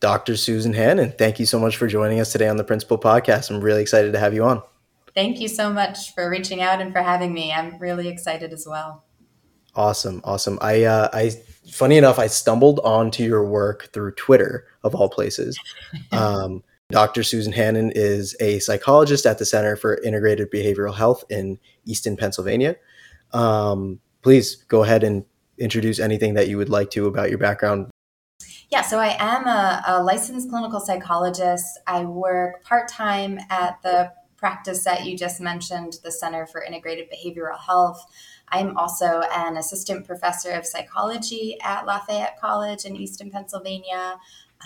Dr. 0.00 0.36
Susan 0.36 0.72
Hannan. 0.72 1.12
Thank 1.12 1.40
you 1.40 1.46
so 1.46 1.58
much 1.58 1.76
for 1.76 1.86
joining 1.86 2.20
us 2.20 2.32
today 2.32 2.48
on 2.48 2.56
the 2.56 2.64
Principle 2.64 2.98
Podcast. 2.98 3.50
I'm 3.50 3.60
really 3.60 3.82
excited 3.82 4.12
to 4.12 4.18
have 4.18 4.34
you 4.34 4.44
on. 4.44 4.62
Thank 5.14 5.40
you 5.40 5.48
so 5.48 5.72
much 5.72 6.14
for 6.14 6.28
reaching 6.28 6.60
out 6.60 6.80
and 6.80 6.92
for 6.92 7.00
having 7.00 7.32
me. 7.32 7.52
I'm 7.52 7.78
really 7.78 8.08
excited 8.08 8.52
as 8.52 8.66
well. 8.68 9.04
Awesome, 9.74 10.20
awesome. 10.24 10.58
I, 10.60 10.84
uh, 10.84 11.08
I, 11.12 11.32
funny 11.70 11.96
enough, 11.96 12.18
I 12.18 12.26
stumbled 12.26 12.80
onto 12.80 13.24
your 13.24 13.44
work 13.46 13.92
through 13.92 14.12
Twitter 14.12 14.66
of 14.84 14.94
all 14.94 15.08
places. 15.08 15.58
Um, 16.12 16.62
Dr. 16.90 17.24
Susan 17.24 17.52
Hannan 17.52 17.90
is 17.94 18.36
a 18.38 18.60
psychologist 18.60 19.26
at 19.26 19.38
the 19.38 19.44
Center 19.44 19.74
for 19.74 20.00
Integrated 20.02 20.50
Behavioral 20.52 20.94
Health 20.94 21.24
in 21.28 21.58
Easton, 21.84 22.16
Pennsylvania. 22.16 22.76
Um, 23.32 23.98
please 24.22 24.56
go 24.68 24.84
ahead 24.84 25.02
and 25.02 25.24
introduce 25.58 25.98
anything 25.98 26.34
that 26.34 26.48
you 26.48 26.56
would 26.58 26.68
like 26.68 26.90
to 26.92 27.06
about 27.06 27.28
your 27.28 27.38
background. 27.38 27.90
Yeah, 28.68 28.82
so 28.82 28.98
I 28.98 29.16
am 29.18 29.46
a, 29.46 29.82
a 29.86 30.02
licensed 30.02 30.50
clinical 30.50 30.80
psychologist. 30.80 31.78
I 31.86 32.04
work 32.04 32.64
part 32.64 32.88
time 32.88 33.38
at 33.48 33.80
the 33.82 34.12
practice 34.36 34.82
that 34.84 35.06
you 35.06 35.16
just 35.16 35.40
mentioned, 35.40 35.98
the 36.02 36.10
Center 36.10 36.46
for 36.46 36.62
Integrated 36.62 37.06
Behavioral 37.08 37.58
Health. 37.58 38.04
I'm 38.48 38.76
also 38.76 39.22
an 39.32 39.56
assistant 39.56 40.04
professor 40.04 40.50
of 40.50 40.66
psychology 40.66 41.56
at 41.62 41.86
Lafayette 41.86 42.40
College 42.40 42.84
in 42.84 42.96
Easton, 42.96 43.30
Pennsylvania. 43.30 44.18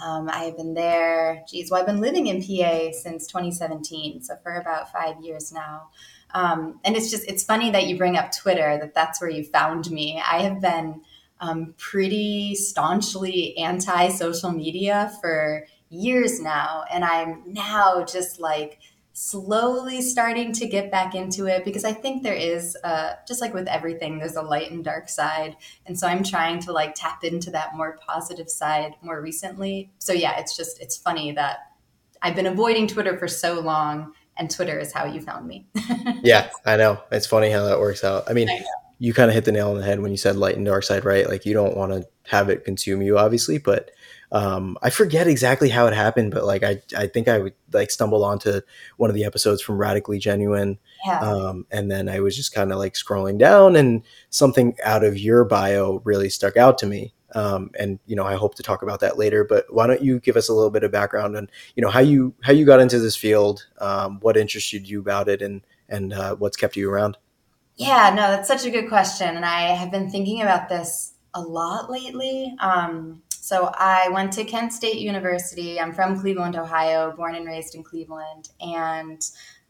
Um, 0.03 0.31
I 0.31 0.45
have 0.45 0.57
been 0.57 0.73
there, 0.73 1.45
geez, 1.47 1.71
well, 1.71 1.81
I've 1.81 1.87
been 1.87 2.01
living 2.01 2.27
in 2.27 2.41
PA 2.41 2.93
since 2.93 3.27
2017, 3.27 4.23
so 4.23 4.35
for 4.43 4.55
about 4.55 4.91
five 4.93 5.21
years 5.23 5.53
now. 5.53 5.91
Um, 6.33 6.81
and 6.85 6.97
it's 6.97 7.11
just, 7.11 7.29
it's 7.29 7.45
funny 7.45 7.71
that 7.73 7.87
you 7.87 7.99
bring 7.99 8.17
up 8.17 8.33
Twitter, 8.33 8.79
that 8.81 8.95
that's 8.95 9.21
where 9.21 9.31
you 9.31 9.45
found 9.45 9.91
me. 9.91 10.23
I 10.25 10.43
have 10.43 10.61
been 10.61 11.03
um, 11.41 11.75
pretty 11.79 12.55
staunchly 12.55 13.57
anti 13.57 14.09
social 14.09 14.53
media 14.53 15.13
for 15.21 15.67
years 15.89 16.41
now. 16.41 16.85
And 16.93 17.05
I'm 17.05 17.43
now 17.47 18.05
just 18.05 18.41
like 18.41 18.79
slowly 19.13 20.01
starting 20.01 20.53
to 20.53 20.67
get 20.67 20.91
back 20.91 21.15
into 21.15 21.47
it 21.47 21.65
because 21.65 21.85
I 21.85 21.93
think 21.93 22.23
there 22.23 22.35
is, 22.35 22.77
uh, 22.85 23.15
just 23.27 23.41
like 23.41 23.53
with 23.53 23.67
everything, 23.67 24.19
there's 24.19 24.37
a 24.37 24.43
light 24.43 24.71
and 24.71 24.85
dark 24.85 25.09
side. 25.09 25.57
And 25.85 25.99
so 25.99 26.07
I'm 26.07 26.23
trying 26.23 26.61
to 26.61 26.73
like 26.73 26.95
tap 26.95 27.25
into 27.25 27.51
that 27.51 27.75
more 27.75 27.99
positive 28.07 28.49
side 28.49 28.95
more 29.03 29.21
recently. 29.21 29.91
So 29.99 30.13
yeah, 30.13 30.39
it's 30.39 30.57
just, 30.57 30.81
it's 30.81 30.97
funny 30.97 31.33
that 31.33 31.59
I've 32.23 32.37
been 32.37 32.47
avoiding 32.47 32.87
Twitter 32.87 33.19
for 33.19 33.29
so 33.29 33.61
long 33.61 34.13
and 34.37 34.51
Twitter 34.51 34.79
is 34.79 34.93
how 34.93 35.07
you 35.07 35.21
found 35.21 35.47
me. 35.47 35.67
yeah, 36.23 36.51
I 36.65 36.77
know. 36.77 37.03
It's 37.11 37.27
funny 37.27 37.51
how 37.51 37.65
that 37.65 37.81
works 37.81 38.05
out. 38.05 38.31
I 38.31 38.33
mean, 38.33 38.49
I 38.49 38.63
you 39.01 39.15
kind 39.15 39.31
of 39.31 39.35
hit 39.35 39.47
the 39.47 39.53
nail 39.53 39.71
on 39.71 39.79
the 39.79 39.83
head 39.83 40.01
when 40.01 40.11
you 40.11 40.19
said 40.19 40.37
light 40.37 40.57
and 40.57 40.67
dark 40.67 40.85
side, 40.85 41.07
right? 41.07 41.27
Like 41.27 41.47
you 41.47 41.55
don't 41.55 41.75
want 41.75 41.91
to 41.91 42.07
have 42.25 42.51
it 42.51 42.67
consume 42.67 43.01
you, 43.01 43.17
obviously, 43.17 43.57
but 43.57 43.91
um, 44.31 44.77
I 44.83 44.91
forget 44.91 45.27
exactly 45.27 45.71
how 45.71 45.87
it 45.87 45.95
happened, 45.95 46.33
but 46.33 46.45
like 46.45 46.63
I, 46.63 46.83
I 46.95 47.07
think 47.07 47.27
I 47.27 47.39
would 47.39 47.55
like 47.73 47.91
stumble 47.91 48.23
onto 48.23 48.61
one 48.99 49.09
of 49.09 49.17
the 49.17 49.25
episodes 49.25 49.63
from 49.63 49.79
Radically 49.79 50.19
Genuine, 50.19 50.79
yeah. 51.05 51.19
um, 51.21 51.67
and 51.71 51.91
then 51.91 52.11
I 52.11 52.21
was 52.21 52.37
just 52.37 52.55
kind 52.55 52.71
of 52.73 52.79
like 52.79 52.93
scrolling 52.93 53.39
down, 53.39 53.75
and 53.75 54.03
something 54.29 54.77
out 54.85 55.03
of 55.03 55.19
your 55.19 55.45
bio 55.45 56.03
really 56.05 56.29
stuck 56.29 56.59
out 56.59 56.77
to 56.79 56.87
me. 56.87 57.15
Um, 57.35 57.71
and 57.79 57.99
you 58.07 58.15
know, 58.15 58.25
I 58.25 58.35
hope 58.35 58.55
to 58.57 58.63
talk 58.63 58.83
about 58.83 59.01
that 59.01 59.19
later. 59.19 59.45
But 59.45 59.65
why 59.73 59.87
don't 59.87 60.03
you 60.03 60.21
give 60.21 60.37
us 60.37 60.51
a 60.51 60.53
little 60.53 60.71
bit 60.71 60.85
of 60.85 60.93
background 60.93 61.37
on 61.37 61.49
you 61.75 61.83
know 61.83 61.91
how 61.91 62.01
you 62.01 62.35
how 62.43 62.53
you 62.53 62.67
got 62.67 62.81
into 62.81 62.99
this 62.99 63.17
field, 63.17 63.67
um, 63.81 64.21
what 64.21 64.37
interested 64.37 64.87
you 64.87 65.01
about 65.01 65.29
it, 65.29 65.41
and 65.41 65.63
and 65.89 66.13
uh, 66.13 66.37
what's 66.37 66.57
kept 66.59 66.77
you 66.77 66.91
around? 66.91 67.17
Yeah, 67.81 68.11
no, 68.15 68.31
that's 68.31 68.47
such 68.47 68.67
a 68.67 68.71
good 68.71 68.91
question, 68.91 69.37
and 69.37 69.45
I 69.45 69.75
have 69.75 69.91
been 69.91 70.11
thinking 70.11 70.43
about 70.43 70.69
this 70.69 71.15
a 71.33 71.41
lot 71.41 71.91
lately. 71.91 72.55
Um, 72.61 73.23
so 73.31 73.71
I 73.75 74.11
went 74.11 74.33
to 74.35 74.45
Kent 74.45 74.75
State 74.75 74.99
University. 74.99 75.81
I'm 75.81 75.95
from 75.95 76.21
Cleveland, 76.21 76.57
Ohio, 76.57 77.15
born 77.17 77.35
and 77.35 77.47
raised 77.47 77.75
in 77.75 77.83
Cleveland. 77.83 78.51
And 78.61 79.23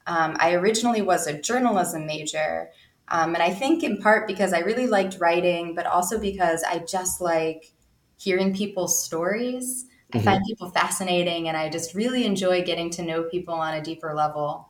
um, 0.08 0.36
I 0.40 0.54
originally 0.54 1.02
was 1.02 1.28
a 1.28 1.40
journalism 1.40 2.04
major. 2.04 2.70
Um, 3.08 3.34
and 3.34 3.42
I 3.44 3.50
think 3.50 3.84
in 3.84 3.98
part 3.98 4.26
because 4.26 4.52
I 4.52 4.58
really 4.58 4.88
liked 4.88 5.18
writing, 5.20 5.76
but 5.76 5.86
also 5.86 6.18
because 6.18 6.64
I 6.64 6.78
just 6.80 7.20
like 7.20 7.72
hearing 8.18 8.52
people's 8.54 9.04
stories. 9.04 9.86
Mm-hmm. 10.12 10.18
I 10.18 10.32
find 10.32 10.44
people 10.44 10.70
fascinating 10.70 11.46
and 11.46 11.56
I 11.56 11.68
just 11.68 11.94
really 11.94 12.26
enjoy 12.26 12.64
getting 12.64 12.90
to 12.90 13.02
know 13.02 13.22
people 13.22 13.54
on 13.54 13.74
a 13.74 13.82
deeper 13.82 14.14
level. 14.14 14.69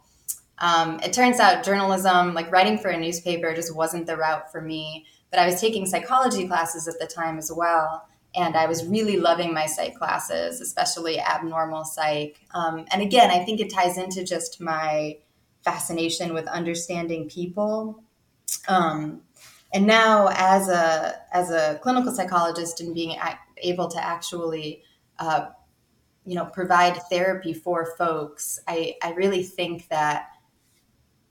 Um, 0.60 1.00
it 1.00 1.12
turns 1.12 1.40
out 1.40 1.64
journalism, 1.64 2.34
like 2.34 2.52
writing 2.52 2.78
for 2.78 2.88
a 2.88 2.98
newspaper, 2.98 3.54
just 3.54 3.74
wasn't 3.74 4.06
the 4.06 4.16
route 4.16 4.52
for 4.52 4.60
me. 4.60 5.06
But 5.30 5.38
I 5.38 5.46
was 5.46 5.60
taking 5.60 5.86
psychology 5.86 6.46
classes 6.46 6.88
at 6.88 6.98
the 6.98 7.06
time 7.06 7.38
as 7.38 7.52
well 7.54 8.06
and 8.34 8.56
I 8.56 8.66
was 8.66 8.86
really 8.86 9.16
loving 9.16 9.52
my 9.52 9.66
psych 9.66 9.96
classes, 9.96 10.60
especially 10.60 11.18
abnormal 11.18 11.84
psych. 11.84 12.40
Um, 12.52 12.84
and 12.92 13.02
again, 13.02 13.30
I 13.30 13.44
think 13.44 13.60
it 13.60 13.72
ties 13.72 13.98
into 13.98 14.24
just 14.24 14.60
my 14.60 15.18
fascination 15.64 16.32
with 16.32 16.46
understanding 16.46 17.28
people. 17.28 18.02
Um, 18.68 19.22
and 19.72 19.86
now, 19.86 20.28
as 20.32 20.68
a 20.68 21.14
as 21.32 21.50
a 21.50 21.78
clinical 21.82 22.12
psychologist 22.12 22.80
and 22.80 22.94
being 22.94 23.16
able 23.58 23.88
to 23.88 24.04
actually, 24.04 24.82
uh, 25.18 25.46
you 26.24 26.34
know, 26.34 26.44
provide 26.44 26.96
therapy 27.08 27.52
for 27.52 27.94
folks, 27.96 28.60
I, 28.66 28.96
I 29.02 29.12
really 29.12 29.42
think 29.44 29.88
that 29.88 30.29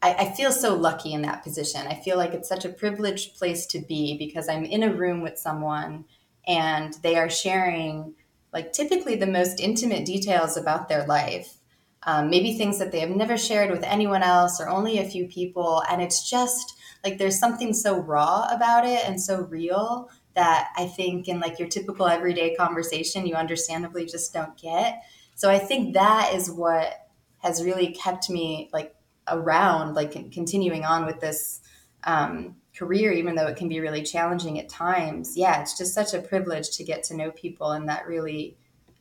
I, 0.01 0.13
I 0.13 0.31
feel 0.31 0.51
so 0.51 0.75
lucky 0.75 1.13
in 1.13 1.21
that 1.23 1.43
position. 1.43 1.87
I 1.87 1.95
feel 1.95 2.17
like 2.17 2.33
it's 2.33 2.49
such 2.49 2.65
a 2.65 2.69
privileged 2.69 3.37
place 3.37 3.65
to 3.67 3.79
be 3.79 4.17
because 4.17 4.47
I'm 4.47 4.65
in 4.65 4.83
a 4.83 4.93
room 4.93 5.21
with 5.21 5.37
someone 5.37 6.05
and 6.47 6.93
they 7.03 7.15
are 7.15 7.29
sharing 7.29 8.15
like 8.53 8.73
typically 8.73 9.15
the 9.15 9.27
most 9.27 9.59
intimate 9.59 10.05
details 10.05 10.57
about 10.57 10.89
their 10.89 11.05
life. 11.05 11.57
Um, 12.03 12.29
maybe 12.29 12.57
things 12.57 12.79
that 12.79 12.91
they 12.91 13.01
have 13.01 13.09
never 13.09 13.37
shared 13.37 13.71
with 13.71 13.83
anyone 13.83 14.23
else 14.23 14.61
or 14.61 14.69
only 14.69 14.99
a 14.99 15.09
few 15.09 15.27
people. 15.27 15.83
And 15.89 16.01
it's 16.01 16.29
just 16.29 16.75
like 17.03 17.17
there's 17.17 17.39
something 17.39 17.73
so 17.73 17.99
raw 17.99 18.47
about 18.51 18.85
it 18.85 19.01
and 19.05 19.21
so 19.21 19.41
real 19.43 20.09
that 20.35 20.69
i 20.77 20.85
think 20.85 21.27
in 21.27 21.39
like 21.39 21.59
your 21.59 21.67
typical 21.67 22.07
everyday 22.07 22.55
conversation 22.55 23.25
you 23.25 23.35
understandably 23.35 24.05
just 24.05 24.33
don't 24.33 24.57
get. 24.57 25.01
So 25.35 25.49
i 25.49 25.59
think 25.59 25.93
that 25.93 26.33
is 26.33 26.51
what 26.51 27.07
has 27.39 27.63
really 27.63 27.93
kept 27.93 28.29
me 28.29 28.69
like 28.73 28.95
around 29.31 29.95
like 29.95 30.11
continuing 30.31 30.85
on 30.85 31.05
with 31.05 31.19
this 31.19 31.61
um, 32.03 32.55
career, 32.75 33.11
even 33.11 33.35
though 33.35 33.47
it 33.47 33.57
can 33.57 33.67
be 33.67 33.79
really 33.79 34.03
challenging 34.03 34.59
at 34.59 34.69
times, 34.69 35.35
yeah, 35.35 35.61
it's 35.61 35.77
just 35.77 35.93
such 35.93 36.13
a 36.13 36.21
privilege 36.21 36.69
to 36.77 36.83
get 36.83 37.03
to 37.03 37.15
know 37.15 37.31
people 37.31 37.71
in 37.73 37.85
that 37.87 38.07
really 38.07 38.57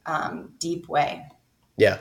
um, 0.07 0.53
deep 0.59 0.89
way. 0.89 1.25
Yeah. 1.77 1.99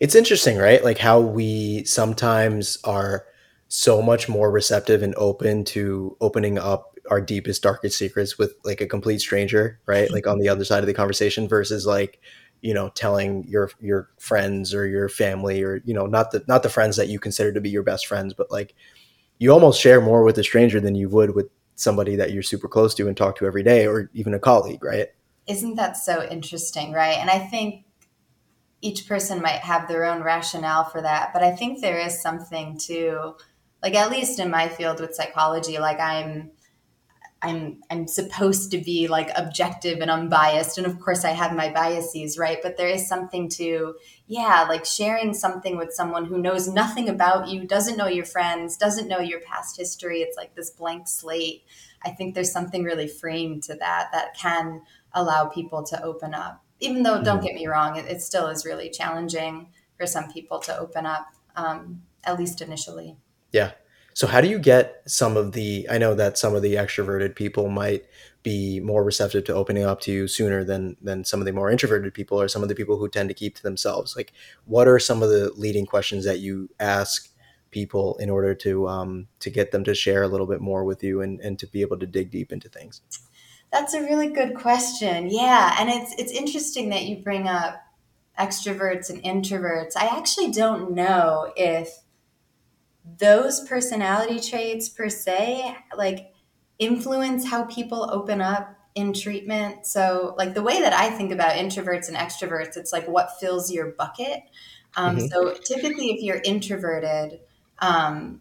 It's 0.00 0.14
interesting, 0.14 0.58
right? 0.58 0.84
Like 0.84 0.98
how 0.98 1.20
we 1.20 1.84
sometimes 1.84 2.78
are 2.84 3.24
so 3.68 4.00
much 4.00 4.28
more 4.28 4.50
receptive 4.50 5.02
and 5.02 5.14
open 5.16 5.64
to 5.64 6.16
opening 6.20 6.58
up 6.58 6.98
our 7.10 7.20
deepest, 7.20 7.62
darkest 7.62 7.96
secrets 7.98 8.38
with 8.38 8.54
like 8.64 8.80
a 8.80 8.86
complete 8.86 9.20
stranger, 9.20 9.80
right? 9.86 10.10
Like 10.10 10.26
on 10.26 10.38
the 10.38 10.48
other 10.48 10.64
side 10.64 10.80
of 10.80 10.86
the 10.86 10.94
conversation 10.94 11.48
versus 11.48 11.86
like, 11.86 12.20
you 12.60 12.74
know, 12.74 12.88
telling 12.90 13.44
your 13.48 13.70
your 13.80 14.08
friends 14.18 14.74
or 14.74 14.86
your 14.86 15.08
family 15.08 15.62
or, 15.62 15.82
you 15.84 15.94
know, 15.94 16.06
not 16.06 16.30
the 16.30 16.44
not 16.48 16.62
the 16.62 16.68
friends 16.68 16.96
that 16.96 17.08
you 17.08 17.18
consider 17.18 17.52
to 17.52 17.60
be 17.60 17.70
your 17.70 17.82
best 17.82 18.06
friends, 18.06 18.34
but 18.34 18.50
like 18.50 18.74
you 19.38 19.52
almost 19.52 19.80
share 19.80 20.00
more 20.00 20.24
with 20.24 20.38
a 20.38 20.44
stranger 20.44 20.80
than 20.80 20.94
you 20.94 21.08
would 21.08 21.34
with 21.34 21.48
somebody 21.76 22.16
that 22.16 22.32
you're 22.32 22.42
super 22.42 22.68
close 22.68 22.94
to 22.96 23.06
and 23.06 23.16
talk 23.16 23.36
to 23.36 23.46
every 23.46 23.62
day 23.62 23.86
or 23.86 24.10
even 24.12 24.34
a 24.34 24.38
colleague, 24.38 24.82
right? 24.82 25.08
Isn't 25.46 25.76
that 25.76 25.96
so 25.96 26.28
interesting, 26.28 26.92
right? 26.92 27.16
And 27.18 27.30
I 27.30 27.38
think 27.38 27.84
each 28.80 29.08
person 29.08 29.40
might 29.40 29.60
have 29.60 29.88
their 29.88 30.04
own 30.04 30.22
rationale 30.22 30.84
for 30.84 31.00
that, 31.02 31.32
but 31.32 31.42
I 31.42 31.52
think 31.54 31.80
there 31.80 31.98
is 31.98 32.20
something 32.20 32.78
to 32.78 33.34
like 33.82 33.94
at 33.94 34.10
least 34.10 34.40
in 34.40 34.50
my 34.50 34.68
field 34.68 35.00
with 35.00 35.14
psychology, 35.14 35.78
like 35.78 36.00
I'm 36.00 36.50
I'm 37.40 37.82
I'm 37.88 38.08
supposed 38.08 38.72
to 38.72 38.78
be 38.78 39.06
like 39.06 39.30
objective 39.36 40.00
and 40.00 40.10
unbiased 40.10 40.76
and 40.76 40.86
of 40.86 40.98
course 40.98 41.24
I 41.24 41.30
have 41.30 41.54
my 41.54 41.72
biases, 41.72 42.36
right? 42.36 42.58
But 42.62 42.76
there 42.76 42.88
is 42.88 43.08
something 43.08 43.48
to 43.50 43.94
yeah, 44.26 44.66
like 44.68 44.84
sharing 44.84 45.32
something 45.32 45.76
with 45.76 45.92
someone 45.92 46.26
who 46.26 46.38
knows 46.38 46.68
nothing 46.68 47.08
about 47.08 47.48
you, 47.48 47.64
doesn't 47.64 47.96
know 47.96 48.08
your 48.08 48.24
friends, 48.24 48.76
doesn't 48.76 49.08
know 49.08 49.20
your 49.20 49.40
past 49.40 49.76
history. 49.76 50.18
It's 50.20 50.36
like 50.36 50.54
this 50.54 50.70
blank 50.70 51.08
slate. 51.08 51.64
I 52.04 52.10
think 52.10 52.34
there's 52.34 52.52
something 52.52 52.84
really 52.84 53.08
freeing 53.08 53.60
to 53.62 53.74
that 53.76 54.08
that 54.12 54.36
can 54.36 54.82
allow 55.12 55.46
people 55.46 55.82
to 55.84 56.02
open 56.02 56.34
up. 56.34 56.62
Even 56.80 57.02
though, 57.02 57.22
don't 57.22 57.38
mm-hmm. 57.38 57.46
get 57.46 57.54
me 57.54 57.66
wrong, 57.66 57.96
it, 57.96 58.06
it 58.06 58.22
still 58.22 58.46
is 58.48 58.64
really 58.64 58.90
challenging 58.90 59.68
for 59.96 60.06
some 60.06 60.30
people 60.30 60.60
to 60.60 60.78
open 60.78 61.06
up, 61.06 61.26
um, 61.56 62.02
at 62.24 62.38
least 62.38 62.60
initially. 62.60 63.16
Yeah, 63.52 63.72
so 64.18 64.26
how 64.26 64.40
do 64.40 64.48
you 64.48 64.58
get 64.58 65.00
some 65.06 65.36
of 65.36 65.52
the 65.52 65.86
I 65.88 65.96
know 65.96 66.12
that 66.12 66.36
some 66.36 66.56
of 66.56 66.62
the 66.62 66.74
extroverted 66.74 67.36
people 67.36 67.68
might 67.68 68.04
be 68.42 68.80
more 68.80 69.04
receptive 69.04 69.44
to 69.44 69.54
opening 69.54 69.84
up 69.84 70.00
to 70.00 70.10
you 70.10 70.26
sooner 70.26 70.64
than 70.64 70.96
than 71.00 71.22
some 71.22 71.38
of 71.38 71.46
the 71.46 71.52
more 71.52 71.70
introverted 71.70 72.12
people 72.12 72.40
or 72.40 72.48
some 72.48 72.64
of 72.64 72.68
the 72.68 72.74
people 72.74 72.98
who 72.98 73.08
tend 73.08 73.28
to 73.28 73.34
keep 73.34 73.54
to 73.54 73.62
themselves. 73.62 74.16
Like 74.16 74.32
what 74.64 74.88
are 74.88 74.98
some 74.98 75.22
of 75.22 75.28
the 75.28 75.52
leading 75.54 75.86
questions 75.86 76.24
that 76.24 76.40
you 76.40 76.68
ask 76.80 77.28
people 77.70 78.16
in 78.16 78.28
order 78.28 78.56
to 78.56 78.88
um, 78.88 79.28
to 79.38 79.50
get 79.50 79.70
them 79.70 79.84
to 79.84 79.94
share 79.94 80.24
a 80.24 80.28
little 80.28 80.48
bit 80.48 80.60
more 80.60 80.82
with 80.82 81.04
you 81.04 81.20
and, 81.20 81.40
and 81.40 81.56
to 81.60 81.68
be 81.68 81.80
able 81.80 82.00
to 82.00 82.06
dig 82.06 82.32
deep 82.32 82.50
into 82.50 82.68
things? 82.68 83.02
That's 83.70 83.94
a 83.94 84.02
really 84.02 84.30
good 84.30 84.56
question. 84.56 85.28
Yeah, 85.30 85.76
and 85.78 85.88
it's 85.88 86.12
it's 86.18 86.32
interesting 86.32 86.88
that 86.88 87.04
you 87.04 87.22
bring 87.22 87.46
up 87.46 87.84
extroverts 88.38 89.10
and 89.10 89.22
introverts, 89.22 89.96
I 89.96 90.06
actually 90.16 90.52
don't 90.52 90.92
know 90.92 91.52
if 91.56 92.00
those 93.16 93.60
personality 93.60 94.40
traits 94.40 94.88
per 94.88 95.08
se 95.08 95.76
like 95.96 96.32
influence 96.78 97.46
how 97.46 97.64
people 97.64 98.08
open 98.12 98.40
up 98.40 98.74
in 98.94 99.12
treatment. 99.12 99.86
So, 99.86 100.34
like 100.36 100.54
the 100.54 100.62
way 100.62 100.80
that 100.80 100.92
I 100.92 101.10
think 101.10 101.32
about 101.32 101.52
introverts 101.52 102.08
and 102.08 102.16
extroverts, 102.16 102.76
it's 102.76 102.92
like 102.92 103.06
what 103.06 103.38
fills 103.38 103.70
your 103.70 103.92
bucket. 103.92 104.42
Um, 104.96 105.16
mm-hmm. 105.16 105.26
So, 105.26 105.54
typically, 105.54 106.10
if 106.10 106.22
you're 106.22 106.40
introverted, 106.44 107.40
um, 107.78 108.40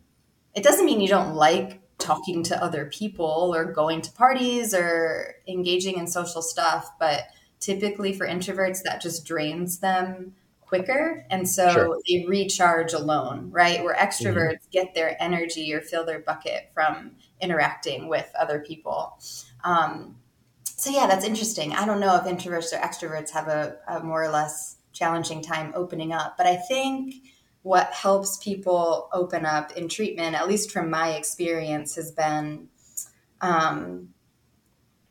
it 0.55 0.63
doesn't 0.63 0.85
mean 0.85 0.99
you 0.99 1.07
don't 1.07 1.35
like 1.35 1.81
talking 1.99 2.43
to 2.43 2.63
other 2.63 2.85
people 2.85 3.53
or 3.53 3.71
going 3.71 4.01
to 4.01 4.11
parties 4.13 4.73
or 4.73 5.35
engaging 5.47 5.97
in 5.97 6.07
social 6.07 6.41
stuff, 6.41 6.91
but 6.99 7.23
typically 7.59 8.13
for 8.13 8.27
introverts, 8.27 8.83
that 8.83 9.01
just 9.01 9.25
drains 9.25 9.79
them 9.79 10.33
quicker. 10.67 11.25
And 11.29 11.47
so 11.47 11.71
sure. 11.71 11.99
they 12.07 12.25
recharge 12.27 12.93
alone, 12.93 13.49
right? 13.51 13.83
Where 13.83 13.95
extroverts 13.95 14.53
mm-hmm. 14.53 14.71
get 14.71 14.93
their 14.93 15.21
energy 15.21 15.73
or 15.73 15.81
fill 15.81 16.05
their 16.05 16.19
bucket 16.19 16.71
from 16.73 17.11
interacting 17.39 18.07
with 18.07 18.29
other 18.37 18.59
people. 18.59 19.19
Um, 19.63 20.17
so, 20.65 20.89
yeah, 20.91 21.07
that's 21.07 21.25
interesting. 21.25 21.73
I 21.73 21.85
don't 21.85 21.99
know 21.99 22.15
if 22.15 22.23
introverts 22.23 22.73
or 22.73 22.77
extroverts 22.77 23.31
have 23.31 23.47
a, 23.47 23.77
a 23.87 24.03
more 24.03 24.23
or 24.23 24.29
less 24.29 24.77
challenging 24.91 25.41
time 25.41 25.71
opening 25.75 26.13
up, 26.13 26.37
but 26.37 26.45
I 26.45 26.55
think 26.55 27.15
what 27.63 27.91
helps 27.93 28.37
people 28.37 29.09
open 29.11 29.45
up 29.45 29.71
in 29.73 29.89
treatment, 29.89 30.35
at 30.35 30.47
least 30.47 30.71
from 30.71 30.89
my 30.89 31.11
experience, 31.11 31.95
has 31.95 32.11
been 32.11 32.69
um, 33.41 34.09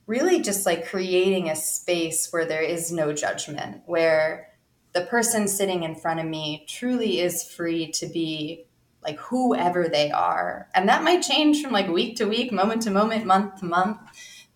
really 0.06 0.40
just 0.40 0.66
like 0.66 0.86
creating 0.86 1.50
a 1.50 1.56
space 1.56 2.32
where 2.32 2.44
there 2.44 2.62
is 2.62 2.92
no 2.92 3.12
judgment, 3.12 3.82
where 3.86 4.48
the 4.96 5.02
person 5.02 5.46
sitting 5.46 5.82
in 5.82 5.94
front 5.94 6.20
of 6.20 6.24
me 6.24 6.64
truly 6.66 7.20
is 7.20 7.44
free 7.44 7.92
to 7.92 8.06
be 8.06 8.64
like 9.02 9.18
whoever 9.18 9.88
they 9.90 10.10
are. 10.10 10.70
And 10.74 10.88
that 10.88 11.04
might 11.04 11.20
change 11.20 11.62
from 11.62 11.72
like 11.72 11.86
week 11.86 12.16
to 12.16 12.24
week, 12.24 12.50
moment 12.50 12.80
to 12.82 12.90
moment, 12.90 13.26
month 13.26 13.60
to 13.60 13.66
month. 13.66 13.98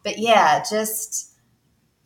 But 0.03 0.19
yeah, 0.19 0.65
just 0.69 1.37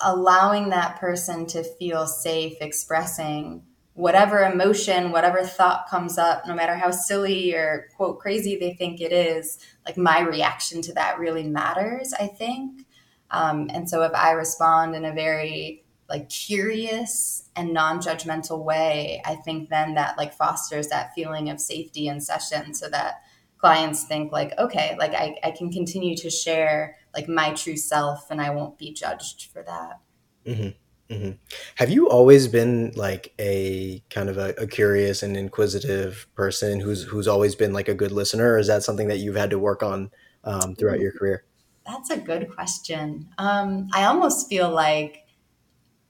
allowing 0.00 0.70
that 0.70 0.98
person 0.98 1.46
to 1.46 1.62
feel 1.62 2.08
safe 2.08 2.56
expressing 2.60 3.62
whatever 3.92 4.40
emotion, 4.40 5.12
whatever 5.12 5.44
thought 5.44 5.88
comes 5.88 6.18
up, 6.18 6.44
no 6.48 6.54
matter 6.54 6.74
how 6.74 6.90
silly 6.90 7.54
or 7.54 7.86
quote 7.96 8.18
crazy 8.18 8.56
they 8.56 8.74
think 8.74 9.00
it 9.00 9.12
is, 9.12 9.60
like 9.86 9.96
my 9.96 10.18
reaction 10.18 10.82
to 10.82 10.92
that 10.94 11.20
really 11.20 11.44
matters, 11.44 12.12
I 12.18 12.26
think. 12.26 12.84
Um, 13.30 13.70
and 13.72 13.88
so 13.88 14.02
if 14.02 14.12
I 14.12 14.32
respond 14.32 14.96
in 14.96 15.04
a 15.04 15.14
very 15.14 15.83
like 16.08 16.28
curious 16.28 17.48
and 17.56 17.72
non-judgmental 17.72 18.62
way, 18.62 19.22
I 19.24 19.36
think 19.36 19.70
then 19.70 19.94
that 19.94 20.18
like 20.18 20.34
fosters 20.34 20.88
that 20.88 21.14
feeling 21.14 21.50
of 21.50 21.60
safety 21.60 22.08
in 22.08 22.20
session 22.20 22.74
so 22.74 22.88
that 22.90 23.22
clients 23.58 24.04
think 24.04 24.30
like, 24.30 24.52
okay, 24.58 24.96
like 24.98 25.14
I, 25.14 25.36
I 25.42 25.50
can 25.50 25.72
continue 25.72 26.16
to 26.18 26.28
share 26.28 26.96
like 27.14 27.28
my 27.28 27.52
true 27.54 27.76
self 27.76 28.30
and 28.30 28.40
I 28.40 28.50
won't 28.50 28.78
be 28.78 28.92
judged 28.92 29.50
for 29.52 29.62
that. 29.62 30.00
Mm-hmm. 30.46 30.68
Mm-hmm. 31.10 31.32
Have 31.76 31.90
you 31.90 32.08
always 32.08 32.48
been 32.48 32.92
like 32.96 33.34
a 33.38 34.02
kind 34.10 34.28
of 34.28 34.38
a, 34.38 34.54
a, 34.56 34.66
curious 34.66 35.22
and 35.22 35.36
inquisitive 35.36 36.26
person 36.34 36.80
who's 36.80 37.02
who's 37.02 37.28
always 37.28 37.54
been 37.54 37.74
like 37.74 37.88
a 37.88 37.94
good 37.94 38.10
listener, 38.10 38.52
or 38.52 38.58
is 38.58 38.68
that 38.68 38.82
something 38.82 39.08
that 39.08 39.18
you've 39.18 39.36
had 39.36 39.50
to 39.50 39.58
work 39.58 39.82
on 39.82 40.10
um, 40.44 40.74
throughout 40.74 41.00
your 41.00 41.12
career? 41.12 41.44
That's 41.86 42.08
a 42.08 42.16
good 42.16 42.50
question. 42.50 43.28
Um, 43.36 43.88
I 43.92 44.04
almost 44.04 44.48
feel 44.48 44.70
like 44.70 45.23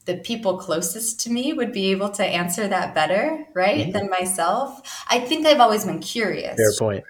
the 0.04 0.18
people 0.18 0.58
closest 0.58 1.20
to 1.20 1.30
me 1.30 1.52
would 1.52 1.72
be 1.72 1.90
able 1.90 2.10
to 2.10 2.24
answer 2.24 2.68
that 2.68 2.94
better, 2.94 3.46
right, 3.54 3.86
mm-hmm. 3.86 3.92
than 3.92 4.10
myself. 4.10 5.04
I 5.08 5.20
think 5.20 5.46
I've 5.46 5.60
always 5.60 5.84
been 5.84 6.00
curious. 6.00 6.56
Fair 6.56 6.72
point. 6.78 7.04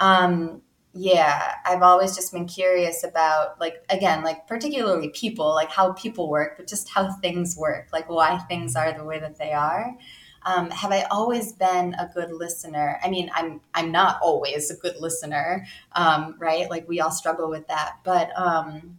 Um, 0.00 0.62
yeah 0.94 1.54
i've 1.64 1.82
always 1.82 2.14
just 2.14 2.32
been 2.32 2.46
curious 2.46 3.02
about 3.02 3.58
like 3.58 3.82
again 3.88 4.22
like 4.22 4.46
particularly 4.46 5.08
people 5.10 5.48
like 5.54 5.70
how 5.70 5.92
people 5.92 6.28
work 6.28 6.56
but 6.56 6.66
just 6.66 6.88
how 6.90 7.10
things 7.10 7.56
work 7.56 7.88
like 7.92 8.08
why 8.10 8.36
things 8.40 8.76
are 8.76 8.92
the 8.92 9.04
way 9.04 9.18
that 9.18 9.38
they 9.38 9.52
are 9.52 9.96
um, 10.44 10.70
have 10.70 10.92
i 10.92 11.02
always 11.10 11.52
been 11.52 11.94
a 11.94 12.10
good 12.12 12.30
listener 12.30 13.00
i 13.02 13.08
mean 13.08 13.30
i'm 13.34 13.60
i'm 13.72 13.90
not 13.90 14.18
always 14.20 14.70
a 14.70 14.76
good 14.76 14.96
listener 15.00 15.66
um, 15.92 16.34
right 16.38 16.68
like 16.68 16.86
we 16.88 17.00
all 17.00 17.10
struggle 17.10 17.48
with 17.48 17.66
that 17.68 17.94
but 18.04 18.28
um, 18.38 18.98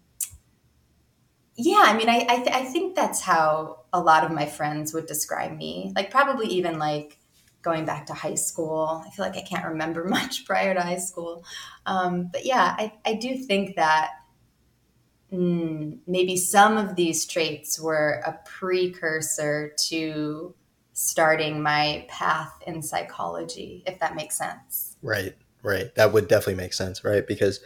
yeah 1.56 1.84
i 1.86 1.96
mean 1.96 2.10
I 2.10 2.26
I, 2.30 2.36
th- 2.38 2.56
I 2.56 2.64
think 2.66 2.96
that's 2.96 3.22
how 3.22 3.80
a 3.92 4.00
lot 4.00 4.24
of 4.24 4.32
my 4.32 4.46
friends 4.46 4.94
would 4.94 5.06
describe 5.06 5.56
me 5.56 5.94
like 5.96 6.10
probably 6.12 6.48
even 6.48 6.80
like 6.80 7.20
going 7.64 7.86
back 7.86 8.06
to 8.08 8.14
high 8.14 8.36
school. 8.36 9.04
I 9.08 9.10
feel 9.10 9.26
like 9.26 9.38
I 9.38 9.42
can't 9.42 9.66
remember 9.66 10.04
much 10.08 10.46
prior 10.46 10.76
to 10.76 10.82
high 10.82 11.00
school. 11.00 11.44
Um, 11.88 12.30
but 12.32 12.46
yeah, 12.46 12.76
I, 12.78 12.94
I 13.06 13.16
do 13.16 13.36
think 13.38 13.78
that 13.78 14.12
mm, 15.32 15.98
maybe 16.06 16.38
some 16.38 16.78
of 16.78 16.96
these 16.96 17.26
traits 17.26 17.80
were 17.80 18.22
a 18.26 18.38
precursor 18.46 19.74
to 19.88 20.54
starting 20.92 21.64
my 21.64 22.06
path 22.08 22.54
in 22.68 22.84
psychology, 22.84 23.84
if 23.88 23.98
that 24.00 24.16
makes 24.16 24.38
sense. 24.38 24.96
Right, 25.02 25.36
right. 25.64 25.94
That 25.96 26.14
would 26.14 26.28
definitely 26.28 26.62
make 26.62 26.74
sense, 26.74 27.04
right? 27.04 27.26
Because 27.26 27.62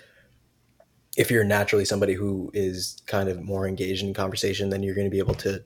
if 1.17 1.31
you're 1.31 1.43
naturally 1.43 1.83
somebody 1.83 2.13
who 2.13 2.51
is 2.53 3.01
kind 3.07 3.27
of 3.27 3.41
more 3.41 3.67
engaged 3.67 4.03
in 4.03 4.13
conversation, 4.13 4.69
then 4.69 4.83
you're 4.83 4.95
going 4.95 5.07
to 5.07 5.11
be 5.11 5.19
able 5.19 5.33
to 5.33 5.63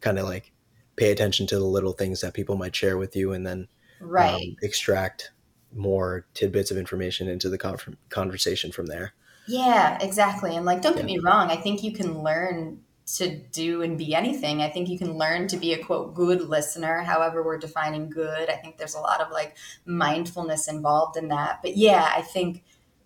kind 0.00 0.18
of 0.18 0.24
like 0.24 0.50
pay 0.96 1.12
attention 1.12 1.46
to 1.46 1.58
the 1.58 1.64
little 1.64 1.92
things 1.92 2.22
that 2.22 2.34
people 2.34 2.56
might 2.56 2.74
share 2.74 2.96
with 2.96 3.14
you 3.14 3.32
and 3.32 3.46
then 3.46 3.68
right. 4.00 4.34
um, 4.34 4.56
extract 4.62 5.30
more 5.72 6.26
tidbits 6.34 6.70
of 6.70 6.78
information 6.78 7.28
into 7.28 7.48
the 7.48 7.58
con- 7.58 7.98
conversation 8.08 8.72
from 8.72 8.86
there. 8.86 9.12
Yeah 9.46 9.98
exactly 10.00 10.56
and 10.56 10.64
like 10.64 10.80
don't 10.80 10.96
get 10.96 11.04
me 11.04 11.18
wrong 11.18 11.50
i 11.50 11.56
think 11.56 11.82
you 11.82 11.92
can 11.92 12.22
learn 12.22 12.80
to 13.06 13.36
do 13.36 13.82
and 13.82 13.98
be 13.98 14.14
anything. 14.14 14.62
I 14.62 14.70
think 14.70 14.88
you 14.88 14.98
can 14.98 15.18
learn 15.18 15.46
to 15.48 15.58
be 15.58 15.74
a 15.74 15.84
quote 15.84 16.14
good 16.14 16.48
listener 16.48 17.02
however 17.02 17.42
we're 17.42 17.58
defining 17.58 18.08
good. 18.08 18.48
I 18.48 18.56
think 18.56 18.78
there's 18.78 18.94
a 18.94 19.00
lot 19.00 19.20
of 19.20 19.30
like 19.30 19.56
mindfulness 19.84 20.68
involved 20.68 21.18
in 21.18 21.28
that 21.28 21.60
but 21.60 21.76
yeah 21.76 22.10
i 22.16 22.22
think 22.22 22.64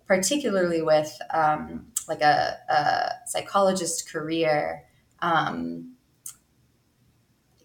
particularly 0.09 0.81
with 0.81 1.17
um, 1.33 1.85
like 2.09 2.21
a, 2.21 2.57
a 2.67 3.11
psychologist 3.27 4.11
career 4.11 4.83
um, 5.21 5.93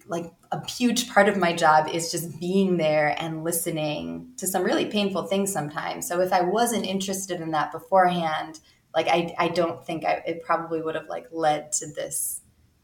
like 0.07 0.31
a 0.53 0.71
huge 0.71 1.09
part 1.09 1.29
of 1.29 1.37
my 1.37 1.53
job 1.53 1.89
is 1.89 2.11
just 2.11 2.39
being 2.39 2.77
there 2.77 3.17
and 3.19 3.43
listening 3.43 4.29
to 4.37 4.47
some 4.47 4.63
really 4.63 4.87
painful 4.87 5.25
things 5.25 5.53
sometimes. 5.53 6.07
So 6.07 6.21
if 6.21 6.33
I 6.33 6.43
wasn't 6.43 6.85
interested 6.85 7.41
in 7.41 7.53
that 7.53 7.73
beforehand, 7.73 8.61
like 8.95 9.09
I, 9.09 9.35
I 9.39 9.49
don't 9.49 9.85
think 9.85 10.05
I, 10.05 10.23
it 10.27 10.43
probably 10.43 10.83
would 10.83 10.95
have 10.95 11.09
like 11.09 11.27
led 11.33 11.73
to 11.73 11.87
this 11.87 12.43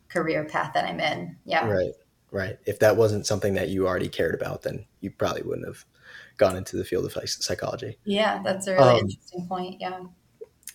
career 0.08 0.44
path 0.44 0.72
that 0.74 0.86
I'm 0.86 0.98
in. 0.98 1.36
Yeah. 1.44 1.68
Right. 1.68 1.92
Right. 2.32 2.58
If 2.64 2.78
that 2.78 2.96
wasn't 2.96 3.26
something 3.26 3.54
that 3.54 3.68
you 3.68 3.86
already 3.86 4.08
cared 4.08 4.34
about, 4.34 4.62
then 4.62 4.86
you 5.00 5.10
probably 5.10 5.42
wouldn't 5.42 5.66
have 5.66 5.84
gone 6.40 6.56
into 6.56 6.76
the 6.76 6.84
field 6.84 7.04
of 7.04 7.16
psychology. 7.28 7.98
Yeah, 8.04 8.42
that's 8.42 8.66
a 8.66 8.72
really 8.72 8.88
um, 8.88 8.98
interesting 8.98 9.46
point. 9.46 9.76
Yeah. 9.80 10.00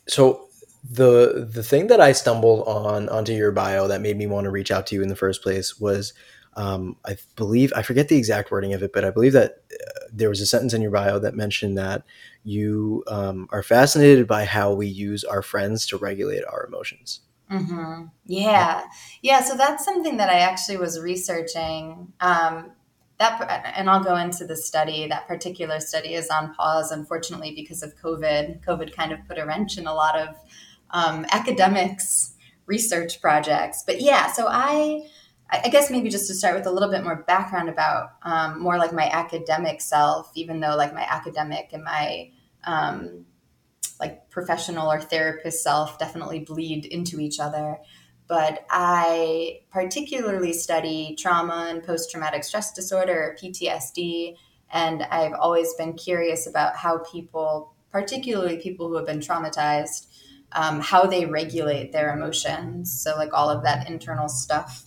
So 0.08 0.48
the 0.90 1.50
the 1.52 1.64
thing 1.64 1.88
that 1.88 2.00
I 2.00 2.12
stumbled 2.14 2.68
on 2.68 3.10
onto 3.10 3.34
your 3.34 3.52
bio 3.52 3.88
that 3.88 4.02
made 4.02 4.18
me 4.18 4.28
want 4.28 4.46
to 4.46 4.52
reach 4.52 4.72
out 4.72 4.88
to 4.88 4.96
you 4.96 5.02
in 5.02 5.10
the 5.10 5.16
first 5.16 5.42
place 5.42 5.80
was 5.80 6.14
um, 6.56 6.96
I 7.06 7.18
believe 7.36 7.74
I 7.76 7.82
forget 7.82 8.08
the 8.08 8.18
exact 8.18 8.50
wording 8.50 8.74
of 8.74 8.82
it, 8.82 8.94
but 8.94 9.04
I 9.04 9.10
believe 9.10 9.34
that 9.34 9.64
uh, 9.74 10.06
there 10.14 10.30
was 10.30 10.40
a 10.40 10.46
sentence 10.46 10.74
in 10.74 10.82
your 10.82 10.92
bio 10.92 11.20
that 11.20 11.36
mentioned 11.36 11.78
that 11.78 12.04
you 12.44 13.04
um, 13.08 13.48
are 13.52 13.64
fascinated 13.64 14.26
by 14.28 14.46
how 14.46 14.74
we 14.74 14.88
use 14.88 15.24
our 15.26 15.42
friends 15.42 15.86
to 15.88 15.98
regulate 15.98 16.46
our 16.46 16.66
emotions. 16.66 17.22
Mm-hmm. 17.52 18.06
Yeah, 18.26 18.86
yeah. 19.22 19.42
So 19.42 19.56
that's 19.56 19.84
something 19.84 20.18
that 20.18 20.30
I 20.30 20.40
actually 20.40 20.78
was 20.78 21.00
researching. 21.00 22.14
Um, 22.20 22.72
that, 23.20 23.74
and 23.76 23.90
I'll 23.90 24.04
go 24.04 24.16
into 24.16 24.46
the 24.46 24.56
study. 24.56 25.08
That 25.08 25.28
particular 25.28 25.80
study 25.80 26.16
is 26.16 26.30
on 26.30 26.54
pause, 26.54 26.92
unfortunately, 26.92 27.54
because 27.56 27.82
of 27.82 27.96
COVID. 27.98 28.64
COVID 28.66 28.94
kind 28.94 29.12
of 29.12 29.20
put 29.28 29.38
a 29.38 29.46
wrench 29.46 29.78
in 29.78 29.88
a 29.88 29.94
lot 29.94 30.18
of 30.20 30.36
um, 30.92 31.26
academics' 31.32 32.34
research 32.66 33.22
projects. 33.22 33.84
But 33.86 34.02
yeah, 34.02 34.32
so 34.32 34.48
I 34.50 35.08
I 35.50 35.70
guess 35.70 35.92
maybe 35.92 36.10
just 36.10 36.28
to 36.28 36.34
start 36.34 36.56
with 36.56 36.66
a 36.66 36.72
little 36.72 36.90
bit 36.90 37.04
more 37.04 37.24
background 37.28 37.70
about 37.70 38.14
um, 38.24 38.62
more 38.62 38.78
like 38.78 38.92
my 38.92 39.10
academic 39.10 39.80
self, 39.80 40.32
even 40.36 40.60
though 40.60 40.76
like 40.76 40.94
my 40.94 41.06
academic 41.08 41.70
and 41.72 41.84
my 41.84 42.32
um, 42.64 43.26
like 44.00 44.30
professional 44.30 44.92
or 44.92 45.00
therapist 45.00 45.64
self 45.64 46.00
definitely 46.00 46.40
bleed 46.40 46.86
into 46.86 47.20
each 47.20 47.40
other. 47.40 47.78
But 48.28 48.66
I 48.70 49.62
particularly 49.70 50.52
study 50.54 51.16
trauma 51.20 51.68
and 51.70 51.84
post 51.84 52.10
traumatic 52.10 52.44
stress 52.44 52.74
disorder, 52.74 53.38
PTSD, 53.42 54.36
and 54.72 55.04
I've 55.04 55.34
always 55.34 55.74
been 55.76 55.94
curious 55.94 56.48
about 56.48 56.76
how 56.76 57.00
people, 57.00 57.76
particularly 57.92 58.58
people 58.58 58.88
who 58.88 58.96
have 58.96 59.06
been 59.06 59.20
traumatized, 59.20 60.08
um, 60.54 60.80
how 60.80 61.06
they 61.06 61.26
regulate 61.26 61.92
their 61.92 62.14
emotions. 62.14 62.92
So, 62.92 63.16
like 63.16 63.34
all 63.34 63.50
of 63.50 63.64
that 63.64 63.90
internal 63.90 64.28
stuff 64.28 64.86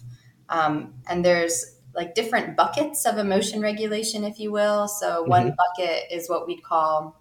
um, 0.49 0.95
and 1.09 1.25
there's 1.25 1.76
like 1.95 2.14
different 2.14 2.57
buckets 2.57 3.04
of 3.07 3.18
emotion 3.18 3.61
regulation, 3.61 4.25
if 4.25 4.38
you 4.38 4.52
will. 4.52 4.88
So 4.88 5.23
one 5.25 5.49
mm-hmm. 5.49 5.57
bucket 5.57 6.04
is 6.11 6.28
what 6.28 6.47
we'd 6.47 6.62
call 6.62 7.21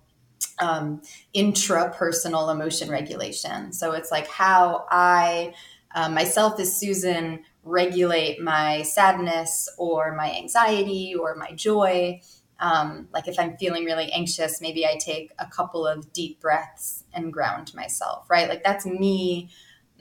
um, 0.60 1.02
intrapersonal 1.36 2.52
emotion 2.52 2.90
regulation. 2.90 3.74
So 3.74 3.94
it's 3.94 4.12
like 4.12 4.28
how 4.28 4.86
I 4.90 5.54
uh, 5.96 6.10
myself 6.10 6.60
as 6.60 6.78
Susan 6.78 7.44
regulate 7.64 8.42
my 8.42 8.82
sadness 8.84 9.70
or 9.78 10.16
my 10.16 10.34
anxiety 10.36 11.14
or 11.16 11.36
my 11.36 11.52
joy. 11.52 12.22
Um, 12.60 13.08
like 13.14 13.28
if 13.28 13.38
I'm 13.38 13.58
feeling 13.58 13.86
really 13.86 14.12
anxious, 14.12 14.62
maybe 14.62 14.86
I 14.86 14.98
take 14.98 15.32
a 15.38 15.46
couple 15.46 15.86
of 15.86 16.12
deep 16.14 16.40
breaths 16.40 17.04
and 17.14 17.32
ground 17.32 17.74
myself, 17.76 18.30
right? 18.30 18.50
Like 18.50 18.64
that's 18.64 18.86
me 18.86 19.50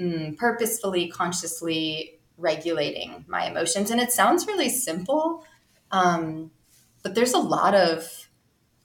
mm, 0.00 0.36
purposefully, 0.36 1.08
consciously 1.08 2.18
regulating 2.38 3.24
my 3.28 3.46
emotions. 3.46 3.90
And 3.90 4.00
it 4.00 4.12
sounds 4.12 4.46
really 4.46 4.68
simple, 4.68 5.44
um, 5.90 6.50
but 7.02 7.14
there's 7.14 7.32
a 7.32 7.38
lot 7.38 7.74
of 7.74 8.28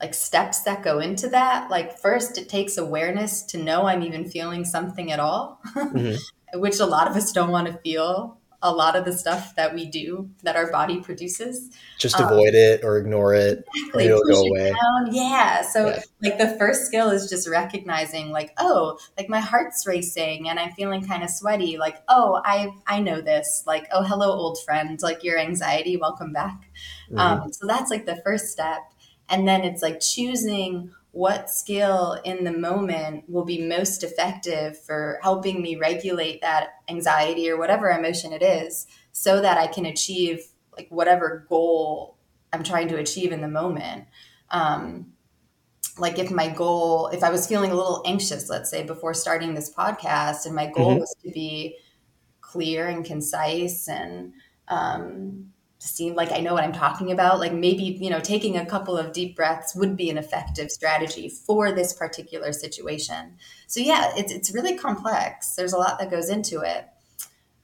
like 0.02 0.14
steps 0.14 0.64
that 0.64 0.84
go 0.84 1.00
into 1.00 1.30
that. 1.30 1.70
Like 1.70 1.98
first, 2.00 2.38
it 2.38 2.50
takes 2.50 2.78
awareness 2.78 3.44
to 3.44 3.58
know 3.58 3.86
I'm 3.86 4.02
even 4.04 4.28
feeling 4.30 4.66
something 4.66 5.12
at 5.12 5.20
all, 5.20 5.62
mm-hmm. 5.76 6.16
Which 6.54 6.80
a 6.80 6.86
lot 6.86 7.10
of 7.10 7.16
us 7.16 7.32
don't 7.32 7.52
want 7.52 7.68
to 7.68 7.74
feel 7.74 8.38
a 8.64 8.72
lot 8.72 8.96
of 8.96 9.06
the 9.06 9.14
stuff 9.14 9.56
that 9.56 9.74
we 9.74 9.86
do 9.86 10.30
that 10.44 10.56
our 10.56 10.72
body 10.72 11.02
produces. 11.02 11.72
Just 11.98 12.20
um, 12.20 12.32
avoid 12.32 12.54
it 12.54 12.84
or 12.84 12.98
ignore 12.98 13.34
it. 13.34 13.66
Exactly. 13.76 14.08
Or 14.08 14.12
it'll 14.12 14.24
go 14.24 14.42
away. 14.42 14.70
Down. 14.70 15.14
Yeah. 15.14 15.64
So 15.64 15.88
yeah. 15.88 16.02
like 16.22 16.38
the 16.38 16.56
first 16.60 16.86
skill 16.86 17.10
is 17.10 17.28
just 17.28 17.50
recognizing 17.50 18.30
like, 18.30 18.54
oh, 18.58 19.00
like 19.18 19.30
my 19.30 19.40
heart's 19.40 19.88
racing 19.88 20.48
and 20.48 20.60
I'm 20.60 20.72
feeling 20.74 21.06
kind 21.06 21.24
of 21.24 21.32
sweaty. 21.32 21.78
Like, 21.78 22.04
oh, 22.08 22.42
I 22.46 22.72
I 22.86 23.00
know 23.00 23.22
this. 23.22 23.64
Like, 23.66 23.88
oh, 23.92 24.04
hello, 24.04 24.32
old 24.32 24.60
friend. 24.64 25.00
Like 25.02 25.24
your 25.24 25.40
anxiety, 25.40 25.98
welcome 25.98 26.32
back. 26.32 26.70
Mm-hmm. 27.10 27.18
Um, 27.18 27.54
so 27.54 27.66
that's 27.66 27.90
like 27.90 28.06
the 28.06 28.22
first 28.24 28.50
step. 28.50 28.82
And 29.28 29.48
then 29.48 29.64
it's 29.64 29.82
like 29.82 30.02
choosing 30.02 30.92
what 31.12 31.50
skill 31.50 32.20
in 32.24 32.46
the 32.46 32.58
moment 32.58 33.26
will 33.28 33.44
be 33.44 33.62
most 33.62 34.04
effective 34.04 34.82
for 34.82 35.20
helping 35.22 35.62
me 35.62 35.76
regulate 35.76 36.42
that 36.42 36.70
anxiety 36.88 37.50
or 37.50 37.58
whatever 37.58 37.90
emotion 37.90 38.32
it 38.32 38.42
is 38.42 38.88
so 39.12 39.42
that 39.42 39.58
I 39.58 39.68
can 39.68 39.86
achieve 39.86 40.40
like 40.78 40.88
whatever 40.90 41.46
goal 41.50 42.18
I'm 42.54 42.64
trying 42.64 42.88
to 42.90 42.98
achieve 42.98 43.32
in 43.32 43.42
the 43.42 43.48
moment. 43.48 44.06
Um, 44.50 45.14
like 45.98 46.18
if 46.18 46.32
my 46.32 46.48
goal, 46.48 47.08
if 47.08 47.24
I 47.24 47.30
was 47.30 47.48
feeling 47.48 47.72
a 47.72 47.76
little 47.76 48.02
anxious, 48.06 48.50
let's 48.50 48.70
say 48.70 48.84
before 48.84 49.14
starting 49.14 49.54
this 49.54 49.74
podcast, 49.74 50.46
and 50.46 50.56
my 50.56 50.68
goal 50.68 50.92
mm-hmm. 50.92 51.00
was 51.00 51.16
to 51.24 51.32
be 51.32 51.78
clear 52.40 52.88
and 52.88 53.06
concise 53.06 53.88
and 53.88 54.34
um, 54.68 55.51
seem 55.82 56.14
like 56.14 56.32
I 56.32 56.42
know 56.42 56.54
what 56.54 56.64
I'm 56.64 56.74
talking 56.74 57.12
about, 57.12 57.40
like 57.40 57.54
maybe, 57.54 57.84
you 58.00 58.12
know, 58.12 58.20
taking 58.20 58.56
a 58.56 58.66
couple 58.66 58.96
of 58.96 59.14
deep 59.14 59.36
breaths 59.36 59.76
would 59.76 59.98
be 59.98 60.12
an 60.12 60.18
effective 60.18 60.70
strategy 60.70 61.28
for 61.28 61.72
this 61.72 61.92
particular 61.92 62.54
situation. 62.54 63.38
So 63.66 63.80
yeah, 63.80 64.14
it's, 64.16 64.32
it's 64.32 64.54
really 64.54 64.78
complex. 64.78 65.56
There's 65.56 65.74
a 65.74 65.78
lot 65.78 65.98
that 65.98 66.12
goes 66.12 66.30
into 66.30 66.62
it. 66.62 66.88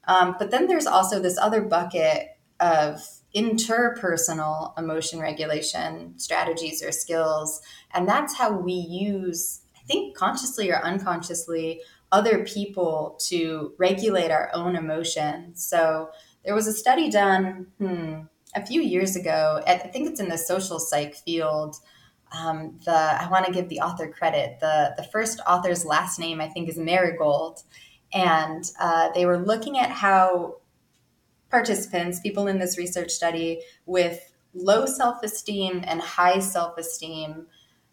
Um, 0.07 0.35
but 0.39 0.49
then 0.49 0.67
there's 0.67 0.87
also 0.87 1.19
this 1.19 1.37
other 1.37 1.61
bucket 1.61 2.29
of 2.59 3.07
interpersonal 3.35 4.77
emotion 4.79 5.19
regulation 5.19 6.17
strategies 6.17 6.81
or 6.81 6.91
skills. 6.91 7.61
And 7.93 8.07
that's 8.07 8.35
how 8.35 8.51
we 8.51 8.73
use, 8.73 9.61
I 9.75 9.85
think 9.85 10.17
consciously 10.17 10.71
or 10.71 10.83
unconsciously, 10.83 11.81
other 12.11 12.45
people 12.45 13.19
to 13.27 13.73
regulate 13.77 14.31
our 14.31 14.49
own 14.53 14.75
emotions. 14.75 15.63
So 15.63 16.09
there 16.47 16.55
was 16.55 16.65
a 16.65 16.73
study 16.73 17.09
done 17.09 17.67
hmm, 17.77 18.21
a 18.55 18.65
few 18.65 18.81
years 18.81 19.17
ago. 19.17 19.61
At, 19.67 19.85
I 19.85 19.89
think 19.89 20.09
it's 20.09 20.21
in 20.21 20.29
the 20.29 20.37
social 20.37 20.79
psych 20.79 21.13
field. 21.13 21.75
Um, 22.31 22.79
the 22.85 22.93
I 22.93 23.27
want 23.29 23.45
to 23.45 23.51
give 23.51 23.67
the 23.67 23.81
author 23.81 24.07
credit. 24.07 24.61
The 24.61 24.93
the 24.95 25.03
first 25.03 25.41
author's 25.45 25.85
last 25.85 26.19
name 26.19 26.39
I 26.39 26.47
think 26.47 26.69
is 26.69 26.77
Marigold, 26.77 27.63
and 28.13 28.63
uh, 28.79 29.09
they 29.13 29.25
were 29.25 29.37
looking 29.37 29.77
at 29.77 29.91
how 29.91 30.55
participants, 31.49 32.21
people 32.21 32.47
in 32.47 32.59
this 32.59 32.77
research 32.77 33.11
study 33.11 33.59
with 33.85 34.33
low 34.53 34.85
self 34.85 35.21
esteem 35.23 35.83
and 35.85 35.99
high 35.99 36.39
self 36.39 36.77
esteem, 36.77 37.47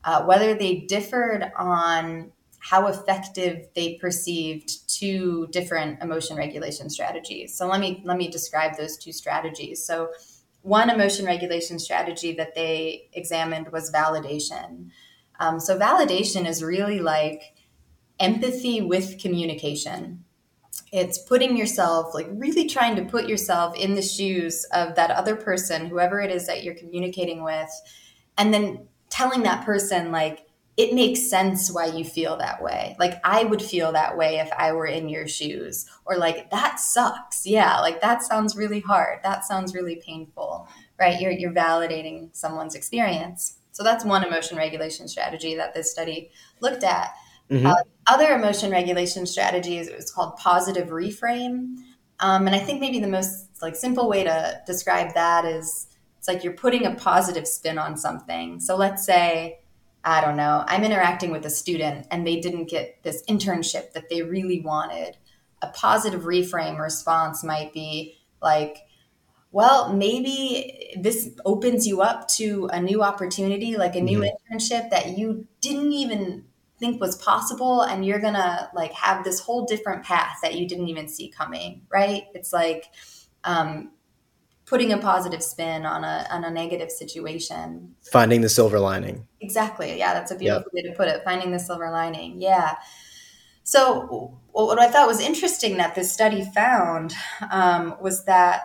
uh, 0.05 0.23
whether 0.23 0.55
they 0.55 0.77
differed 0.77 1.51
on 1.59 2.31
how 2.64 2.87
effective 2.87 3.68
they 3.75 3.99
perceived 4.00 4.88
two 4.88 5.47
different 5.50 6.02
emotion 6.02 6.35
regulation 6.37 6.88
strategies. 6.88 7.54
So 7.56 7.66
let 7.66 7.78
me 7.78 8.02
let 8.04 8.16
me 8.16 8.28
describe 8.28 8.76
those 8.76 8.97
two 8.97 9.12
strategies. 9.12 9.85
So 9.87 10.11
one 10.62 10.88
emotion 10.88 11.26
regulation 11.26 11.78
strategy 11.78 12.33
that 12.37 12.54
they 12.54 13.11
examined 13.12 13.71
was 13.71 13.92
validation. 13.92 14.88
Um, 15.38 15.61
so 15.61 15.78
validation 15.78 16.47
is 16.47 16.62
really 16.62 17.00
like 17.00 17.42
empathy 18.18 18.80
with 18.80 19.21
communication. 19.21 20.25
It's 20.90 21.18
putting 21.18 21.59
yourself, 21.59 22.14
like 22.14 22.28
really 22.30 22.66
trying 22.66 22.97
to 22.97 23.04
put 23.04 23.28
yourself 23.28 23.76
in 23.76 23.94
the 23.94 24.00
shoes 24.00 24.64
of 24.73 24.94
that 24.94 25.11
other 25.11 25.37
person, 25.37 25.87
whoever 25.87 26.18
it 26.21 26.30
is 26.30 26.47
that 26.47 26.64
you're 26.64 26.76
communicating 26.76 27.44
with, 27.44 27.71
and 28.38 28.54
then 28.54 28.88
telling 29.11 29.42
that 29.42 29.66
person, 29.66 30.12
like, 30.12 30.47
it 30.76 30.93
makes 30.93 31.28
sense 31.28 31.71
why 31.71 31.87
you 31.87 32.04
feel 32.04 32.37
that 32.37 32.61
way. 32.62 32.97
Like 32.99 33.21
I 33.23 33.45
would 33.45 33.62
feel 33.62 33.93
that 33.93 34.16
way 34.16 34.38
if 34.38 34.50
I 34.52 34.73
were 34.73 34.87
in 34.87 35.09
your 35.09 35.28
shoes. 35.28 35.87
Or 36.04 36.16
like 36.16 36.50
that 36.50 36.81
sucks. 36.81 37.47
Yeah, 37.47 37.81
like 37.81 38.00
that 38.00 38.23
sounds 38.23 38.57
really 38.57 38.81
hard. 38.81 39.21
That 39.23 39.45
sounds 39.45 39.75
really 39.75 39.97
painful. 39.97 40.69
Right? 40.99 41.21
You're 41.21 41.33
you're 41.33 41.52
validating 41.52 42.35
someone's 42.35 42.75
experience. 42.75 43.59
So 43.71 43.83
that's 43.83 44.04
one 44.04 44.25
emotion 44.25 44.57
regulation 44.57 45.09
strategy 45.09 45.54
that 45.57 45.75
this 45.75 45.90
study 45.90 46.31
looked 46.61 46.85
at. 46.85 47.11
Mm-hmm. 47.50 47.66
Uh, 47.66 47.75
other 48.07 48.33
emotion 48.35 48.71
regulation 48.71 49.26
strategies 49.26 49.88
it 49.88 49.97
was 49.97 50.11
called 50.11 50.37
positive 50.37 50.88
reframe. 50.88 51.76
Um, 52.21 52.47
and 52.47 52.54
I 52.54 52.59
think 52.59 52.81
maybe 52.81 53.00
the 53.00 53.09
most 53.09 53.49
like 53.62 53.76
simple 53.76 54.09
way 54.09 54.25
to 54.25 54.61
describe 54.66 55.14
that 55.14 55.45
is 55.45 55.88
it's 56.19 56.26
like 56.26 56.43
you're 56.43 56.54
putting 56.54 56.87
a 56.87 56.95
positive 56.95 57.47
spin 57.47 57.78
on 57.78 57.97
something. 57.97 58.61
So 58.61 58.76
let's 58.76 59.04
say 59.04 59.59
I 60.05 60.21
don't 60.21 60.37
know, 60.37 60.65
I'm 60.67 60.85
interacting 60.85 61.31
with 61.31 61.47
a 61.47 61.51
student 61.51 62.07
and 62.11 62.27
they 62.27 62.39
didn't 62.39 62.67
get 62.67 63.03
this 63.03 63.23
internship 63.29 63.93
that 63.93 64.11
they 64.11 64.23
really 64.23 64.61
wanted, 64.61 65.17
a 65.63 65.69
positive 65.69 66.23
reframe 66.23 66.79
response 66.79 67.43
might 67.43 67.73
be 67.73 68.19
like, 68.43 68.79
well, 69.51 69.93
maybe 69.93 70.95
this 71.01 71.31
opens 71.45 71.87
you 71.87 72.03
up 72.03 72.29
to 72.29 72.69
a 72.73 72.81
new 72.81 73.03
opportunity, 73.03 73.77
like 73.77 73.95
a 73.95 74.01
new 74.01 74.21
mm-hmm. 74.21 74.55
internship 74.55 74.91
that 74.91 75.17
you 75.17 75.47
didn't 75.61 75.93
even 75.93 76.45
think 76.79 77.01
was 77.01 77.17
possible. 77.17 77.81
And 77.81 78.05
you're 78.05 78.19
going 78.19 78.35
to 78.35 78.69
like 78.75 78.93
have 78.93 79.25
this 79.25 79.41
whole 79.41 79.65
different 79.65 80.05
path 80.05 80.39
that 80.43 80.55
you 80.55 80.67
didn't 80.69 80.89
even 80.89 81.09
see 81.09 81.29
coming, 81.29 81.83
right? 81.89 82.25
It's 82.35 82.53
like, 82.53 82.87
um, 83.45 83.93
putting 84.66 84.92
a 84.92 84.99
positive 84.99 85.42
spin 85.42 85.85
on 85.85 86.04
a 86.04 86.26
on 86.30 86.44
a 86.44 86.50
negative 86.50 86.90
situation. 86.90 87.94
Finding 88.11 88.40
the 88.40 88.49
silver 88.49 88.80
lining. 88.80 89.26
Exactly. 89.40 89.99
Yeah, 89.99 90.14
that's 90.14 90.30
a 90.30 90.37
beautiful 90.37 90.71
yep. 90.73 90.85
way 90.85 90.90
to 90.90 90.97
put 90.97 91.09
it. 91.09 91.23
Finding 91.25 91.50
the 91.50 91.59
silver 91.59 91.90
lining. 91.90 92.40
Yeah. 92.40 92.76
So 93.62 94.38
what 94.52 94.78
I 94.78 94.88
thought 94.88 95.09
was 95.09 95.21
interesting 95.21 95.78
that 95.78 95.94
this 95.94 96.12
study 96.12 96.44
found 96.54 97.14
um, 97.50 97.97
was 98.00 98.25
that 98.25 98.62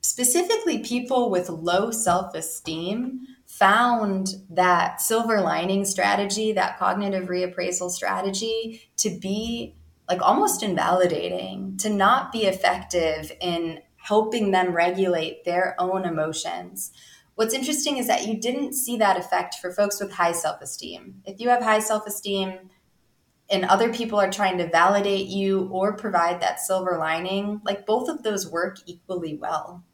specifically 0.00 0.78
people 0.78 1.30
with 1.30 1.48
low 1.48 1.90
self 1.90 2.34
esteem 2.34 3.26
found 3.46 4.28
that 4.48 5.00
silver 5.00 5.40
lining 5.40 5.84
strategy, 5.84 6.52
that 6.52 6.78
cognitive 6.78 7.28
reappraisal 7.28 7.90
strategy, 7.90 8.88
to 8.96 9.10
be 9.10 9.74
like 10.08 10.22
almost 10.22 10.62
invalidating, 10.62 11.76
to 11.76 11.90
not 11.90 12.32
be 12.32 12.44
effective 12.44 13.30
in 13.40 13.80
helping 14.10 14.50
them 14.50 14.72
regulate 14.72 15.44
their 15.44 15.76
own 15.78 16.04
emotions. 16.04 16.90
What's 17.36 17.54
interesting 17.54 17.96
is 17.96 18.08
that 18.08 18.26
you 18.26 18.40
didn't 18.40 18.74
see 18.74 18.96
that 18.96 19.16
effect 19.16 19.54
for 19.54 19.70
folks 19.70 20.00
with 20.00 20.14
high 20.14 20.32
self 20.32 20.60
esteem. 20.60 21.22
If 21.24 21.38
you 21.38 21.48
have 21.48 21.62
high 21.62 21.78
self 21.78 22.08
esteem 22.08 22.70
and 23.48 23.64
other 23.64 23.92
people 23.92 24.18
are 24.18 24.30
trying 24.30 24.58
to 24.58 24.68
validate 24.68 25.28
you 25.28 25.68
or 25.72 25.92
provide 25.92 26.40
that 26.40 26.58
silver 26.58 26.98
lining, 26.98 27.60
like 27.64 27.86
both 27.86 28.08
of 28.08 28.24
those 28.24 28.50
work 28.50 28.78
equally 28.84 29.36
well. 29.36 29.84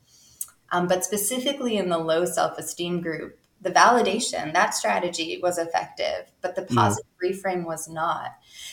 Um, 0.73 0.89
but 0.89 1.05
specifically 1.05 1.77
in 1.77 1.91
the 1.91 1.99
low 1.99 2.25
self 2.25 2.57
esteem 2.57 3.03
group, 3.03 3.39
the 3.61 3.71
validation, 3.71 4.55
that 4.55 4.75
strategy 4.75 5.39
was 5.43 5.59
effective, 5.59 6.33
but 6.41 6.57
the 6.57 6.63
mm. 6.63 6.75
positive 6.75 7.13
mm. 7.23 7.31
reframe 7.31 7.67
was 7.67 7.87
not. 7.87 8.31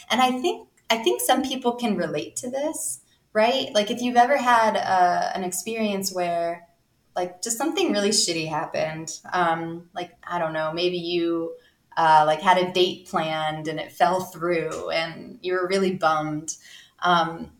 And 0.09 0.21
I 0.21 0.31
think 0.39 0.69
I 0.89 0.99
think 1.03 1.19
some 1.19 1.43
people 1.43 1.73
can 1.73 1.97
relate 1.97 2.37
to 2.37 2.49
this 2.49 3.02
right? 3.33 3.73
Like 3.73 3.91
if 3.91 4.01
you've 4.01 4.15
ever 4.15 4.37
had 4.37 4.77
uh, 4.77 5.31
an 5.35 5.43
experience 5.43 6.13
where 6.13 6.67
like 7.15 7.41
just 7.41 7.57
something 7.57 7.91
really 7.91 8.09
shitty 8.09 8.47
happened, 8.47 9.19
um, 9.31 9.89
like 9.93 10.11
I 10.23 10.39
don't 10.39 10.53
know, 10.53 10.71
maybe 10.73 10.97
you 10.97 11.55
uh, 11.97 12.23
like 12.25 12.41
had 12.41 12.57
a 12.57 12.71
date 12.71 13.07
planned 13.07 13.67
and 13.67 13.79
it 13.79 13.91
fell 13.91 14.21
through 14.21 14.89
and 14.89 15.39
you 15.41 15.53
were 15.53 15.67
really 15.67 15.95
bummed. 15.95 16.55
Um, 17.01 17.51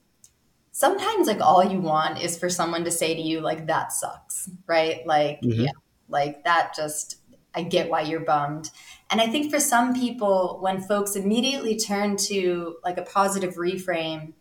sometimes 0.74 1.27
like 1.27 1.39
all 1.39 1.63
you 1.63 1.80
want 1.80 2.22
is 2.22 2.38
for 2.38 2.50
someone 2.50 2.84
to 2.84 2.92
say 2.92 3.15
to 3.15 3.22
you 3.22 3.39
like 3.39 3.68
that 3.68 3.94
sucks 3.94 4.50
right 4.68 5.06
like 5.06 5.39
mm-hmm. 5.42 5.62
yeah 5.62 5.72
like 6.10 6.44
that 6.44 6.74
just 6.75 7.18
i 7.53 7.62
get 7.62 7.89
why 7.89 8.01
you're 8.01 8.20
bummed 8.20 8.72
and 9.12 9.22
i 9.22 9.27
think 9.27 9.51
for 9.51 9.60
some 9.60 9.94
people 9.94 10.58
when 10.62 10.82
folks 10.82 11.15
immediately 11.15 11.77
turn 11.77 12.18
to 12.18 12.75
like 12.84 12.98
a 12.98 13.03
positive 13.03 13.53
reframe 13.53 14.34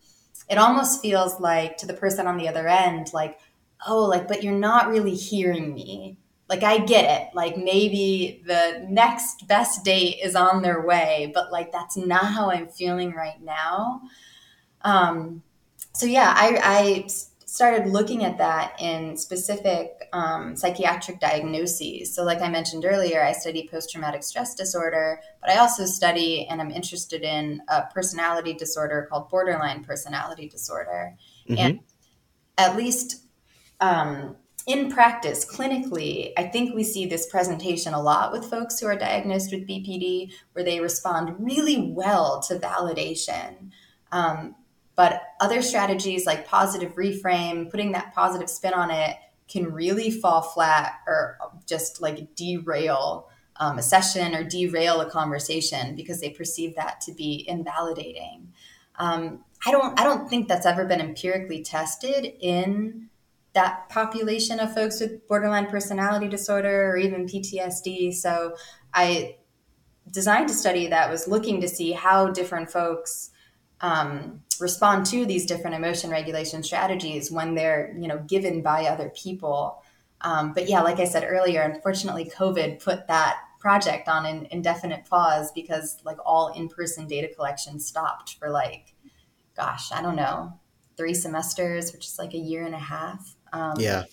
it 0.50 0.58
almost 0.58 1.00
feels 1.02 1.40
like 1.40 1.76
to 1.78 1.87
the 1.87 1.94
person 1.94 2.26
on 2.26 2.37
the 2.37 2.49
other 2.49 2.68
end 2.68 3.12
like 3.12 3.38
oh 3.87 4.04
like 4.04 4.28
but 4.28 4.42
you're 4.42 4.52
not 4.54 4.88
really 4.88 5.14
hearing 5.14 5.75
me. 5.75 6.16
Like 6.49 6.62
i 6.62 6.78
get 6.78 7.04
it. 7.22 7.34
Like 7.34 7.56
maybe 7.56 8.42
the 8.46 8.87
next 8.88 9.46
best 9.49 9.84
date 9.84 10.18
is 10.22 10.37
on 10.37 10.62
their 10.62 10.82
way 10.87 11.30
but 11.34 11.52
like 11.52 11.72
that's 11.72 11.96
not 11.96 12.26
how 12.26 12.50
i'm 12.50 12.68
feeling 12.68 13.12
right 13.12 13.40
now. 13.42 14.02
Um 14.82 15.42
so 15.94 16.06
yeah, 16.06 16.32
I, 16.34 16.58
I 16.62 17.08
started 17.46 17.87
looking 17.87 18.25
at 18.25 18.38
that 18.38 18.80
in 18.80 19.16
specific 19.16 20.01
um, 20.12 20.57
psychiatric 20.57 21.21
diagnoses. 21.21 22.14
So, 22.14 22.23
like 22.23 22.42
I 22.42 22.49
mentioned 22.49 22.85
earlier, 22.85 23.23
I 23.23 23.33
study 23.33 23.69
post 23.71 23.90
traumatic 23.90 24.23
stress 24.23 24.54
disorder, 24.54 25.21
but 25.40 25.50
I 25.50 25.57
also 25.57 25.87
study 25.87 26.47
and 26.49 26.61
I'm 26.61 26.71
interested 26.71 27.23
in 27.23 27.62
a 27.69 27.85
personality 27.92 28.52
disorder 28.52 29.07
called 29.11 29.31
borderline 29.31 29.85
personality 29.85 30.49
disorder. 30.49 31.14
Mm-hmm. 31.49 31.59
And 31.59 31.81
at 32.59 32.76
least 32.76 33.25
um, 33.81 34.37
in 34.66 34.90
practice, 34.90 35.45
clinically, 35.45 36.33
I 36.37 36.45
think 36.45 36.75
we 36.75 36.85
see 36.85 37.07
this 37.07 37.26
presentation 37.26 37.95
a 37.95 38.02
lot 38.02 38.33
with 38.33 38.45
folks 38.45 38.78
who 38.78 38.87
are 38.87 38.97
diagnosed 38.97 39.50
with 39.52 39.66
BPD, 39.66 40.33
where 40.52 40.64
they 40.64 40.81
respond 40.81 41.35
really 41.38 41.90
well 41.90 42.40
to 42.42 42.57
validation. 42.57 43.71
Um, 44.12 44.54
but 44.95 45.23
other 45.40 45.62
strategies 45.62 46.26
like 46.26 46.47
positive 46.47 46.95
reframe, 46.97 47.71
putting 47.71 47.92
that 47.92 48.14
positive 48.14 48.50
spin 48.50 48.75
on 48.75 48.90
it, 48.90 49.16
can 49.52 49.73
really 49.73 50.11
fall 50.11 50.40
flat 50.40 51.00
or 51.06 51.37
just 51.66 52.00
like 52.00 52.35
derail 52.35 53.28
um, 53.56 53.78
a 53.78 53.82
session 53.82 54.35
or 54.35 54.42
derail 54.42 55.00
a 55.00 55.11
conversation 55.11 55.94
because 55.94 56.21
they 56.21 56.30
perceive 56.30 56.75
that 56.76 57.00
to 57.02 57.12
be 57.12 57.44
invalidating. 57.47 58.52
Um, 58.97 59.44
I 59.66 59.71
don't. 59.71 59.99
I 60.00 60.04
don't 60.04 60.28
think 60.28 60.49
that's 60.49 60.66
ever 60.66 60.85
been 60.85 61.00
empirically 61.00 61.62
tested 61.62 62.32
in 62.40 63.09
that 63.52 63.88
population 63.90 64.59
of 64.59 64.75
folks 64.75 65.00
with 65.00 65.26
borderline 65.28 65.66
personality 65.66 66.28
disorder 66.28 66.90
or 66.90 66.97
even 66.97 67.26
PTSD. 67.26 68.14
So 68.14 68.56
I 68.94 69.37
designed 70.11 70.50
a 70.50 70.54
study 70.54 70.88
that 70.88 71.11
was 71.11 71.28
looking 71.28 71.61
to 71.61 71.68
see 71.68 71.92
how 71.92 72.28
different 72.28 72.71
folks 72.71 73.30
um, 73.82 74.42
respond 74.60 75.06
to 75.06 75.26
these 75.26 75.44
different 75.44 75.76
emotion 75.76 76.10
regulation 76.10 76.62
strategies 76.62 77.30
when 77.30 77.54
they're 77.54 77.94
you 77.98 78.08
know 78.08 78.18
given 78.20 78.62
by 78.62 78.86
other 78.86 79.10
people. 79.10 79.82
Um, 80.20 80.52
but 80.52 80.68
yeah 80.68 80.82
like 80.82 81.00
i 81.00 81.04
said 81.04 81.24
earlier 81.28 81.62
unfortunately 81.62 82.30
covid 82.32 82.80
put 82.80 83.08
that 83.08 83.38
project 83.58 84.06
on 84.08 84.24
an 84.24 84.46
indefinite 84.52 85.04
pause 85.04 85.50
because 85.50 85.98
like 86.04 86.18
all 86.24 86.52
in-person 86.52 87.08
data 87.08 87.28
collection 87.34 87.80
stopped 87.80 88.36
for 88.38 88.48
like 88.48 88.94
gosh 89.56 89.90
i 89.90 90.00
don't 90.00 90.14
know 90.14 90.60
three 90.96 91.12
semesters 91.12 91.92
which 91.92 92.06
is 92.06 92.20
like 92.20 92.34
a 92.34 92.38
year 92.38 92.64
and 92.64 92.74
a 92.76 92.78
half. 92.78 93.34
Um, 93.52 93.74
yeah 93.78 94.04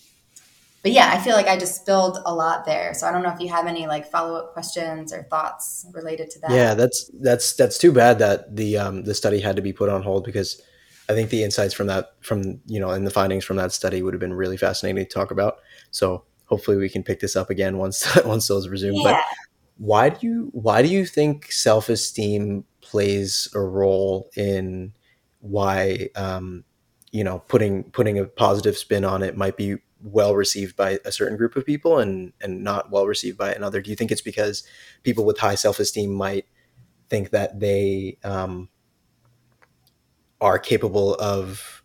but 0.82 0.92
yeah, 0.92 1.10
I 1.12 1.18
feel 1.18 1.34
like 1.34 1.46
I 1.46 1.58
just 1.58 1.76
spilled 1.76 2.18
a 2.24 2.34
lot 2.34 2.64
there. 2.64 2.94
So 2.94 3.06
I 3.06 3.12
don't 3.12 3.22
know 3.22 3.32
if 3.32 3.40
you 3.40 3.48
have 3.48 3.66
any 3.66 3.86
like 3.86 4.10
follow 4.10 4.36
up 4.36 4.52
questions 4.54 5.12
or 5.12 5.24
thoughts 5.24 5.86
related 5.92 6.30
to 6.30 6.40
that. 6.40 6.50
Yeah, 6.50 6.74
that's 6.74 7.10
that's 7.20 7.52
that's 7.54 7.76
too 7.76 7.92
bad 7.92 8.18
that 8.20 8.56
the 8.56 8.78
um, 8.78 9.04
the 9.04 9.14
study 9.14 9.40
had 9.40 9.56
to 9.56 9.62
be 9.62 9.72
put 9.72 9.90
on 9.90 10.02
hold 10.02 10.24
because 10.24 10.62
I 11.08 11.12
think 11.12 11.28
the 11.30 11.44
insights 11.44 11.74
from 11.74 11.88
that 11.88 12.14
from 12.20 12.60
you 12.66 12.80
know 12.80 12.90
and 12.90 13.06
the 13.06 13.10
findings 13.10 13.44
from 13.44 13.56
that 13.56 13.72
study 13.72 14.02
would 14.02 14.14
have 14.14 14.20
been 14.20 14.32
really 14.32 14.56
fascinating 14.56 15.04
to 15.04 15.10
talk 15.10 15.30
about. 15.30 15.58
So 15.90 16.24
hopefully 16.46 16.78
we 16.78 16.88
can 16.88 17.02
pick 17.02 17.20
this 17.20 17.36
up 17.36 17.50
again 17.50 17.76
once 17.76 18.16
once 18.24 18.48
those 18.48 18.68
resume. 18.68 18.96
Yeah. 18.96 19.12
But 19.12 19.24
why 19.76 20.10
do 20.10 20.26
you 20.26 20.50
why 20.52 20.82
do 20.82 20.88
you 20.88 21.04
think 21.04 21.52
self 21.52 21.88
esteem 21.88 22.64
plays 22.80 23.48
a 23.54 23.60
role 23.60 24.30
in 24.36 24.94
why 25.40 26.08
um, 26.16 26.64
you 27.12 27.24
know 27.24 27.40
putting 27.48 27.84
putting 27.84 28.18
a 28.18 28.24
positive 28.24 28.78
spin 28.78 29.04
on 29.04 29.22
it 29.22 29.36
might 29.36 29.56
be 29.56 29.76
well 30.02 30.34
received 30.34 30.76
by 30.76 30.98
a 31.04 31.12
certain 31.12 31.36
group 31.36 31.56
of 31.56 31.66
people 31.66 31.98
and 31.98 32.32
and 32.40 32.62
not 32.64 32.90
well 32.90 33.06
received 33.06 33.38
by 33.38 33.52
another. 33.52 33.80
Do 33.80 33.90
you 33.90 33.96
think 33.96 34.10
it's 34.10 34.20
because 34.20 34.62
people 35.02 35.24
with 35.24 35.38
high 35.38 35.54
self-esteem 35.54 36.12
might 36.12 36.46
think 37.08 37.30
that 37.30 37.60
they 37.60 38.18
um, 38.24 38.68
are 40.40 40.58
capable 40.58 41.14
of 41.16 41.82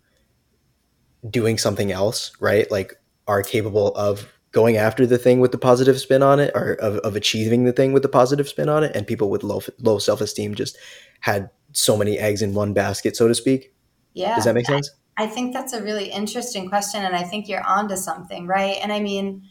doing 1.29 1.57
something 1.57 1.91
else 1.91 2.31
right? 2.39 2.69
Like 2.71 2.93
are 3.27 3.41
capable 3.41 3.93
of 3.95 4.31
going 4.51 4.77
after 4.77 5.05
the 5.05 5.17
thing 5.17 5.41
with 5.41 5.51
the 5.51 5.57
positive 5.57 5.99
spin 5.99 6.23
on 6.23 6.39
it 6.39 6.51
or 6.55 6.73
of, 6.75 6.97
of 6.97 7.15
achieving 7.15 7.65
the 7.65 7.73
thing 7.73 7.91
with 7.91 8.03
the 8.03 8.09
positive 8.09 8.47
spin 8.47 8.69
on 8.69 8.83
it? 8.83 8.95
And 8.95 9.05
people 9.05 9.29
with 9.29 9.43
low 9.43 9.61
low 9.79 9.99
self-esteem 9.99 10.55
just 10.55 10.77
had 11.19 11.49
so 11.73 11.97
many 11.97 12.17
eggs 12.17 12.41
in 12.41 12.53
one 12.53 12.73
basket 12.73 13.15
so 13.17 13.27
to 13.27 13.35
speak? 13.35 13.73
Yeah. 14.13 14.35
does 14.35 14.45
that 14.45 14.55
make 14.55 14.65
sense 14.65 14.89
I 15.17 15.27
think 15.27 15.53
that's 15.53 15.73
a 15.73 15.81
really 15.81 16.11
interesting 16.11 16.67
question, 16.67 17.03
and 17.03 17.15
I 17.15 17.23
think 17.23 17.47
you're 17.47 17.65
onto 17.65 17.95
something, 17.95 18.47
right? 18.47 18.77
And 18.81 18.91
I 18.91 18.99
mean, 18.99 19.43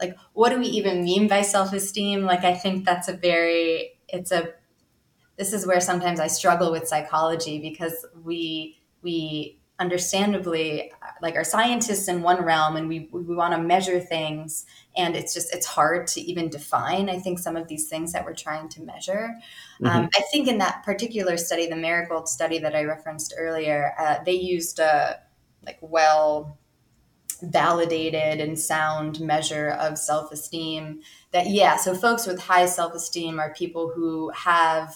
like, 0.00 0.16
what 0.32 0.50
do 0.50 0.58
we 0.58 0.66
even 0.66 1.04
mean 1.04 1.28
by 1.28 1.42
self 1.42 1.72
esteem? 1.72 2.22
Like, 2.22 2.44
I 2.44 2.54
think 2.54 2.84
that's 2.84 3.08
a 3.08 3.12
very, 3.12 3.98
it's 4.08 4.32
a, 4.32 4.48
this 5.36 5.52
is 5.52 5.66
where 5.66 5.80
sometimes 5.80 6.20
I 6.20 6.26
struggle 6.26 6.72
with 6.72 6.88
psychology 6.88 7.58
because 7.58 8.06
we, 8.22 8.78
we 9.02 9.58
understandably 9.82 10.92
like 11.20 11.34
our 11.34 11.42
scientists 11.42 12.06
in 12.06 12.22
one 12.22 12.44
realm 12.44 12.76
and 12.76 12.88
we, 12.88 13.08
we 13.10 13.34
want 13.34 13.52
to 13.52 13.60
measure 13.60 13.98
things 13.98 14.64
and 14.96 15.16
it's 15.16 15.34
just 15.34 15.52
it's 15.52 15.66
hard 15.66 16.06
to 16.06 16.20
even 16.20 16.48
define 16.48 17.10
i 17.10 17.18
think 17.18 17.40
some 17.40 17.56
of 17.56 17.66
these 17.66 17.88
things 17.88 18.12
that 18.12 18.24
we're 18.24 18.32
trying 18.32 18.68
to 18.68 18.80
measure 18.82 19.34
mm-hmm. 19.80 19.86
um, 19.86 20.08
i 20.14 20.20
think 20.30 20.46
in 20.46 20.58
that 20.58 20.84
particular 20.84 21.36
study 21.36 21.66
the 21.66 21.74
marigold 21.74 22.28
study 22.28 22.60
that 22.60 22.76
i 22.76 22.84
referenced 22.84 23.34
earlier 23.36 23.92
uh, 23.98 24.18
they 24.24 24.32
used 24.34 24.78
a 24.78 25.18
like 25.66 25.78
well 25.80 26.56
validated 27.42 28.40
and 28.40 28.56
sound 28.56 29.18
measure 29.20 29.70
of 29.70 29.98
self-esteem 29.98 31.00
that 31.32 31.48
yeah 31.48 31.76
so 31.76 31.92
folks 31.92 32.24
with 32.24 32.40
high 32.40 32.66
self-esteem 32.66 33.40
are 33.40 33.52
people 33.52 33.90
who 33.92 34.30
have 34.30 34.94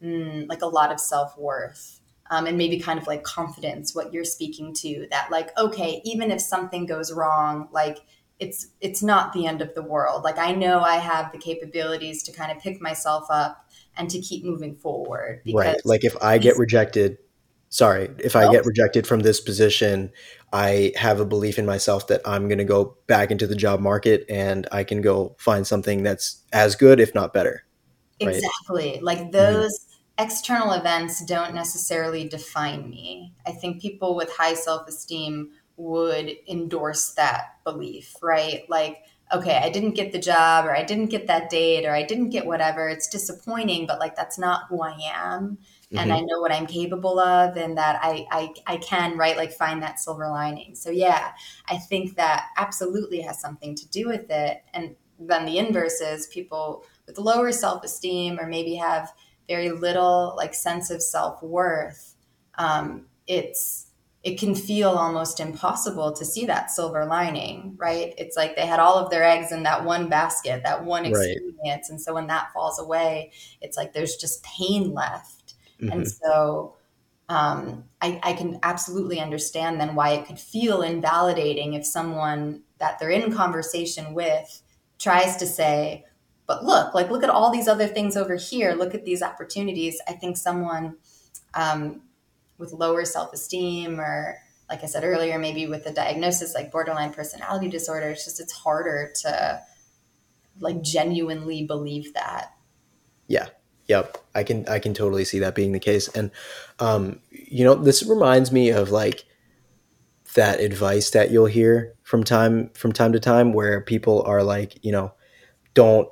mm, 0.00 0.48
like 0.48 0.62
a 0.62 0.66
lot 0.66 0.92
of 0.92 1.00
self-worth 1.00 1.97
um, 2.30 2.46
and 2.46 2.58
maybe 2.58 2.78
kind 2.78 2.98
of 2.98 3.06
like 3.06 3.22
confidence 3.22 3.94
what 3.94 4.12
you're 4.12 4.24
speaking 4.24 4.72
to 4.74 5.06
that 5.10 5.30
like 5.30 5.56
okay 5.58 6.00
even 6.04 6.30
if 6.30 6.40
something 6.40 6.86
goes 6.86 7.12
wrong 7.12 7.68
like 7.72 7.98
it's 8.38 8.68
it's 8.80 9.02
not 9.02 9.32
the 9.32 9.46
end 9.46 9.60
of 9.60 9.74
the 9.74 9.82
world. 9.82 10.22
Like 10.22 10.38
i 10.38 10.52
know 10.52 10.80
i 10.80 10.96
have 10.96 11.32
the 11.32 11.38
capabilities 11.38 12.22
to 12.24 12.32
kind 12.32 12.52
of 12.52 12.58
pick 12.62 12.80
myself 12.80 13.26
up 13.30 13.68
and 13.96 14.08
to 14.10 14.20
keep 14.20 14.44
moving 14.44 14.76
forward 14.76 15.42
right. 15.52 15.80
like 15.84 16.04
if 16.04 16.16
i 16.22 16.38
get 16.38 16.56
rejected 16.56 17.18
sorry 17.68 18.08
if 18.18 18.36
i 18.36 18.50
get 18.50 18.64
rejected 18.64 19.06
from 19.06 19.20
this 19.20 19.40
position 19.40 20.12
i 20.52 20.92
have 20.96 21.18
a 21.18 21.24
belief 21.24 21.58
in 21.58 21.66
myself 21.66 22.06
that 22.06 22.20
i'm 22.24 22.46
going 22.46 22.58
to 22.58 22.64
go 22.64 22.96
back 23.08 23.32
into 23.32 23.46
the 23.46 23.56
job 23.56 23.80
market 23.80 24.24
and 24.28 24.68
i 24.70 24.84
can 24.84 25.02
go 25.02 25.34
find 25.38 25.66
something 25.66 26.04
that's 26.04 26.44
as 26.52 26.76
good 26.76 27.00
if 27.00 27.14
not 27.14 27.32
better. 27.32 27.64
Right? 28.22 28.34
exactly. 28.34 28.98
Like 29.02 29.18
mm-hmm. 29.18 29.30
External 30.18 30.72
events 30.72 31.24
don't 31.24 31.54
necessarily 31.54 32.28
define 32.28 32.90
me. 32.90 33.32
I 33.46 33.52
think 33.52 33.80
people 33.80 34.16
with 34.16 34.30
high 34.36 34.54
self 34.54 34.88
esteem 34.88 35.52
would 35.76 36.32
endorse 36.48 37.12
that 37.14 37.62
belief, 37.64 38.16
right? 38.20 38.68
Like, 38.68 39.04
okay, 39.32 39.60
I 39.62 39.70
didn't 39.70 39.92
get 39.94 40.10
the 40.10 40.18
job, 40.18 40.64
or 40.64 40.74
I 40.74 40.82
didn't 40.82 41.06
get 41.06 41.28
that 41.28 41.50
date, 41.50 41.86
or 41.86 41.94
I 41.94 42.02
didn't 42.02 42.30
get 42.30 42.46
whatever. 42.46 42.88
It's 42.88 43.08
disappointing, 43.08 43.86
but 43.86 44.00
like, 44.00 44.16
that's 44.16 44.38
not 44.38 44.64
who 44.68 44.82
I 44.82 44.98
am. 45.14 45.58
Mm-hmm. 45.92 45.98
And 45.98 46.12
I 46.12 46.20
know 46.20 46.40
what 46.40 46.52
I'm 46.52 46.66
capable 46.66 47.20
of, 47.20 47.56
and 47.56 47.76
that 47.78 48.00
I, 48.02 48.26
I, 48.30 48.54
I 48.66 48.76
can, 48.78 49.16
right, 49.16 49.36
like 49.36 49.52
find 49.52 49.82
that 49.82 50.00
silver 50.00 50.28
lining. 50.28 50.74
So, 50.74 50.90
yeah, 50.90 51.32
I 51.68 51.76
think 51.78 52.16
that 52.16 52.46
absolutely 52.56 53.20
has 53.20 53.40
something 53.40 53.74
to 53.76 53.88
do 53.88 54.08
with 54.08 54.30
it. 54.30 54.62
And 54.74 54.96
then 55.20 55.44
the 55.44 55.58
inverse 55.58 56.00
is 56.00 56.26
people 56.28 56.84
with 57.06 57.18
lower 57.18 57.52
self 57.52 57.84
esteem, 57.84 58.40
or 58.40 58.48
maybe 58.48 58.74
have 58.76 59.12
very 59.48 59.70
little 59.70 60.34
like 60.36 60.54
sense 60.54 60.90
of 60.90 61.02
self-worth 61.02 62.14
um, 62.56 63.06
it's 63.26 63.86
it 64.24 64.38
can 64.38 64.54
feel 64.54 64.90
almost 64.90 65.38
impossible 65.38 66.12
to 66.12 66.24
see 66.24 66.44
that 66.44 66.70
silver 66.70 67.06
lining 67.06 67.74
right 67.78 68.14
it's 68.18 68.36
like 68.36 68.56
they 68.56 68.66
had 68.66 68.80
all 68.80 68.96
of 68.96 69.10
their 69.10 69.24
eggs 69.24 69.52
in 69.52 69.62
that 69.62 69.84
one 69.84 70.08
basket 70.08 70.62
that 70.64 70.84
one 70.84 71.04
experience 71.04 71.54
right. 71.64 71.80
and 71.88 72.00
so 72.00 72.14
when 72.14 72.26
that 72.26 72.52
falls 72.52 72.78
away 72.78 73.30
it's 73.60 73.76
like 73.76 73.92
there's 73.92 74.16
just 74.16 74.42
pain 74.42 74.92
left 74.92 75.54
mm-hmm. 75.80 75.92
and 75.92 76.08
so 76.08 76.74
um, 77.30 77.84
I, 78.00 78.18
I 78.22 78.32
can 78.32 78.58
absolutely 78.62 79.20
understand 79.20 79.78
then 79.78 79.94
why 79.94 80.10
it 80.10 80.26
could 80.26 80.38
feel 80.38 80.80
invalidating 80.80 81.74
if 81.74 81.84
someone 81.84 82.62
that 82.78 82.98
they're 82.98 83.10
in 83.10 83.32
conversation 83.34 84.14
with 84.14 84.62
tries 84.98 85.36
to 85.36 85.46
say 85.46 86.04
but 86.48 86.64
look 86.64 86.92
like 86.94 87.10
look 87.10 87.22
at 87.22 87.30
all 87.30 87.52
these 87.52 87.68
other 87.68 87.86
things 87.86 88.16
over 88.16 88.34
here 88.34 88.72
look 88.72 88.94
at 88.94 89.04
these 89.04 89.22
opportunities 89.22 90.00
i 90.08 90.12
think 90.12 90.36
someone 90.36 90.96
um, 91.54 92.02
with 92.58 92.72
lower 92.72 93.04
self-esteem 93.04 94.00
or 94.00 94.38
like 94.68 94.82
I 94.82 94.86
said 94.86 95.04
earlier, 95.04 95.38
maybe 95.38 95.66
with 95.66 95.86
a 95.86 95.92
diagnosis 95.92 96.54
like 96.54 96.70
borderline 96.70 97.12
personality 97.12 97.68
disorder, 97.68 98.10
it's 98.10 98.24
just 98.24 98.40
it's 98.40 98.52
harder 98.52 99.12
to 99.22 99.62
like 100.60 100.82
genuinely 100.82 101.64
believe 101.64 102.12
that. 102.14 102.52
Yeah. 103.26 103.46
Yep. 103.86 104.18
I 104.34 104.42
can 104.42 104.68
I 104.68 104.78
can 104.78 104.92
totally 104.92 105.24
see 105.24 105.38
that 105.38 105.54
being 105.54 105.72
the 105.72 105.78
case. 105.78 106.08
And 106.08 106.30
um, 106.78 107.20
you 107.30 107.64
know, 107.64 107.74
this 107.74 108.02
reminds 108.02 108.52
me 108.52 108.68
of 108.68 108.90
like 108.90 109.24
that 110.34 110.60
advice 110.60 111.10
that 111.10 111.30
you'll 111.30 111.46
hear 111.46 111.94
from 112.02 112.22
time 112.22 112.68
from 112.74 112.92
time 112.92 113.12
to 113.12 113.20
time 113.20 113.54
where 113.54 113.80
people 113.80 114.22
are 114.24 114.42
like, 114.42 114.84
you 114.84 114.92
know, 114.92 115.14
don't 115.72 116.08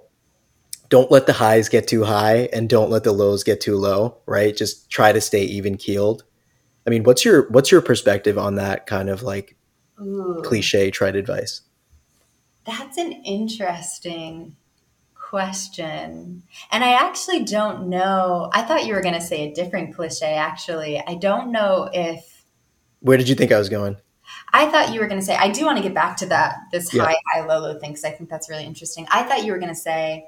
don't 0.88 1.10
let 1.10 1.26
the 1.26 1.32
highs 1.32 1.68
get 1.68 1.88
too 1.88 2.04
high 2.04 2.48
and 2.52 2.68
don't 2.68 2.90
let 2.90 3.04
the 3.04 3.12
lows 3.12 3.42
get 3.42 3.60
too 3.60 3.76
low, 3.76 4.18
right? 4.26 4.56
Just 4.56 4.90
try 4.90 5.12
to 5.12 5.20
stay 5.20 5.42
even 5.42 5.76
keeled. 5.76 6.24
I 6.86 6.90
mean, 6.90 7.02
what's 7.02 7.24
your 7.24 7.48
what's 7.50 7.70
your 7.70 7.82
perspective 7.82 8.38
on 8.38 8.56
that 8.56 8.86
kind 8.86 9.10
of 9.10 9.22
like 9.22 9.56
Ooh. 10.00 10.40
cliche 10.44 10.90
tried 10.90 11.16
advice? 11.16 11.62
That's 12.64 12.98
an 12.98 13.12
interesting 13.12 14.56
question. 15.14 16.42
And 16.70 16.84
I 16.84 16.92
actually 16.92 17.44
don't 17.44 17.88
know. 17.88 18.50
I 18.52 18.62
thought 18.62 18.86
you 18.86 18.94
were 18.94 19.02
going 19.02 19.14
to 19.14 19.20
say 19.20 19.48
a 19.48 19.54
different 19.54 19.94
cliche 19.94 20.34
actually. 20.34 21.02
I 21.04 21.14
don't 21.14 21.50
know 21.50 21.90
if 21.92 22.44
Where 23.00 23.16
did 23.16 23.28
you 23.28 23.34
think 23.34 23.50
I 23.50 23.58
was 23.58 23.68
going? 23.68 23.96
I 24.52 24.68
thought 24.68 24.92
you 24.92 25.00
were 25.00 25.06
going 25.06 25.20
to 25.20 25.26
say 25.26 25.36
I 25.36 25.50
do 25.50 25.64
want 25.64 25.78
to 25.78 25.82
get 25.82 25.94
back 25.94 26.16
to 26.18 26.26
that 26.26 26.56
this 26.72 26.94
yeah. 26.94 27.04
high 27.04 27.16
high 27.32 27.46
low 27.46 27.60
low 27.60 27.78
thing 27.78 27.94
cuz 27.94 28.04
I 28.04 28.10
think 28.10 28.30
that's 28.30 28.48
really 28.48 28.64
interesting. 28.64 29.06
I 29.10 29.24
thought 29.24 29.44
you 29.44 29.52
were 29.52 29.58
going 29.58 29.74
to 29.74 29.80
say 29.80 30.26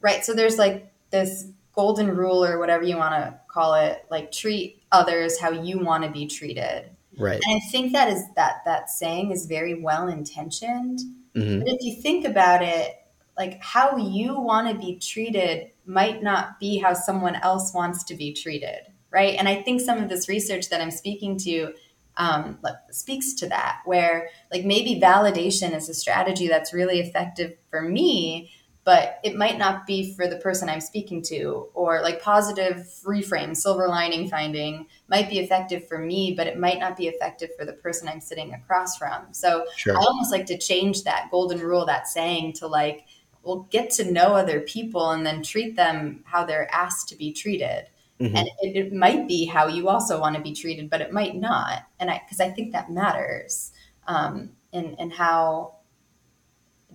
right, 0.00 0.24
so 0.24 0.34
there's 0.34 0.58
like 0.58 0.92
this 1.10 1.46
golden 1.74 2.08
rule 2.08 2.44
or 2.44 2.58
whatever 2.58 2.82
you 2.82 2.96
want 2.96 3.14
to 3.14 3.38
call 3.48 3.74
it, 3.74 4.04
like 4.10 4.32
treat 4.32 4.82
others 4.90 5.38
how 5.38 5.50
you 5.50 5.78
want 5.78 6.04
to 6.04 6.10
be 6.10 6.26
treated. 6.26 6.90
Right. 7.16 7.40
And 7.44 7.56
I 7.56 7.60
think 7.70 7.92
that 7.92 8.08
is 8.08 8.22
that 8.36 8.62
that 8.64 8.90
saying 8.90 9.32
is 9.32 9.46
very 9.46 9.80
well 9.80 10.08
intentioned. 10.08 11.00
Mm-hmm. 11.34 11.60
But 11.60 11.68
if 11.68 11.82
you 11.82 12.00
think 12.00 12.24
about 12.24 12.62
it, 12.62 12.94
like 13.36 13.62
how 13.62 13.96
you 13.96 14.38
want 14.38 14.68
to 14.68 14.74
be 14.74 14.98
treated 14.98 15.70
might 15.86 16.22
not 16.22 16.58
be 16.58 16.78
how 16.78 16.94
someone 16.94 17.36
else 17.36 17.72
wants 17.72 18.04
to 18.04 18.14
be 18.14 18.32
treated, 18.32 18.80
right? 19.10 19.36
And 19.38 19.48
I 19.48 19.62
think 19.62 19.80
some 19.80 19.98
of 19.98 20.08
this 20.08 20.28
research 20.28 20.68
that 20.70 20.80
I'm 20.80 20.90
speaking 20.90 21.38
to 21.38 21.72
um, 22.16 22.58
speaks 22.90 23.32
to 23.34 23.48
that, 23.48 23.82
where 23.84 24.28
like 24.52 24.64
maybe 24.64 25.00
validation 25.00 25.74
is 25.74 25.88
a 25.88 25.94
strategy 25.94 26.48
that's 26.48 26.74
really 26.74 26.98
effective 26.98 27.56
for 27.70 27.80
me, 27.80 28.50
but 28.88 29.20
it 29.22 29.36
might 29.36 29.58
not 29.58 29.86
be 29.86 30.14
for 30.14 30.26
the 30.26 30.38
person 30.38 30.66
I'm 30.66 30.80
speaking 30.80 31.20
to. 31.24 31.68
Or 31.74 32.00
like 32.00 32.22
positive 32.22 32.88
reframe, 33.04 33.54
silver 33.54 33.86
lining 33.86 34.30
finding 34.30 34.86
might 35.08 35.28
be 35.28 35.40
effective 35.40 35.86
for 35.86 35.98
me, 35.98 36.32
but 36.34 36.46
it 36.46 36.58
might 36.58 36.78
not 36.78 36.96
be 36.96 37.06
effective 37.06 37.50
for 37.54 37.66
the 37.66 37.74
person 37.74 38.08
I'm 38.08 38.22
sitting 38.22 38.54
across 38.54 38.96
from. 38.96 39.26
So 39.32 39.66
sure. 39.76 39.94
I 39.94 40.00
almost 40.00 40.32
like 40.32 40.46
to 40.46 40.56
change 40.56 41.04
that 41.04 41.28
golden 41.30 41.60
rule, 41.60 41.84
that 41.84 42.08
saying 42.08 42.54
to 42.54 42.66
like, 42.66 43.04
well, 43.42 43.68
get 43.68 43.90
to 43.90 44.10
know 44.10 44.34
other 44.34 44.60
people 44.60 45.10
and 45.10 45.26
then 45.26 45.42
treat 45.42 45.76
them 45.76 46.24
how 46.24 46.46
they're 46.46 46.74
asked 46.74 47.10
to 47.10 47.14
be 47.14 47.30
treated. 47.30 47.88
Mm-hmm. 48.18 48.36
And 48.36 48.48
it, 48.62 48.86
it, 48.86 48.92
might 48.94 49.28
be 49.28 49.44
how 49.44 49.66
you 49.66 49.90
also 49.90 50.18
want 50.18 50.34
to 50.36 50.40
be 50.40 50.54
treated, 50.54 50.88
but 50.88 51.02
it 51.02 51.12
might 51.12 51.36
not. 51.36 51.82
And 52.00 52.10
I, 52.10 52.22
because 52.24 52.40
I 52.40 52.48
think 52.48 52.72
that 52.72 52.90
matters, 52.90 53.70
um, 54.06 54.52
and 54.72 54.96
and 54.98 55.12
how 55.12 55.77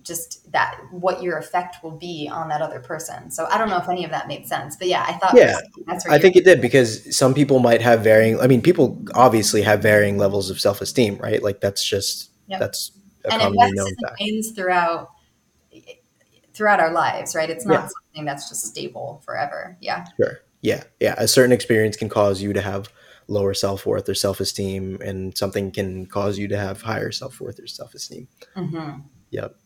just 0.04 0.52
that 0.52 0.78
what 0.90 1.22
your 1.22 1.38
effect 1.38 1.82
will 1.82 1.96
be 1.96 2.28
on 2.30 2.48
that 2.48 2.60
other 2.60 2.78
person. 2.78 3.30
So 3.30 3.46
I 3.46 3.58
don't 3.58 3.68
know 3.68 3.78
if 3.78 3.88
any 3.88 4.04
of 4.04 4.10
that 4.10 4.28
made 4.28 4.46
sense, 4.46 4.76
but 4.76 4.86
yeah, 4.86 5.04
I 5.06 5.14
thought 5.14 5.34
yeah, 5.34 5.58
that's 5.86 6.06
I 6.06 6.18
think 6.18 6.36
it 6.36 6.44
did 6.44 6.60
because 6.60 7.16
some 7.16 7.34
people 7.34 7.58
might 7.58 7.80
have 7.80 8.04
varying. 8.04 8.38
I 8.40 8.46
mean, 8.46 8.62
people 8.62 9.02
obviously 9.14 9.62
have 9.62 9.82
varying 9.82 10.18
levels 10.18 10.50
of 10.50 10.60
self 10.60 10.80
esteem, 10.80 11.16
right? 11.16 11.42
Like 11.42 11.60
that's 11.60 11.84
just 11.84 12.30
yep. 12.46 12.60
that's 12.60 12.92
a 13.24 13.32
and 13.32 13.42
commonly 13.42 13.72
known 13.72 13.90
fact. 14.04 14.54
throughout 14.54 15.10
throughout 16.54 16.80
our 16.80 16.92
lives, 16.92 17.34
right? 17.34 17.50
It's 17.50 17.66
not 17.66 17.74
yeah. 17.74 17.88
something 17.88 18.24
that's 18.24 18.48
just 18.48 18.64
stable 18.66 19.22
forever. 19.24 19.76
Yeah. 19.80 20.04
Sure. 20.16 20.40
Yeah. 20.62 20.84
Yeah. 21.00 21.14
A 21.18 21.26
certain 21.26 21.52
experience 21.52 21.96
can 21.96 22.08
cause 22.08 22.40
you 22.40 22.52
to 22.52 22.60
have 22.60 22.88
lower 23.26 23.54
self 23.54 23.86
worth 23.86 24.08
or 24.08 24.14
self 24.14 24.40
esteem, 24.40 24.98
and 25.02 25.36
something 25.36 25.70
can 25.70 26.06
cause 26.06 26.38
you 26.38 26.48
to 26.48 26.56
have 26.56 26.82
higher 26.82 27.10
self 27.10 27.40
worth 27.40 27.58
or 27.58 27.66
self 27.66 27.94
esteem. 27.94 28.28
Mm-hmm. 28.56 29.00
Yep. 29.30 29.56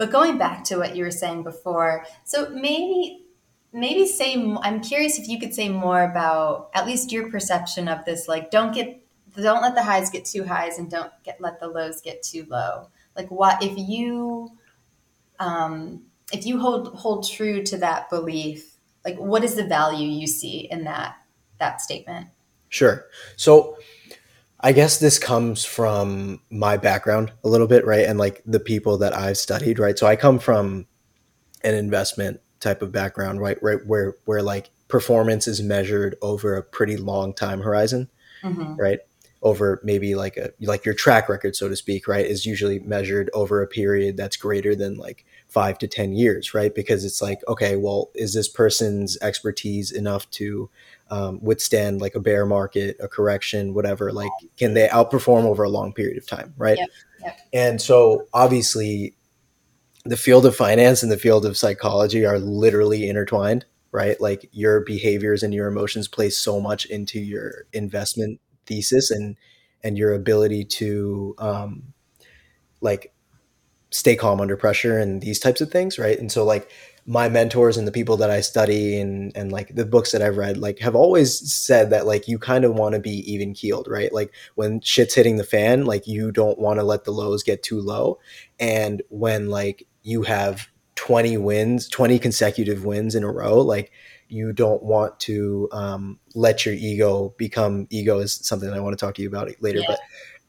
But 0.00 0.10
going 0.10 0.38
back 0.38 0.64
to 0.64 0.78
what 0.78 0.96
you 0.96 1.04
were 1.04 1.10
saying 1.10 1.42
before, 1.42 2.06
so 2.24 2.48
maybe 2.48 3.26
maybe 3.70 4.06
say 4.06 4.32
I'm 4.62 4.80
curious 4.80 5.18
if 5.18 5.28
you 5.28 5.38
could 5.38 5.52
say 5.52 5.68
more 5.68 6.02
about 6.02 6.70
at 6.72 6.86
least 6.86 7.12
your 7.12 7.30
perception 7.30 7.86
of 7.86 8.06
this 8.06 8.26
like 8.26 8.50
don't 8.50 8.72
get 8.74 9.04
don't 9.36 9.60
let 9.60 9.74
the 9.74 9.82
highs 9.82 10.08
get 10.08 10.24
too 10.24 10.44
highs 10.44 10.78
and 10.78 10.90
don't 10.90 11.12
get 11.22 11.38
let 11.38 11.60
the 11.60 11.68
lows 11.68 12.00
get 12.00 12.22
too 12.22 12.46
low. 12.48 12.88
Like 13.14 13.30
what 13.30 13.62
if 13.62 13.76
you 13.76 14.52
um 15.38 16.04
if 16.32 16.46
you 16.46 16.58
hold 16.58 16.94
hold 16.94 17.28
true 17.28 17.62
to 17.64 17.76
that 17.76 18.08
belief, 18.08 18.76
like 19.04 19.18
what 19.18 19.44
is 19.44 19.54
the 19.54 19.64
value 19.64 20.08
you 20.08 20.26
see 20.26 20.60
in 20.60 20.84
that 20.84 21.16
that 21.58 21.82
statement? 21.82 22.28
Sure. 22.70 23.04
So 23.36 23.76
I 24.62 24.72
guess 24.72 24.98
this 24.98 25.18
comes 25.18 25.64
from 25.64 26.40
my 26.50 26.76
background 26.76 27.32
a 27.44 27.48
little 27.48 27.66
bit, 27.66 27.86
right? 27.86 28.06
And 28.06 28.18
like 28.18 28.42
the 28.44 28.60
people 28.60 28.98
that 28.98 29.16
I've 29.16 29.38
studied, 29.38 29.78
right? 29.78 29.98
So 29.98 30.06
I 30.06 30.16
come 30.16 30.38
from 30.38 30.86
an 31.62 31.74
investment 31.74 32.40
type 32.60 32.82
of 32.82 32.92
background, 32.92 33.40
right? 33.40 33.60
Right 33.62 33.84
where 33.86 34.16
where 34.26 34.42
like 34.42 34.70
performance 34.88 35.46
is 35.46 35.62
measured 35.62 36.16
over 36.20 36.56
a 36.56 36.62
pretty 36.62 36.98
long 36.98 37.32
time 37.32 37.60
horizon, 37.60 38.10
mm-hmm. 38.42 38.74
right? 38.74 39.00
Over 39.42 39.80
maybe 39.82 40.14
like 40.14 40.36
a 40.36 40.50
like 40.60 40.84
your 40.84 40.94
track 40.94 41.30
record, 41.30 41.56
so 41.56 41.68
to 41.68 41.76
speak, 41.76 42.06
right? 42.06 42.26
Is 42.26 42.44
usually 42.44 42.80
measured 42.80 43.30
over 43.32 43.62
a 43.62 43.66
period 43.66 44.18
that's 44.18 44.36
greater 44.36 44.74
than 44.74 44.96
like 44.96 45.24
five 45.50 45.78
to 45.78 45.88
ten 45.88 46.12
years, 46.12 46.54
right? 46.54 46.74
Because 46.74 47.04
it's 47.04 47.20
like, 47.20 47.40
okay, 47.48 47.76
well, 47.76 48.10
is 48.14 48.34
this 48.34 48.48
person's 48.48 49.18
expertise 49.20 49.90
enough 49.90 50.30
to 50.30 50.70
um, 51.10 51.40
withstand 51.42 52.00
like 52.00 52.14
a 52.14 52.20
bear 52.20 52.46
market, 52.46 52.96
a 53.00 53.08
correction, 53.08 53.74
whatever? 53.74 54.12
Like, 54.12 54.30
can 54.56 54.74
they 54.74 54.88
outperform 54.88 55.44
over 55.44 55.62
a 55.62 55.68
long 55.68 55.92
period 55.92 56.16
of 56.16 56.26
time, 56.26 56.54
right? 56.56 56.78
Yep, 56.78 56.88
yep. 57.24 57.38
And 57.52 57.82
so, 57.82 58.26
obviously, 58.32 59.14
the 60.04 60.16
field 60.16 60.46
of 60.46 60.56
finance 60.56 61.02
and 61.02 61.10
the 61.10 61.18
field 61.18 61.44
of 61.44 61.56
psychology 61.56 62.24
are 62.24 62.38
literally 62.38 63.08
intertwined, 63.08 63.66
right? 63.92 64.20
Like, 64.20 64.48
your 64.52 64.80
behaviors 64.80 65.42
and 65.42 65.52
your 65.52 65.66
emotions 65.66 66.06
play 66.06 66.30
so 66.30 66.60
much 66.60 66.86
into 66.86 67.20
your 67.20 67.66
investment 67.72 68.40
thesis 68.66 69.10
and 69.10 69.36
and 69.82 69.96
your 69.96 70.12
ability 70.14 70.64
to 70.64 71.34
um, 71.38 71.94
like 72.80 73.12
stay 73.90 74.16
calm 74.16 74.40
under 74.40 74.56
pressure 74.56 74.98
and 74.98 75.20
these 75.20 75.38
types 75.38 75.60
of 75.60 75.70
things, 75.70 75.98
right? 75.98 76.18
And 76.18 76.30
so, 76.30 76.44
like 76.44 76.70
my 77.06 77.28
mentors 77.28 77.76
and 77.76 77.88
the 77.88 77.92
people 77.92 78.16
that 78.18 78.30
I 78.30 78.40
study 78.40 79.00
and 79.00 79.32
and 79.36 79.50
like 79.50 79.74
the 79.74 79.84
books 79.84 80.12
that 80.12 80.22
I've 80.22 80.36
read 80.36 80.58
like 80.58 80.78
have 80.80 80.94
always 80.94 81.52
said 81.52 81.90
that 81.90 82.06
like 82.06 82.28
you 82.28 82.38
kind 82.38 82.64
of 82.64 82.74
want 82.74 82.94
to 82.94 83.00
be 83.00 83.32
even 83.32 83.54
keeled, 83.54 83.88
right? 83.88 84.12
Like 84.12 84.32
when 84.54 84.80
shit's 84.80 85.14
hitting 85.14 85.36
the 85.36 85.44
fan, 85.44 85.86
like 85.86 86.06
you 86.06 86.30
don't 86.30 86.58
want 86.58 86.78
to 86.78 86.84
let 86.84 87.04
the 87.04 87.10
lows 87.10 87.42
get 87.42 87.62
too 87.62 87.80
low. 87.80 88.18
And 88.58 89.02
when 89.08 89.48
like 89.48 89.86
you 90.02 90.22
have 90.22 90.68
20 90.96 91.38
wins, 91.38 91.88
20 91.88 92.18
consecutive 92.18 92.84
wins 92.84 93.14
in 93.14 93.24
a 93.24 93.32
row, 93.32 93.58
like 93.58 93.90
you 94.28 94.52
don't 94.52 94.82
want 94.82 95.18
to 95.20 95.68
um, 95.72 96.18
let 96.34 96.64
your 96.64 96.74
ego 96.74 97.34
become 97.36 97.86
ego 97.90 98.18
is 98.18 98.34
something 98.34 98.70
I 98.70 98.80
want 98.80 98.96
to 98.96 99.04
talk 99.04 99.14
to 99.16 99.22
you 99.22 99.28
about 99.28 99.50
later, 99.60 99.80
yeah. 99.80 99.86
but 99.88 100.00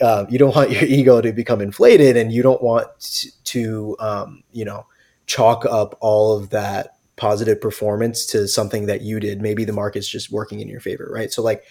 uh, 0.01 0.25
you 0.29 0.39
don't 0.39 0.55
want 0.55 0.71
your 0.71 0.83
ego 0.99 1.21
to 1.21 1.31
become 1.31 1.61
inflated 1.61 2.17
and 2.17 2.31
you 2.31 2.41
don't 2.41 2.61
want 2.61 2.87
to, 2.99 3.43
to 3.43 3.95
um, 3.99 4.43
you 4.51 4.65
know 4.65 4.85
chalk 5.25 5.65
up 5.65 5.97
all 6.01 6.37
of 6.37 6.49
that 6.49 6.95
positive 7.15 7.61
performance 7.61 8.25
to 8.25 8.47
something 8.47 8.87
that 8.87 9.01
you 9.01 9.19
did. 9.19 9.41
Maybe 9.41 9.63
the 9.63 9.73
market's 9.73 10.07
just 10.07 10.31
working 10.31 10.59
in 10.59 10.67
your 10.67 10.79
favor, 10.79 11.09
right? 11.13 11.31
So 11.31 11.41
like 11.41 11.63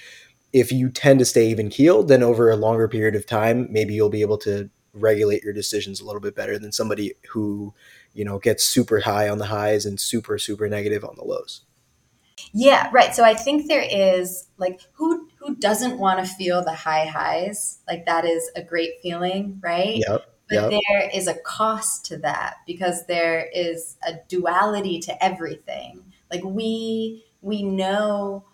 if 0.53 0.73
you 0.73 0.89
tend 0.89 1.19
to 1.19 1.25
stay 1.25 1.49
even 1.49 1.71
keeled, 1.71 2.09
then 2.09 2.23
over 2.23 2.51
a 2.51 2.57
longer 2.57 2.89
period 2.89 3.15
of 3.15 3.27
time, 3.27 3.67
maybe 3.71 3.95
you'll 3.95 4.11
be 4.11 4.23
able 4.23 4.39
to 4.39 4.71
regulate 4.95 5.43
your 5.43 5.53
decisions 5.53 6.01
a 6.01 6.05
little 6.05 6.21
bit 6.21 6.35
better 6.35 6.59
than 6.59 6.73
somebody 6.73 7.15
who, 7.31 7.75
you 8.15 8.25
know, 8.25 8.39
gets 8.39 8.65
super 8.65 9.01
high 9.01 9.29
on 9.29 9.39
the 9.39 9.47
highs 9.47 9.87
and 9.87 10.01
super, 10.01 10.39
super 10.39 10.69
negative 10.69 11.05
on 11.05 11.15
the 11.17 11.25
lows. 11.25 11.63
Yeah, 12.53 12.91
right. 12.93 13.15
So 13.15 13.25
I 13.25 13.35
think 13.35 13.69
there 13.69 13.87
is 13.89 14.49
like 14.57 14.81
who 14.93 15.29
who 15.37 15.57
doesn't 15.57 15.99
want 15.99 16.25
to 16.25 16.35
feel 16.35 16.63
the 16.63 16.75
high 16.75 17.07
highs? 17.07 17.79
Like 17.89 18.07
that 18.07 18.25
is 18.25 18.51
a 18.57 18.63
great 18.63 19.01
feeling, 19.03 19.61
right? 19.63 20.03
Yep. 20.07 20.27
But 20.49 20.73
yep. 20.73 20.81
there 20.89 21.11
is 21.15 21.29
a 21.29 21.35
cost 21.35 22.07
to 22.07 22.19
that 22.19 22.57
because 22.67 23.07
there 23.07 23.49
is 23.55 23.97
a 24.07 24.15
duality 24.29 24.99
to 25.01 25.25
everything. 25.25 26.13
Like 26.31 26.43
we 26.45 27.25
we 27.41 27.63
know 27.63 28.45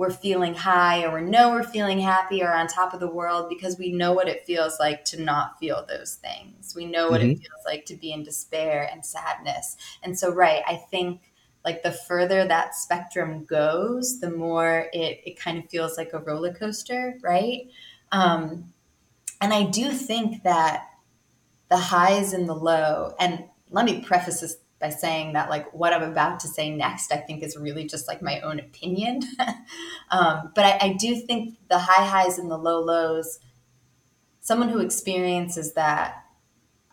we're 0.00 0.10
feeling 0.10 0.54
high 0.54 1.04
or 1.04 1.20
we 1.20 1.28
know 1.28 1.50
we're 1.50 1.62
feeling 1.62 1.98
happy 1.98 2.42
or 2.42 2.50
on 2.50 2.66
top 2.66 2.94
of 2.94 3.00
the 3.00 3.12
world 3.12 3.50
because 3.50 3.76
we 3.76 3.92
know 3.92 4.14
what 4.14 4.28
it 4.28 4.46
feels 4.46 4.78
like 4.80 5.04
to 5.04 5.20
not 5.20 5.58
feel 5.58 5.84
those 5.86 6.14
things. 6.14 6.72
We 6.74 6.86
know 6.86 7.10
what 7.10 7.20
mm-hmm. 7.20 7.32
it 7.32 7.38
feels 7.38 7.64
like 7.66 7.84
to 7.86 7.96
be 7.96 8.10
in 8.10 8.22
despair 8.22 8.88
and 8.90 9.04
sadness. 9.04 9.76
And 10.02 10.18
so 10.18 10.32
right, 10.32 10.62
I 10.66 10.76
think 10.76 11.29
like 11.64 11.82
the 11.82 11.92
further 11.92 12.46
that 12.46 12.74
spectrum 12.74 13.44
goes, 13.44 14.20
the 14.20 14.30
more 14.30 14.86
it, 14.92 15.20
it 15.24 15.38
kind 15.38 15.58
of 15.58 15.68
feels 15.68 15.96
like 15.96 16.12
a 16.12 16.18
roller 16.18 16.52
coaster, 16.52 17.18
right? 17.22 17.68
Um, 18.12 18.72
and 19.40 19.52
I 19.52 19.64
do 19.64 19.90
think 19.90 20.42
that 20.42 20.86
the 21.68 21.76
highs 21.76 22.32
and 22.32 22.48
the 22.48 22.54
low, 22.54 23.14
and 23.18 23.44
let 23.70 23.84
me 23.84 24.00
preface 24.00 24.40
this 24.40 24.56
by 24.80 24.88
saying 24.88 25.34
that 25.34 25.50
like 25.50 25.72
what 25.74 25.92
I'm 25.92 26.02
about 26.02 26.40
to 26.40 26.48
say 26.48 26.70
next, 26.70 27.12
I 27.12 27.18
think 27.18 27.42
is 27.42 27.56
really 27.56 27.84
just 27.84 28.08
like 28.08 28.22
my 28.22 28.40
own 28.40 28.58
opinion. 28.58 29.20
um, 30.10 30.52
but 30.54 30.64
I, 30.64 30.78
I 30.80 30.92
do 30.94 31.14
think 31.16 31.58
the 31.68 31.78
high 31.78 32.06
highs 32.06 32.38
and 32.38 32.50
the 32.50 32.56
low 32.56 32.80
lows, 32.80 33.38
someone 34.40 34.70
who 34.70 34.80
experiences 34.80 35.74
that 35.74 36.24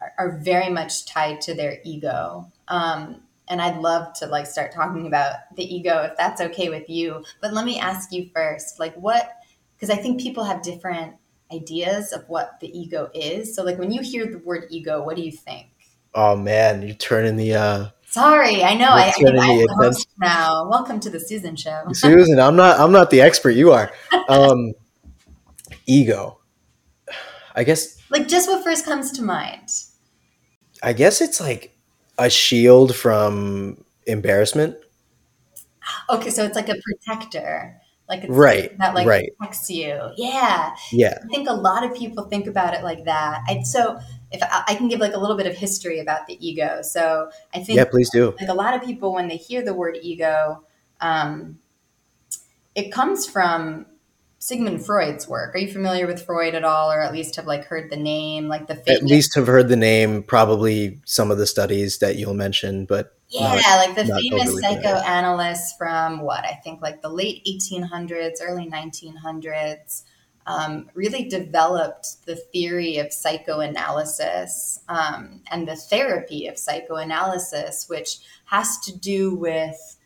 are, 0.01 0.11
are 0.17 0.37
very 0.37 0.69
much 0.69 1.05
tied 1.05 1.39
to 1.41 1.53
their 1.53 1.79
ego. 1.85 2.51
Um, 2.67 3.21
and 3.49 3.61
I'd 3.61 3.77
love 3.77 4.13
to 4.19 4.27
like 4.27 4.45
start 4.45 4.71
talking 4.71 5.07
about 5.07 5.35
the 5.55 5.63
ego 5.63 6.03
if 6.03 6.17
that's 6.17 6.41
okay 6.41 6.69
with 6.69 6.89
you. 6.89 7.23
But 7.41 7.53
let 7.53 7.65
me 7.65 7.79
ask 7.79 8.11
you 8.11 8.29
first, 8.33 8.79
like 8.79 8.95
what 8.95 9.31
because 9.75 9.89
I 9.89 9.95
think 9.95 10.19
people 10.19 10.43
have 10.43 10.61
different 10.61 11.15
ideas 11.51 12.11
of 12.11 12.27
what 12.27 12.59
the 12.59 12.77
ego 12.77 13.09
is. 13.13 13.55
So 13.55 13.63
like 13.63 13.77
when 13.77 13.91
you 13.91 14.01
hear 14.01 14.25
the 14.25 14.39
word 14.39 14.65
ego, 14.69 15.03
what 15.03 15.15
do 15.15 15.21
you 15.21 15.31
think? 15.31 15.67
Oh 16.13 16.35
man, 16.35 16.81
you're 16.81 16.95
turning 16.95 17.35
the 17.35 17.53
uh 17.53 17.89
Sorry, 18.09 18.63
I 18.63 18.73
know. 18.73 18.87
I, 18.87 19.01
I, 19.01 19.09
I 19.09 19.11
the 19.11 19.75
host 19.79 20.07
now. 20.17 20.67
Welcome 20.69 20.99
to 21.01 21.09
the 21.09 21.19
Susan 21.19 21.55
show. 21.55 21.83
Susan, 21.93 22.39
I'm 22.39 22.55
not 22.55 22.79
I'm 22.79 22.91
not 22.91 23.09
the 23.09 23.21
expert, 23.21 23.51
you 23.51 23.71
are. 23.71 23.91
Um 24.27 24.73
ego. 25.85 26.39
I 27.55 27.63
guess 27.63 27.97
like 28.09 28.27
just 28.27 28.47
what 28.49 28.63
first 28.63 28.85
comes 28.85 29.11
to 29.13 29.21
mind. 29.21 29.69
I 30.83 30.93
guess 30.93 31.21
it's 31.21 31.39
like 31.39 31.76
a 32.17 32.29
shield 32.29 32.95
from 32.95 33.83
embarrassment. 34.05 34.77
Okay, 36.09 36.29
so 36.29 36.43
it's 36.43 36.55
like 36.55 36.69
a 36.69 36.75
protector. 36.75 37.79
Like 38.09 38.23
it's 38.23 38.29
right, 38.29 38.77
that 38.77 38.95
like 38.95 39.05
right. 39.05 39.29
protects 39.37 39.69
you. 39.69 39.99
Yeah. 40.15 40.73
Yeah. 40.93 41.19
I 41.21 41.27
think 41.27 41.49
a 41.49 41.53
lot 41.53 41.83
of 41.83 41.93
people 41.93 42.25
think 42.25 42.47
about 42.47 42.73
it 42.73 42.81
like 42.81 43.03
that. 43.03 43.41
I, 43.47 43.63
so 43.63 43.99
if 44.31 44.41
I, 44.41 44.63
I, 44.69 44.75
can 44.75 44.87
give 44.87 45.01
like 45.01 45.13
a 45.13 45.17
little 45.17 45.35
bit 45.35 45.45
of 45.45 45.55
history 45.55 45.99
about 45.99 46.25
the 46.25 46.37
ego. 46.45 46.81
So 46.81 47.29
I 47.53 47.63
think 47.63 47.75
Yeah, 47.75 47.83
please 47.83 48.09
do. 48.09 48.33
Like 48.39 48.47
a 48.47 48.53
lot 48.53 48.73
of 48.73 48.81
people 48.81 49.13
when 49.13 49.27
they 49.27 49.35
hear 49.35 49.61
the 49.61 49.73
word 49.73 49.97
ego, 50.01 50.63
um, 51.01 51.59
it 52.75 52.91
comes 52.93 53.27
from 53.27 53.87
Sigmund 54.39 54.85
Freud's 54.85 55.27
work. 55.27 55.55
Are 55.55 55.57
you 55.57 55.71
familiar 55.71 56.05
with 56.05 56.23
Freud 56.23 56.53
at 56.53 56.63
all, 56.63 56.91
or 56.91 57.01
at 57.01 57.11
least 57.11 57.35
have 57.37 57.47
like 57.47 57.65
heard 57.65 57.89
the 57.89 57.97
name, 57.97 58.47
like 58.47 58.67
the 58.67 58.75
famous- 58.75 59.01
at 59.01 59.07
least 59.07 59.35
have 59.35 59.47
heard 59.47 59.67
the 59.67 59.75
name, 59.75 60.21
probably 60.21 60.99
some 61.05 61.31
of 61.31 61.37
the 61.37 61.47
studies 61.47 61.97
that 61.99 62.17
you'll 62.17 62.35
mention, 62.35 62.85
but 62.85 63.13
yeah, 63.29 63.55
not, 63.55 63.87
like 63.87 63.95
the 63.95 64.05
famous 64.05 64.61
psychoanalyst 64.61 65.77
from 65.77 66.21
what 66.21 66.45
I 66.45 66.53
think 66.63 66.81
like 66.81 67.01
the 67.01 67.09
late 67.09 67.45
1800s, 67.45 68.37
early 68.41 68.69
1900s. 68.69 70.03
Um, 70.45 70.89
really 70.93 71.27
developed 71.27 72.25
the 72.25 72.37
theory 72.37 72.99
of 72.99 73.11
psychoanalysis 73.11 74.79
um, 74.87 75.41
and 75.51 75.67
the 75.67 75.75
therapy 75.75 76.47
of 76.47 76.57
psychoanalysis, 76.57 77.89
which 77.89 78.19
has 78.45 78.77
to 78.85 78.97
do 78.97 79.35
with 79.35 79.96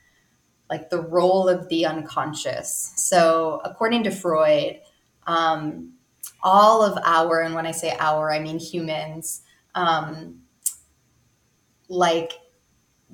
like 0.72 0.90
the 0.90 1.02
role 1.02 1.50
of 1.50 1.68
the 1.68 1.86
unconscious. 1.86 2.94
So, 2.96 3.62
according 3.66 4.06
to 4.06 4.12
Freud, 4.12 4.80
um, 5.28 5.94
all 6.42 6.82
of 6.82 6.98
our, 7.06 7.42
and 7.42 7.54
when 7.54 7.68
I 7.68 7.72
say 7.72 7.96
our, 8.00 8.32
I 8.32 8.40
mean 8.40 8.58
humans, 8.58 9.42
um, 9.76 10.44
like 11.90 12.32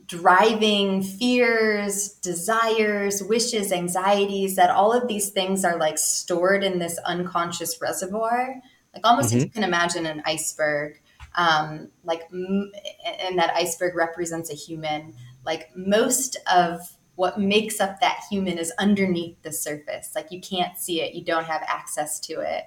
driving 0.06 1.02
fears, 1.02 2.10
desires, 2.22 3.24
wishes, 3.24 3.72
anxieties, 3.72 4.56
that 4.56 4.70
all 4.70 4.93
of 4.93 5.08
these 5.08 5.32
things 5.32 5.65
are 5.65 5.78
like 5.78 5.98
stored 5.98 6.63
in 6.63 6.78
this 6.78 7.00
unconscious 7.08 7.82
reservoir. 7.82 8.56
Like 8.93 9.06
almost 9.06 9.30
mm-hmm. 9.30 9.38
if 9.39 9.43
you 9.46 9.50
can 9.50 9.63
imagine 9.63 10.06
an 10.06 10.22
iceberg, 10.26 11.02
um, 11.36 11.89
like, 12.04 12.22
and 12.32 13.38
that 13.39 13.52
iceberg 13.56 13.96
represents 13.96 14.52
a 14.52 14.56
human. 14.56 15.15
Like 15.43 15.76
most 15.76 16.38
of 16.52 16.96
what 17.17 17.39
makes 17.39 17.82
up 17.82 17.99
that 17.99 18.21
human 18.30 18.60
is 18.60 18.71
underneath 18.77 19.41
the 19.41 19.51
surface. 19.51 20.12
Like 20.15 20.32
you 20.32 20.39
can't 20.39 20.77
see 20.77 21.01
it, 21.01 21.15
you 21.15 21.25
don't 21.25 21.45
have 21.45 21.63
access 21.67 22.19
to 22.21 22.41
it. 22.41 22.65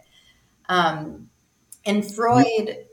Um, 0.68 1.30
and 1.86 2.04
Freud 2.04 2.84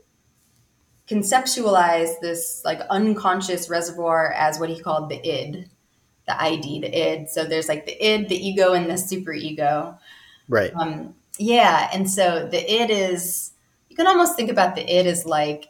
conceptualized 1.08 2.20
this 2.20 2.62
like 2.64 2.80
unconscious 2.90 3.68
reservoir 3.68 4.32
as 4.34 4.60
what 4.60 4.70
he 4.70 4.80
called 4.80 5.10
the 5.10 5.16
id, 5.16 5.68
the 6.28 6.40
ID, 6.40 6.80
the 6.80 6.96
id. 6.96 7.28
So 7.28 7.44
there's 7.44 7.68
like 7.68 7.86
the 7.86 8.06
id, 8.06 8.28
the 8.28 8.36
ego, 8.36 8.72
and 8.72 8.88
the 8.88 8.96
super 8.96 9.32
ego. 9.32 9.98
Right. 10.48 10.72
Um, 10.76 11.16
yeah. 11.38 11.90
And 11.92 12.08
so 12.08 12.48
the 12.48 12.72
id 12.72 12.92
is, 12.92 13.50
you 13.88 13.96
can 13.96 14.06
almost 14.06 14.36
think 14.36 14.48
about 14.48 14.76
the 14.76 14.88
id 14.88 15.08
as 15.08 15.26
like 15.26 15.66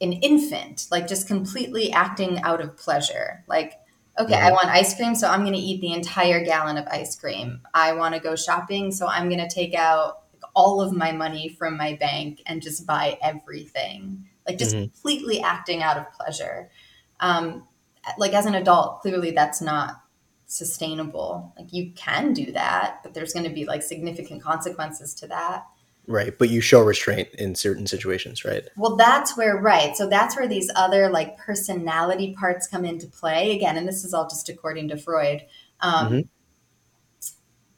an 0.00 0.14
infant, 0.14 0.88
like 0.90 1.06
just 1.06 1.28
completely 1.28 1.92
acting 1.92 2.40
out 2.40 2.60
of 2.60 2.76
pleasure. 2.76 3.44
Like, 3.46 3.74
okay, 4.18 4.34
I 4.34 4.50
want 4.50 4.66
ice 4.66 4.96
cream, 4.96 5.14
so 5.14 5.28
I'm 5.28 5.40
going 5.40 5.54
to 5.54 5.58
eat 5.58 5.80
the 5.80 5.92
entire 5.92 6.44
gallon 6.44 6.76
of 6.76 6.86
ice 6.88 7.16
cream. 7.16 7.60
I 7.72 7.92
want 7.92 8.14
to 8.14 8.20
go 8.20 8.36
shopping, 8.36 8.90
so 8.92 9.06
I'm 9.06 9.28
going 9.28 9.40
to 9.40 9.48
take 9.48 9.74
out 9.74 10.22
all 10.54 10.80
of 10.80 10.92
my 10.92 11.12
money 11.12 11.48
from 11.48 11.76
my 11.76 11.94
bank 11.94 12.42
and 12.46 12.60
just 12.60 12.86
buy 12.86 13.18
everything. 13.22 14.26
Like 14.46 14.58
just 14.58 14.74
mm-hmm. 14.74 14.84
completely 14.84 15.40
acting 15.40 15.82
out 15.82 15.98
of 15.98 16.10
pleasure. 16.12 16.70
Um, 17.20 17.66
like 18.16 18.32
as 18.32 18.46
an 18.46 18.54
adult, 18.54 19.00
clearly 19.00 19.30
that's 19.30 19.60
not 19.60 20.02
sustainable. 20.46 21.52
Like 21.58 21.72
you 21.72 21.92
can 21.92 22.32
do 22.32 22.52
that, 22.52 23.00
but 23.02 23.14
there's 23.14 23.32
going 23.32 23.44
to 23.44 23.54
be 23.54 23.66
like 23.66 23.82
significant 23.82 24.42
consequences 24.42 25.14
to 25.14 25.28
that. 25.28 25.66
Right. 26.08 26.36
But 26.38 26.48
you 26.48 26.62
show 26.62 26.82
restraint 26.82 27.28
in 27.34 27.54
certain 27.54 27.86
situations, 27.86 28.42
right? 28.42 28.66
Well, 28.78 28.96
that's 28.96 29.36
where, 29.36 29.58
right. 29.58 29.94
So 29.94 30.08
that's 30.08 30.36
where 30.36 30.48
these 30.48 30.70
other 30.74 31.10
like 31.10 31.36
personality 31.36 32.34
parts 32.34 32.66
come 32.66 32.86
into 32.86 33.06
play 33.06 33.54
again. 33.54 33.76
And 33.76 33.86
this 33.86 34.04
is 34.04 34.14
all 34.14 34.26
just 34.26 34.48
according 34.48 34.88
to 34.88 34.96
Freud. 34.96 35.44
Um, 35.80 36.06
mm-hmm. 36.06 36.20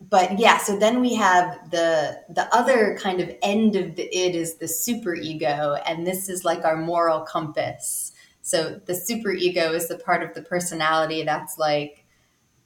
But 0.09 0.39
yeah, 0.39 0.59
so 0.59 0.79
then 0.79 1.01
we 1.01 1.15
have 1.17 1.71
the 1.71 2.23
the 2.31 2.53
other 2.55 2.97
kind 2.99 3.21
of 3.21 3.31
end 3.43 3.77
of 3.77 3.97
the 3.97 4.09
id 4.17 4.35
is 4.35 4.57
the 4.57 4.67
super 4.67 5.15
ego, 5.15 5.77
and 5.85 6.07
this 6.07 6.31
is 6.31 6.43
like 6.43 6.65
our 6.65 6.77
moral 6.77 7.21
compass. 7.21 8.13
So 8.41 8.81
the 8.87 8.95
super 8.95 9.31
ego 9.31 9.73
is 9.73 9.89
the 9.89 9.99
part 9.99 10.23
of 10.23 10.33
the 10.35 10.43
personality 10.43 11.23
that's 11.23 11.59
like, 11.59 12.07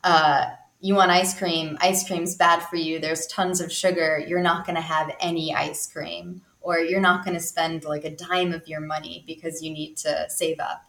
uh, 0.04 0.46
you 0.84 0.94
want 0.94 1.10
ice 1.10 1.36
cream, 1.38 1.78
ice 1.80 2.06
cream's 2.06 2.36
bad 2.36 2.60
for 2.60 2.76
you, 2.76 2.98
there's 2.98 3.26
tons 3.26 3.62
of 3.62 3.72
sugar, 3.72 4.22
you're 4.28 4.42
not 4.42 4.66
going 4.66 4.76
to 4.76 4.82
have 4.82 5.16
any 5.18 5.54
ice 5.54 5.90
cream, 5.90 6.42
or 6.60 6.78
you're 6.78 7.00
not 7.00 7.24
going 7.24 7.32
to 7.34 7.42
spend 7.42 7.84
like 7.84 8.04
a 8.04 8.14
dime 8.14 8.52
of 8.52 8.68
your 8.68 8.82
money 8.82 9.24
because 9.26 9.62
you 9.62 9.72
need 9.72 9.96
to 9.96 10.26
save 10.28 10.60
up. 10.60 10.84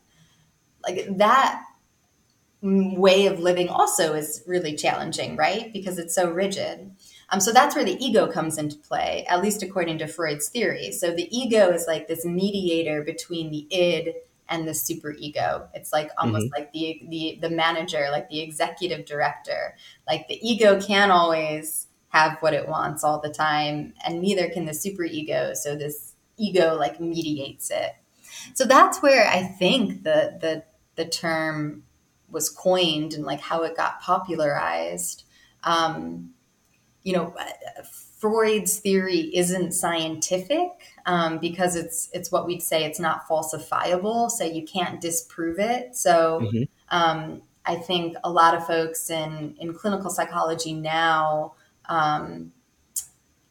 Like 0.84 1.18
that 1.18 1.64
way 2.62 3.28
of 3.28 3.40
living 3.40 3.70
also 3.70 4.14
is 4.16 4.44
really 4.46 4.76
challenging, 4.76 5.38
right? 5.38 5.72
Because 5.72 5.98
it's 5.98 6.14
so 6.14 6.30
rigid. 6.30 6.92
Um, 7.30 7.40
so 7.40 7.54
that's 7.54 7.74
where 7.74 7.86
the 7.86 7.98
ego 8.06 8.30
comes 8.30 8.58
into 8.58 8.76
play, 8.76 9.26
at 9.30 9.42
least 9.42 9.64
according 9.64 10.00
to 10.00 10.08
Freud's 10.08 10.50
theory. 10.50 10.92
So 10.92 11.12
the 11.12 11.34
ego 11.34 11.70
is 11.70 11.86
like 11.88 12.10
this 12.10 12.26
mediator 12.26 13.02
between 13.02 13.50
the 13.50 13.66
id 13.74 14.14
and 14.50 14.68
the 14.68 14.74
super 14.74 15.16
ego. 15.18 15.68
It's 15.74 15.92
like 15.92 16.12
almost 16.18 16.48
mm-hmm. 16.48 16.62
like 16.62 16.72
the, 16.72 17.02
the 17.10 17.40
the 17.42 17.50
manager, 17.50 18.08
like 18.12 18.30
the 18.30 18.42
executive 18.42 19.06
director. 19.06 19.76
Like 20.08 20.28
the 20.28 20.40
ego 20.48 20.80
can't 20.80 21.12
always 21.12 21.88
have 22.10 22.38
what 22.42 22.54
it 22.54 22.68
wants 22.68 23.04
all 23.04 23.20
the 23.20 23.30
time, 23.30 23.94
and 24.06 24.22
neither 24.22 24.50
can 24.50 24.66
the 24.66 24.74
super 24.74 25.04
ego. 25.04 25.54
So 25.54 25.76
this 25.76 26.14
ego 26.38 26.76
like 26.76 27.00
mediates 27.00 27.72
it. 27.72 27.94
So 28.54 28.66
that's 28.66 29.02
where 29.02 29.28
I 29.28 29.44
think 29.44 30.04
the 30.04 30.38
the 30.40 30.64
the 30.96 31.06
term 31.06 31.84
was 32.30 32.50
coined 32.50 33.14
and 33.14 33.24
like 33.24 33.40
how 33.40 33.64
it 33.64 33.78
got 33.78 34.02
popularized. 34.02 35.24
Um, 35.64 36.32
you 37.04 37.14
know, 37.14 37.36
Freud's 38.18 38.80
theory 38.80 39.36
isn't 39.36 39.74
scientific 39.74 40.70
um, 41.06 41.38
because 41.38 41.76
it's 41.76 42.10
it's 42.14 42.32
what 42.32 42.48
we'd 42.48 42.64
say 42.64 42.86
it's 42.86 43.00
not 43.00 43.28
falsifiable, 43.28 44.32
so 44.32 44.46
you 44.46 44.64
can't 44.66 45.02
disprove 45.02 45.60
it. 45.60 45.96
So 45.96 46.40
mm-hmm. 46.42 46.64
um, 46.90 47.42
I 47.66 47.76
think 47.76 48.16
a 48.24 48.32
lot 48.32 48.56
of 48.56 48.66
folks 48.66 49.10
in 49.10 49.56
in 49.60 49.74
clinical 49.74 50.10
psychology 50.10 50.74
now. 50.74 51.56
Um, 51.90 52.54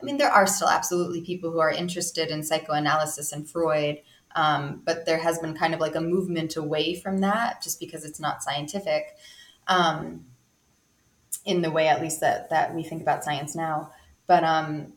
I 0.00 0.04
mean, 0.04 0.16
there 0.16 0.30
are 0.30 0.46
still 0.46 0.68
absolutely 0.68 1.20
people 1.20 1.50
who 1.50 1.60
are 1.60 1.70
interested 1.70 2.28
in 2.28 2.42
psychoanalysis 2.42 3.32
and 3.32 3.48
Freud, 3.48 4.00
um, 4.34 4.82
but 4.84 5.06
there 5.06 5.18
has 5.18 5.38
been 5.38 5.54
kind 5.54 5.72
of 5.72 5.80
like 5.80 5.94
a 5.94 6.00
movement 6.00 6.56
away 6.56 6.94
from 6.94 7.18
that 7.18 7.62
just 7.62 7.80
because 7.80 8.04
it's 8.04 8.20
not 8.20 8.42
scientific 8.42 9.16
um, 9.68 10.24
in 11.44 11.62
the 11.62 11.70
way, 11.70 11.88
at 11.88 12.00
least 12.00 12.20
that 12.20 12.48
that 12.48 12.74
we 12.74 12.82
think 12.82 13.02
about 13.02 13.24
science 13.24 13.54
now. 13.54 13.92
But 14.26 14.44
um, 14.44 14.92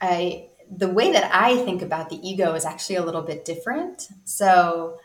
I 0.00 0.48
the 0.70 0.88
way 0.88 1.12
that 1.12 1.30
I 1.34 1.56
think 1.64 1.82
about 1.82 2.10
the 2.10 2.16
ego 2.26 2.54
is 2.54 2.64
actually 2.64 2.96
a 2.96 3.04
little 3.04 3.22
bit 3.22 3.44
different. 3.44 4.08
So 4.24 4.98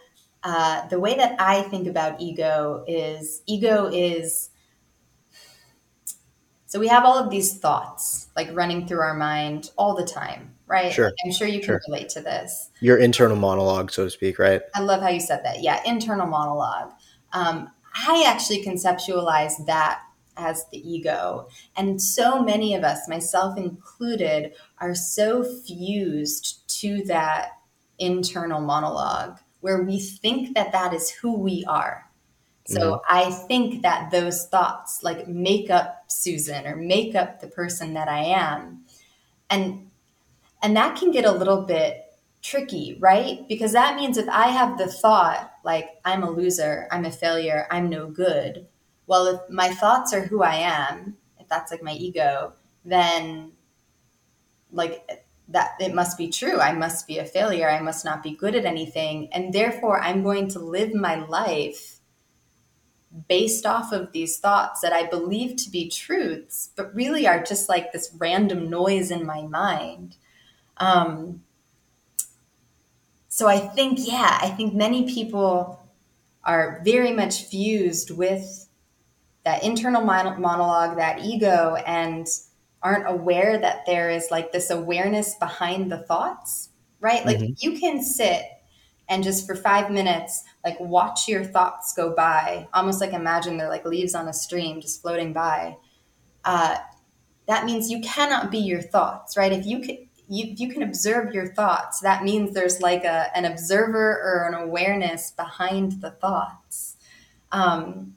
uh, 0.44 0.88
the 0.90 1.00
way 1.00 1.16
that 1.16 1.36
I 1.40 1.64
think 1.64 1.88
about 1.88 2.22
ego 2.22 2.84
is 2.88 3.42
ego 3.48 3.90
is 3.92 4.52
so 6.68 6.80
we 6.80 6.88
have 6.88 7.06
all 7.06 7.18
of 7.18 7.30
these 7.30 7.58
thoughts 7.58 8.28
like 8.36 8.50
running 8.54 8.86
through 8.86 9.00
our 9.00 9.14
mind 9.16 9.72
all 9.78 9.96
the 9.96 10.06
time, 10.06 10.56
right? 10.68 10.92
Sure. 10.92 11.12
I'm 11.24 11.32
sure 11.32 11.48
you 11.48 11.60
can 11.60 11.68
Sure. 11.68 11.82
relate 11.88 12.10
to 12.10 12.22
this. 12.22 12.70
Your 12.82 12.98
internal 12.98 13.38
monologue, 13.38 13.92
so 13.92 14.04
to 14.04 14.10
speak, 14.10 14.40
right? 14.40 14.62
I 14.74 14.82
love 14.82 15.02
how 15.02 15.10
you 15.10 15.20
said 15.22 15.44
that. 15.46 15.62
Yeah, 15.62 15.82
internal 15.86 16.28
monologue. 16.28 16.92
Um, 17.34 17.70
I 17.96 18.26
actually 18.28 18.64
conceptualize 18.64 19.66
that 19.68 20.02
as 20.38 20.66
the 20.72 20.78
ego. 20.78 21.48
And 21.76 22.02
so 22.02 22.42
many 22.42 22.74
of 22.76 22.84
us, 22.84 23.08
myself 23.08 23.58
included, 23.58 24.54
are 24.80 24.96
so 24.96 25.44
fused 25.44 26.68
to 26.82 27.04
that 27.06 27.52
internal 27.98 28.62
monologue 28.62 29.40
where 29.62 29.82
we 29.82 30.00
think 30.00 30.54
that 30.56 30.72
that 30.72 30.94
is 30.94 31.10
who 31.10 31.38
we 31.38 31.66
are. 31.68 32.10
So 32.68 32.80
mm-hmm. 32.80 33.02
I 33.10 33.32
think 33.32 33.84
that 33.84 34.12
those 34.12 34.48
thoughts 34.48 35.02
like 35.04 35.28
make 35.28 35.70
up 35.70 36.04
Susan 36.08 36.66
or 36.66 36.76
make 36.76 37.16
up 37.16 37.40
the 37.40 37.48
person 37.48 37.94
that 37.94 38.08
I 38.08 38.20
am. 38.20 38.86
And 39.50 39.90
and 40.62 40.76
that 40.76 40.98
can 40.98 41.12
get 41.12 41.26
a 41.26 41.32
little 41.32 41.62
bit 41.62 42.02
tricky, 42.42 42.98
right? 43.00 43.48
Because 43.48 43.74
that 43.74 43.96
means 43.96 44.18
if 44.18 44.28
I 44.30 44.48
have 44.48 44.78
the 44.78 44.88
thought 44.88 45.52
like 45.64 45.90
I'm 46.06 46.24
a 46.24 46.30
loser, 46.30 46.88
I'm 46.92 47.06
a 47.06 47.12
failure, 47.12 47.68
I'm 47.70 47.90
no 47.90 48.08
good. 48.08 48.68
Well, 49.08 49.28
if 49.28 49.50
my 49.50 49.70
thoughts 49.70 50.14
are 50.14 50.22
who 50.22 50.44
I 50.44 50.56
am, 50.56 51.18
if 51.40 51.48
that's 51.48 51.72
like 51.72 51.84
my 51.84 51.94
ego, 51.94 52.54
then 52.84 53.52
like 54.72 55.26
that 55.50 55.72
it 55.80 55.94
must 55.94 56.18
be 56.18 56.30
true. 56.30 56.60
I 56.60 56.74
must 56.74 57.08
be 57.08 57.20
a 57.20 57.26
failure. 57.26 57.70
I 57.70 57.82
must 57.82 58.04
not 58.04 58.24
be 58.24 58.32
good 58.32 58.56
at 58.56 58.66
anything. 58.66 59.30
And 59.32 59.54
therefore, 59.54 60.02
I'm 60.02 60.24
going 60.24 60.50
to 60.50 60.60
live 60.60 60.94
my 60.94 61.24
life 61.26 62.00
based 63.28 63.66
off 63.66 63.92
of 63.92 64.12
these 64.12 64.38
thoughts 64.38 64.82
that 64.82 64.92
I 64.92 65.06
believe 65.06 65.56
to 65.58 65.70
be 65.70 65.90
truths, 65.90 66.72
but 66.76 66.94
really 66.94 67.28
are 67.28 67.42
just 67.42 67.70
like 67.70 67.92
this 67.92 68.12
random 68.18 68.70
noise 68.70 69.12
in 69.12 69.26
my 69.26 69.44
mind. 69.44 70.18
Um, 70.78 71.44
so 73.30 73.48
I 73.48 73.60
think, 73.60 74.00
yeah, 74.02 74.38
I 74.42 74.50
think 74.50 74.74
many 74.74 75.14
people 75.14 75.88
are 76.44 76.82
very 76.84 77.12
much 77.12 77.46
fused 77.46 78.12
with 78.12 78.68
that 79.46 79.64
internal 79.64 80.02
mon- 80.02 80.42
monologue, 80.42 80.98
that 80.98 81.24
ego, 81.24 81.76
and 81.86 82.28
aren't 82.82 83.08
aware 83.08 83.58
that 83.58 83.86
there 83.86 84.10
is 84.10 84.28
like 84.30 84.52
this 84.52 84.70
awareness 84.70 85.36
behind 85.36 85.92
the 85.92 86.00
thoughts, 86.00 86.70
right? 87.00 87.26
Like 87.26 87.40
Mhm. 87.40 87.56
you 87.62 87.80
can 87.80 88.04
sit 88.04 88.44
and 89.08 89.24
just 89.24 89.46
for 89.46 89.56
five 89.56 89.92
minutes, 89.92 90.44
like 90.64 90.80
watch 90.80 91.28
your 91.28 91.44
thoughts 91.44 91.94
go 91.94 92.14
by, 92.16 92.68
almost 92.74 93.00
like 93.00 93.14
imagine 93.14 93.58
they're 93.58 93.70
like 93.70 93.86
leaves 93.86 94.16
on 94.16 94.28
a 94.28 94.34
stream 94.34 94.82
just 94.82 95.02
floating 95.02 95.32
by. 95.32 95.78
Uh, 96.44 96.78
that 97.48 97.66
means 97.66 97.92
you 97.92 98.02
cannot 98.02 98.50
be 98.50 98.58
your 98.58 98.82
thoughts, 98.82 99.38
right? 99.38 99.52
If 99.52 99.66
you 99.66 99.80
can, 99.80 100.08
you, 100.28 100.56
you 100.58 100.74
can 100.74 100.82
observe 100.82 101.34
your 101.36 101.54
thoughts, 101.54 102.00
that 102.00 102.24
means 102.24 102.54
there's 102.54 102.82
like 102.82 103.04
a, 103.04 103.36
an 103.38 103.46
observer 103.46 104.20
or 104.24 104.48
an 104.48 104.56
awareness 104.56 105.30
behind 105.32 106.02
the 106.02 106.10
thoughts. 106.12 106.98
Um, 107.52 108.16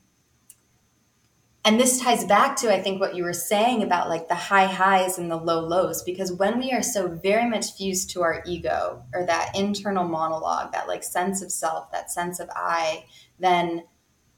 and 1.69 1.79
this 1.79 2.01
ties 2.01 2.25
back 2.25 2.57
to, 2.57 2.73
I 2.73 2.81
think, 2.81 2.99
what 2.99 3.15
you 3.15 3.25
were 3.25 3.35
saying 3.35 3.83
about 3.83 4.09
like 4.09 4.27
the 4.27 4.35
high 4.35 4.65
highs 4.65 5.19
and 5.19 5.31
the 5.31 5.37
low 5.37 5.61
lows, 5.61 6.03
because 6.03 6.33
when 6.33 6.59
we 6.59 6.73
are 6.73 6.83
so 6.83 7.09
very 7.09 7.47
much 7.47 7.75
fused 7.77 8.09
to 8.11 8.23
our 8.23 8.43
ego 8.47 9.03
or 9.13 9.27
that 9.27 9.55
internal 9.55 10.09
monologue, 10.09 10.73
that 10.73 10.89
like 10.89 11.03
sense 11.03 11.43
of 11.43 11.53
self, 11.53 11.93
that 11.93 12.11
sense 12.11 12.41
of 12.41 12.49
I, 12.57 13.05
then 13.39 13.85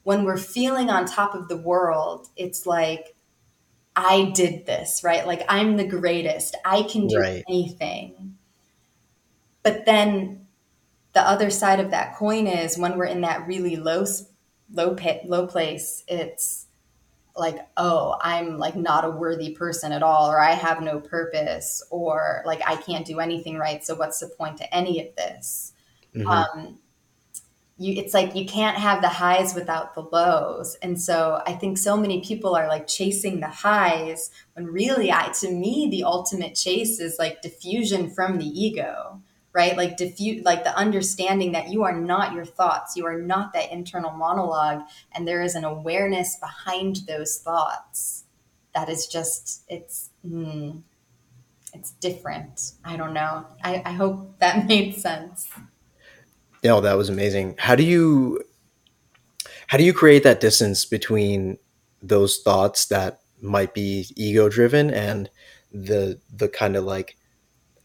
when 0.02 0.24
we're 0.24 0.38
feeling 0.38 0.90
on 0.90 1.04
top 1.06 1.36
of 1.36 1.46
the 1.46 1.56
world, 1.56 2.26
it's 2.34 2.66
like, 2.66 3.14
I 3.94 4.32
did 4.34 4.66
this, 4.66 5.04
right? 5.04 5.24
Like 5.24 5.44
I'm 5.48 5.76
the 5.76 5.86
greatest. 5.86 6.56
I 6.64 6.82
can 6.82 7.06
do 7.06 7.20
Right. 7.20 7.44
anything. 7.48 8.38
But 9.62 9.86
then 9.86 10.48
the 11.12 11.20
other 11.20 11.50
side 11.50 11.78
of 11.78 11.92
that 11.92 12.16
coin 12.16 12.48
is 12.48 12.76
when 12.76 12.98
we're 12.98 13.04
in 13.04 13.20
that 13.20 13.46
really 13.46 13.76
low 13.76 14.04
low 14.72 14.96
pit, 14.96 15.22
low 15.26 15.46
place, 15.46 16.02
it's 16.08 16.66
like, 17.36 17.58
oh, 17.76 18.16
I'm 18.20 18.58
like 18.58 18.76
not 18.76 19.04
a 19.04 19.10
worthy 19.10 19.50
person 19.54 19.92
at 19.92 20.02
all, 20.02 20.30
or 20.30 20.40
I 20.40 20.52
have 20.52 20.82
no 20.82 21.00
purpose, 21.00 21.82
or 21.90 22.42
like 22.46 22.60
I 22.66 22.76
can't 22.76 23.06
do 23.06 23.20
anything 23.20 23.58
right. 23.58 23.84
So 23.84 23.94
what's 23.94 24.20
the 24.20 24.28
point 24.28 24.58
to 24.58 24.74
any 24.74 25.00
of 25.06 25.14
this? 25.16 25.72
Mhm. 26.14 26.26
Um, 26.26 26.78
you, 27.78 27.94
it's 27.94 28.12
like 28.12 28.34
you 28.34 28.44
can't 28.44 28.76
have 28.76 29.00
the 29.00 29.08
highs 29.08 29.54
without 29.54 29.94
the 29.94 30.02
lows, 30.02 30.76
and 30.82 31.00
so 31.00 31.40
I 31.46 31.54
think 31.54 31.78
so 31.78 31.96
many 31.96 32.20
people 32.20 32.54
are 32.54 32.68
like 32.68 32.86
chasing 32.86 33.40
the 33.40 33.48
highs 33.48 34.30
when 34.54 34.66
really, 34.66 35.10
I 35.10 35.28
to 35.40 35.50
me, 35.50 35.88
the 35.90 36.04
ultimate 36.04 36.54
chase 36.54 37.00
is 37.00 37.18
like 37.18 37.42
defusion 37.42 38.14
from 38.14 38.36
the 38.38 38.44
ego, 38.46 39.22
right? 39.52 39.76
Like 39.76 39.96
defuse, 39.96 40.44
like 40.44 40.64
the 40.64 40.76
understanding 40.76 41.52
that 41.52 41.68
you 41.68 41.82
are 41.82 41.98
not 41.98 42.34
your 42.34 42.44
thoughts, 42.44 42.96
you 42.96 43.06
are 43.06 43.18
not 43.18 43.52
that 43.52 43.72
internal 43.72 44.12
monologue, 44.12 44.82
and 45.12 45.26
there 45.26 45.42
is 45.42 45.54
an 45.54 45.64
awareness 45.64 46.36
behind 46.36 47.00
those 47.08 47.38
thoughts 47.38 48.24
that 48.74 48.88
is 48.88 49.06
just 49.06 49.64
it's 49.68 50.10
mm, 50.26 50.82
it's 51.74 51.92
different. 51.92 52.72
I 52.84 52.96
don't 52.96 53.12
know. 53.12 53.46
I, 53.62 53.82
I 53.84 53.92
hope 53.92 54.38
that 54.38 54.66
made 54.68 54.94
sense. 54.94 55.48
No, 56.62 56.80
that 56.80 56.94
was 56.94 57.08
amazing. 57.08 57.56
How 57.58 57.74
do 57.74 57.82
you 57.82 58.44
how 59.66 59.78
do 59.78 59.84
you 59.84 59.92
create 59.92 60.22
that 60.24 60.40
distance 60.40 60.84
between 60.84 61.58
those 62.02 62.38
thoughts 62.38 62.86
that 62.86 63.20
might 63.40 63.74
be 63.74 64.06
ego 64.16 64.48
driven 64.48 64.90
and 64.90 65.30
the 65.72 66.18
the 66.32 66.48
kind 66.48 66.76
of 66.76 66.84
like 66.84 67.16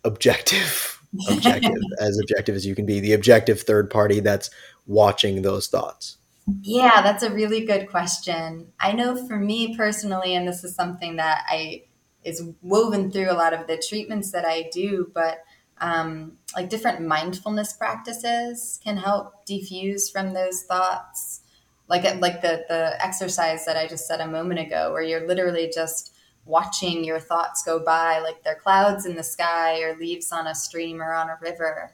objective 0.04 0.95
objective 1.30 1.82
as 2.00 2.20
objective 2.20 2.56
as 2.56 2.66
you 2.66 2.76
can 2.76 2.86
be 2.86 3.00
the 3.00 3.14
objective 3.14 3.62
third 3.62 3.90
party 3.90 4.20
that's 4.20 4.50
watching 4.88 5.42
those 5.42 5.68
thoughts 5.68 6.18
Yeah, 6.62 7.02
that's 7.02 7.24
a 7.24 7.34
really 7.34 7.66
good 7.66 7.90
question. 7.90 8.72
I 8.80 8.92
know 8.92 9.16
for 9.28 9.38
me 9.38 9.76
personally, 9.76 10.36
and 10.36 10.48
this 10.48 10.64
is 10.64 10.76
something 10.76 11.16
that 11.16 11.44
I 11.50 11.86
is 12.24 12.44
woven 12.62 13.12
through 13.12 13.32
a 13.32 13.34
lot 13.34 13.54
of 13.54 13.68
the 13.68 13.78
treatments 13.78 14.32
that 14.32 14.46
I 14.46 14.70
do, 14.72 15.12
but 15.14 15.44
um, 15.80 16.34
like 16.56 16.70
different 16.70 17.02
mindfulness 17.06 17.74
practices 17.74 18.80
can 18.84 18.98
help 18.98 19.46
defuse 19.48 20.12
from 20.12 20.34
those 20.34 20.64
thoughts. 20.64 21.42
Like 21.88 22.04
like 22.22 22.42
the 22.42 22.66
the 22.68 23.04
exercise 23.04 23.66
that 23.66 23.78
I 23.78 23.88
just 23.88 24.08
said 24.08 24.22
a 24.22 24.28
moment 24.28 24.60
ago, 24.60 24.92
where 24.92 25.04
you're 25.04 25.28
literally 25.28 25.72
just 25.74 26.15
watching 26.46 27.04
your 27.04 27.20
thoughts 27.20 27.64
go 27.64 27.80
by, 27.80 28.20
like 28.20 28.44
they're 28.44 28.56
clouds 28.56 29.06
in 29.06 29.16
the 29.16 29.24
sky 29.24 29.82
or 29.82 29.98
leaves 29.98 30.32
on 30.32 30.48
a 30.48 30.56
stream 30.56 31.02
or 31.02 31.14
on 31.14 31.30
a 31.30 31.38
river. 31.42 31.92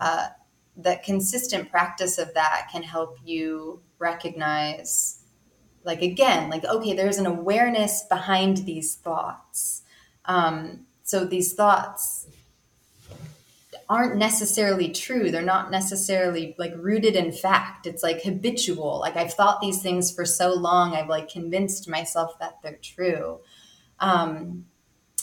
Uh, 0.00 0.28
the 0.76 1.00
consistent 1.04 1.70
practice 1.70 2.18
of 2.18 2.32
that 2.34 2.68
can 2.70 2.84
help 2.84 3.18
you 3.24 3.82
recognize 3.98 5.16
like 5.82 6.02
again 6.02 6.50
like 6.50 6.64
okay 6.64 6.94
there's 6.94 7.18
an 7.18 7.26
awareness 7.26 8.04
behind 8.08 8.58
these 8.58 8.94
thoughts. 8.94 9.82
Um, 10.24 10.86
so 11.02 11.24
these 11.24 11.54
thoughts 11.54 12.26
aren't 13.88 14.16
necessarily 14.16 14.90
true. 14.90 15.30
They're 15.30 15.42
not 15.42 15.70
necessarily 15.70 16.54
like 16.58 16.74
rooted 16.76 17.16
in 17.16 17.32
fact. 17.32 17.86
It's 17.86 18.02
like 18.02 18.22
habitual. 18.22 19.00
Like 19.00 19.16
i've 19.16 19.34
thought 19.34 19.60
these 19.60 19.82
things 19.82 20.12
for 20.12 20.24
so 20.24 20.54
long 20.54 20.94
i've 20.94 21.08
like 21.08 21.28
convinced 21.28 21.88
myself 21.88 22.38
that 22.38 22.58
they're 22.62 22.78
true 22.80 23.40
um, 24.00 24.64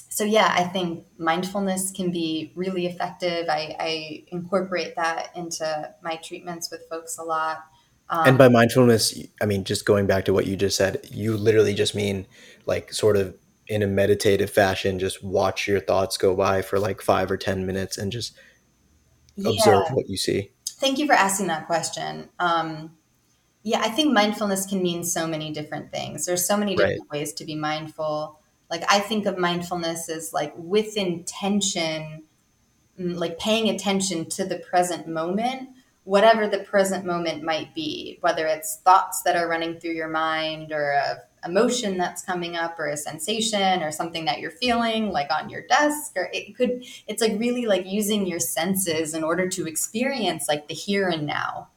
so 0.09 0.23
yeah 0.23 0.53
i 0.55 0.63
think 0.63 1.05
mindfulness 1.17 1.91
can 1.91 2.11
be 2.11 2.51
really 2.55 2.85
effective. 2.85 3.47
I, 3.49 3.75
I 3.79 4.23
incorporate 4.27 4.95
that 4.95 5.29
into 5.35 5.93
my 6.01 6.15
treatments 6.17 6.71
with 6.71 6.81
folks 6.89 7.17
a 7.17 7.23
lot. 7.23 7.65
Um, 8.09 8.27
and 8.27 8.37
by 8.37 8.49
mindfulness 8.49 9.17
i 9.41 9.45
mean 9.45 9.63
just 9.63 9.85
going 9.85 10.05
back 10.07 10.25
to 10.25 10.33
what 10.33 10.45
you 10.45 10.55
just 10.55 10.77
said 10.77 11.05
you 11.11 11.35
literally 11.35 11.73
just 11.73 11.95
mean 11.95 12.27
like 12.65 12.93
sort 12.93 13.17
of 13.17 13.35
in 13.67 13.81
a 13.81 13.87
meditative 13.87 14.49
fashion 14.49 14.99
just 14.99 15.23
watch 15.23 15.67
your 15.67 15.79
thoughts 15.79 16.15
go 16.17 16.35
by 16.35 16.61
for 16.61 16.79
like 16.79 17.01
five 17.01 17.31
or 17.31 17.37
ten 17.37 17.65
minutes 17.65 17.97
and 17.97 18.11
just 18.11 18.35
yeah. 19.35 19.49
observe 19.49 19.83
what 19.91 20.07
you 20.07 20.17
see. 20.17 20.51
Thank 20.67 20.99
you 20.99 21.07
for 21.07 21.13
asking 21.13 21.47
that 21.47 21.65
question. 21.67 22.29
Um, 22.39 22.95
yeah 23.63 23.79
i 23.81 23.89
think 23.89 24.13
mindfulness 24.13 24.67
can 24.67 24.83
mean 24.83 25.03
so 25.03 25.25
many 25.27 25.51
different 25.51 25.91
things. 25.91 26.25
There's 26.25 26.45
so 26.45 26.55
many 26.55 26.75
different 26.75 27.01
Right. 27.11 27.19
ways 27.19 27.33
to 27.33 27.45
be 27.45 27.55
mindful 27.55 28.39
like 28.69 28.83
i 28.89 28.99
think 28.99 29.25
of 29.25 29.37
mindfulness 29.37 30.09
as 30.09 30.33
like 30.33 30.53
with 30.55 30.97
intention 30.97 32.23
mm, 32.99 33.15
like 33.15 33.37
paying 33.39 33.69
attention 33.69 34.27
to 34.29 34.45
the 34.45 34.57
present 34.57 35.07
moment 35.07 35.69
whatever 36.03 36.47
the 36.47 36.59
present 36.59 37.05
moment 37.05 37.43
might 37.43 37.73
be 37.73 38.17
whether 38.21 38.45
it's 38.45 38.77
thoughts 38.77 39.21
that 39.23 39.35
are 39.35 39.47
running 39.47 39.79
through 39.79 39.93
your 39.93 40.09
mind 40.09 40.71
or 40.71 40.91
a 40.91 41.17
emotion 41.47 41.95
that's 41.95 42.23
coming 42.23 42.55
up 42.55 42.79
or 42.79 42.87
a 42.87 42.97
sensation 42.97 43.83
or 43.83 43.91
something 43.91 44.25
that 44.25 44.39
you're 44.39 44.49
feeling 44.49 45.11
like 45.11 45.29
on 45.31 45.47
your 45.47 45.61
desk 45.67 46.13
or 46.15 46.27
it 46.33 46.55
could 46.57 46.83
it's 47.07 47.21
like 47.21 47.33
really 47.37 47.67
like 47.67 47.85
using 47.85 48.25
your 48.25 48.39
senses 48.39 49.13
in 49.13 49.23
order 49.23 49.47
to 49.47 49.67
experience 49.67 50.47
like 50.47 50.67
the 50.67 50.73
here 50.73 51.07
and 51.07 51.27
now 51.27 51.67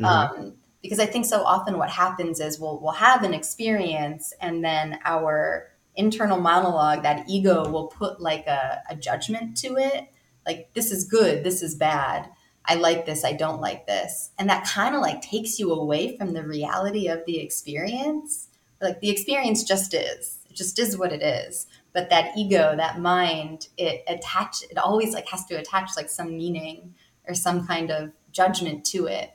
Mm-hmm. 0.00 0.40
Um, 0.40 0.54
because 0.82 0.98
I 0.98 1.06
think 1.06 1.26
so 1.26 1.42
often 1.42 1.76
what 1.76 1.90
happens 1.90 2.40
is 2.40 2.58
we'll 2.58 2.80
we'll 2.80 2.92
have 2.92 3.22
an 3.22 3.34
experience 3.34 4.32
and 4.40 4.64
then 4.64 4.98
our 5.04 5.69
internal 5.96 6.40
monologue, 6.40 7.02
that 7.02 7.28
ego 7.28 7.68
will 7.68 7.86
put 7.86 8.20
like 8.20 8.46
a, 8.46 8.82
a 8.88 8.96
judgment 8.96 9.56
to 9.58 9.76
it, 9.76 10.08
like 10.46 10.70
this 10.74 10.90
is 10.90 11.04
good, 11.04 11.44
this 11.44 11.62
is 11.62 11.74
bad. 11.74 12.30
I 12.64 12.74
like 12.74 13.06
this, 13.06 13.24
I 13.24 13.32
don't 13.32 13.60
like 13.60 13.86
this. 13.86 14.30
And 14.38 14.48
that 14.48 14.66
kind 14.66 14.94
of 14.94 15.00
like 15.00 15.22
takes 15.22 15.58
you 15.58 15.72
away 15.72 16.16
from 16.16 16.32
the 16.32 16.46
reality 16.46 17.08
of 17.08 17.24
the 17.26 17.38
experience. 17.38 18.48
Like 18.80 19.00
the 19.00 19.10
experience 19.10 19.64
just 19.64 19.94
is. 19.94 20.38
It 20.48 20.56
just 20.56 20.78
is 20.78 20.96
what 20.96 21.12
it 21.12 21.22
is. 21.22 21.66
But 21.92 22.10
that 22.10 22.36
ego, 22.36 22.74
that 22.76 23.00
mind, 23.00 23.68
it 23.76 24.04
attach 24.06 24.62
it 24.62 24.78
always 24.78 25.12
like 25.14 25.28
has 25.28 25.44
to 25.46 25.54
attach 25.54 25.90
like 25.96 26.08
some 26.08 26.36
meaning 26.36 26.94
or 27.26 27.34
some 27.34 27.66
kind 27.66 27.90
of 27.90 28.12
judgment 28.32 28.84
to 28.86 29.06
it. 29.06 29.30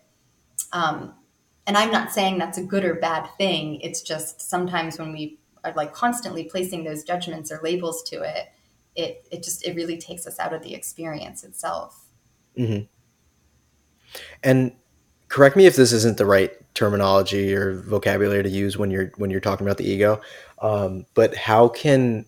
Um, 0.72 1.14
and 1.68 1.78
I'm 1.78 1.92
not 1.92 2.12
saying 2.12 2.38
that's 2.38 2.58
a 2.58 2.64
good 2.64 2.86
or 2.86 2.96
bad 2.96 3.28
thing. 3.38 3.80
It's 3.82 4.02
just 4.02 4.42
sometimes 4.42 5.00
when 5.00 5.12
we 5.12 5.40
like 5.74 5.94
constantly 5.94 6.44
placing 6.44 6.84
those 6.84 7.04
judgments 7.04 7.52
or 7.52 7.60
labels 7.64 8.04
to 8.04 8.22
it, 8.22 8.48
it 8.96 9.28
it 9.32 9.44
just 9.44 9.66
it 9.66 9.76
really 9.76 9.98
takes 9.98 10.28
us 10.28 10.40
out 10.40 10.54
of 10.54 10.64
the 10.64 10.74
experience 10.74 11.44
itself. 11.44 12.06
Mm-hmm. 12.58 12.86
And 14.44 14.72
correct 15.28 15.56
me 15.56 15.66
if 15.66 15.76
this 15.76 15.92
isn't 15.92 16.18
the 16.18 16.26
right 16.26 16.52
terminology 16.74 17.54
or 17.54 17.82
vocabulary 17.82 18.44
to 18.44 18.50
use 18.50 18.78
when 18.78 18.92
you're 18.92 19.12
when 19.18 19.30
you're 19.30 19.40
talking 19.40 19.66
about 19.66 19.78
the 19.78 19.90
ego. 19.90 20.22
Um, 20.62 21.06
but 21.14 21.36
how 21.36 21.68
can 21.70 22.26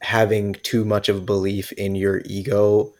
having 0.00 0.54
too 0.54 0.84
much 0.84 1.08
of 1.08 1.16
a 1.16 1.20
belief 1.20 1.72
in 1.72 1.94
your 1.94 2.22
ego 2.24 2.92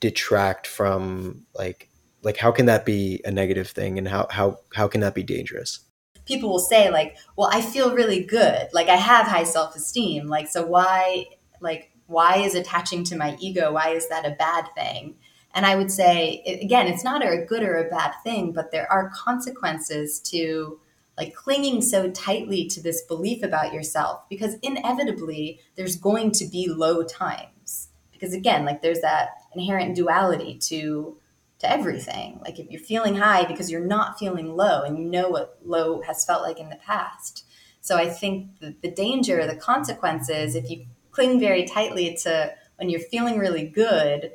detract 0.00 0.66
from 0.66 1.46
like 1.54 1.88
like 2.22 2.36
how 2.36 2.50
can 2.50 2.66
that 2.66 2.84
be 2.84 3.20
a 3.24 3.30
negative 3.30 3.68
thing 3.68 3.98
and 3.98 4.08
how 4.08 4.26
how 4.30 4.58
how 4.74 4.86
can 4.88 5.00
that 5.00 5.14
be 5.14 5.22
dangerous 5.22 5.80
people 6.26 6.50
will 6.50 6.58
say 6.58 6.90
like 6.90 7.16
well 7.36 7.48
i 7.52 7.60
feel 7.60 7.94
really 7.94 8.22
good. 8.22 8.68
Like 8.72 8.88
i 8.88 8.96
have 8.96 9.26
high 9.26 9.44
self-esteem. 9.44 10.28
Like 10.28 10.48
so 10.48 10.66
why 10.66 11.26
like 11.60 11.90
why 12.06 12.38
is 12.38 12.54
attaching 12.54 13.04
to 13.04 13.16
my 13.16 13.36
ego 13.40 13.72
why 13.72 13.88
is 13.90 14.08
that 14.08 14.26
a 14.26 14.36
bad 14.36 14.66
thing? 14.74 15.14
And 15.54 15.64
i 15.64 15.74
would 15.74 15.90
say 15.90 16.42
again 16.62 16.86
it's 16.86 17.04
not 17.04 17.24
a 17.24 17.44
good 17.48 17.62
or 17.62 17.76
a 17.78 17.90
bad 17.90 18.12
thing 18.22 18.52
but 18.52 18.70
there 18.70 18.90
are 18.92 19.10
consequences 19.10 20.20
to 20.20 20.78
like 21.16 21.34
clinging 21.34 21.80
so 21.80 22.10
tightly 22.10 22.66
to 22.66 22.82
this 22.82 23.02
belief 23.02 23.42
about 23.42 23.72
yourself 23.72 24.28
because 24.28 24.56
inevitably 24.62 25.60
there's 25.74 25.96
going 25.96 26.30
to 26.32 26.46
be 26.46 26.68
low 26.68 27.02
times. 27.02 27.88
Because 28.12 28.34
again 28.34 28.64
like 28.64 28.82
there's 28.82 29.00
that 29.00 29.30
inherent 29.54 29.96
duality 29.96 30.58
to 30.58 31.16
to 31.58 31.70
everything. 31.70 32.40
Like 32.42 32.58
if 32.58 32.70
you're 32.70 32.80
feeling 32.80 33.16
high 33.16 33.44
because 33.44 33.70
you're 33.70 33.84
not 33.84 34.18
feeling 34.18 34.54
low 34.54 34.82
and 34.82 34.98
you 34.98 35.04
know 35.04 35.28
what 35.28 35.58
low 35.64 36.02
has 36.02 36.24
felt 36.24 36.42
like 36.42 36.58
in 36.58 36.68
the 36.68 36.76
past. 36.76 37.46
So 37.80 37.96
I 37.96 38.08
think 38.08 38.58
the, 38.60 38.74
the 38.82 38.90
danger, 38.90 39.46
the 39.46 39.56
consequences, 39.56 40.54
if 40.54 40.70
you 40.70 40.86
cling 41.12 41.40
very 41.40 41.64
tightly 41.64 42.16
to 42.22 42.52
when 42.76 42.90
you're 42.90 43.00
feeling 43.00 43.38
really 43.38 43.66
good, 43.66 44.32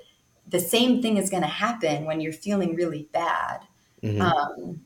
the 0.47 0.59
same 0.59 1.01
thing 1.01 1.17
is 1.17 1.29
going 1.29 1.43
to 1.43 1.49
happen 1.49 2.05
when 2.05 2.21
you're 2.21 2.33
feeling 2.33 2.75
really 2.75 3.07
bad. 3.11 3.61
Mm-hmm. 4.01 4.21
Um, 4.21 4.81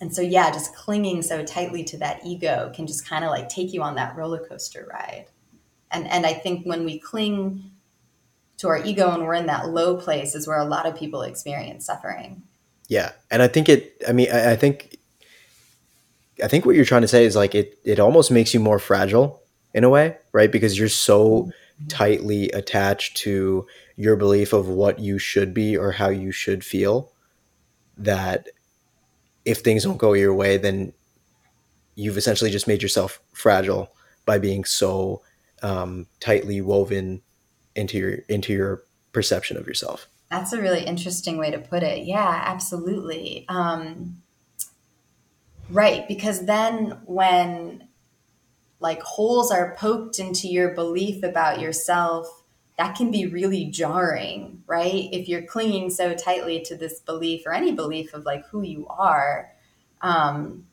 and 0.00 0.14
so, 0.14 0.20
yeah, 0.20 0.50
just 0.50 0.74
clinging 0.74 1.22
so 1.22 1.44
tightly 1.44 1.84
to 1.84 1.96
that 1.98 2.20
ego 2.26 2.70
can 2.74 2.86
just 2.86 3.08
kind 3.08 3.24
of 3.24 3.30
like 3.30 3.48
take 3.48 3.72
you 3.72 3.82
on 3.82 3.94
that 3.94 4.16
roller 4.16 4.44
coaster 4.46 4.86
ride. 4.90 5.26
And 5.90 6.08
and 6.08 6.26
I 6.26 6.34
think 6.34 6.66
when 6.66 6.84
we 6.84 6.98
cling 6.98 7.70
to 8.64 8.68
our 8.68 8.78
ego 8.78 9.10
and 9.10 9.24
we're 9.24 9.34
in 9.34 9.46
that 9.46 9.68
low 9.68 9.96
place 9.96 10.34
is 10.34 10.48
where 10.48 10.58
a 10.58 10.64
lot 10.64 10.86
of 10.86 10.96
people 10.96 11.22
experience 11.22 11.84
suffering. 11.84 12.42
Yeah. 12.88 13.12
And 13.30 13.42
I 13.42 13.48
think 13.48 13.68
it, 13.68 14.02
I 14.08 14.12
mean, 14.12 14.28
I, 14.32 14.52
I 14.52 14.56
think, 14.56 14.96
I 16.42 16.48
think 16.48 16.64
what 16.64 16.74
you're 16.74 16.84
trying 16.84 17.02
to 17.02 17.08
say 17.08 17.26
is 17.26 17.36
like 17.36 17.54
it, 17.54 17.78
it 17.84 18.00
almost 18.00 18.30
makes 18.30 18.54
you 18.54 18.60
more 18.60 18.78
fragile 18.78 19.42
in 19.74 19.84
a 19.84 19.90
way, 19.90 20.16
right? 20.32 20.50
Because 20.50 20.78
you're 20.78 20.88
so 20.88 21.50
tightly 21.88 22.50
attached 22.50 23.16
to 23.18 23.66
your 23.96 24.16
belief 24.16 24.52
of 24.52 24.66
what 24.66 24.98
you 24.98 25.18
should 25.18 25.52
be 25.52 25.76
or 25.76 25.92
how 25.92 26.08
you 26.08 26.32
should 26.32 26.64
feel 26.64 27.12
that 27.98 28.48
if 29.44 29.58
things 29.58 29.84
don't 29.84 29.98
go 29.98 30.14
your 30.14 30.34
way, 30.34 30.56
then 30.56 30.94
you've 31.96 32.16
essentially 32.16 32.50
just 32.50 32.66
made 32.66 32.82
yourself 32.82 33.20
fragile 33.32 33.92
by 34.24 34.38
being 34.38 34.64
so 34.64 35.20
um, 35.62 36.06
tightly 36.18 36.60
woven 36.60 37.20
into 37.74 37.98
your 37.98 38.12
into 38.28 38.52
your 38.52 38.82
perception 39.12 39.56
of 39.56 39.66
yourself. 39.66 40.08
That's 40.30 40.52
a 40.52 40.60
really 40.60 40.84
interesting 40.84 41.38
way 41.38 41.50
to 41.50 41.58
put 41.58 41.82
it. 41.82 42.06
Yeah 42.06 42.42
absolutely. 42.44 43.44
Um, 43.48 44.22
right 45.70 46.06
because 46.06 46.44
then 46.46 46.98
when 47.06 47.88
like 48.80 49.00
holes 49.02 49.50
are 49.50 49.74
poked 49.76 50.18
into 50.18 50.46
your 50.46 50.74
belief 50.74 51.22
about 51.22 51.58
yourself 51.58 52.42
that 52.76 52.94
can 52.96 53.10
be 53.10 53.26
really 53.26 53.64
jarring 53.66 54.62
right? 54.66 55.08
If 55.12 55.28
you're 55.28 55.42
clinging 55.42 55.90
so 55.90 56.14
tightly 56.14 56.60
to 56.62 56.76
this 56.76 57.00
belief 57.00 57.42
or 57.46 57.52
any 57.52 57.72
belief 57.72 58.14
of 58.14 58.24
like 58.24 58.46
who 58.46 58.62
you 58.62 58.86
are 58.88 59.50
um, 60.00 60.66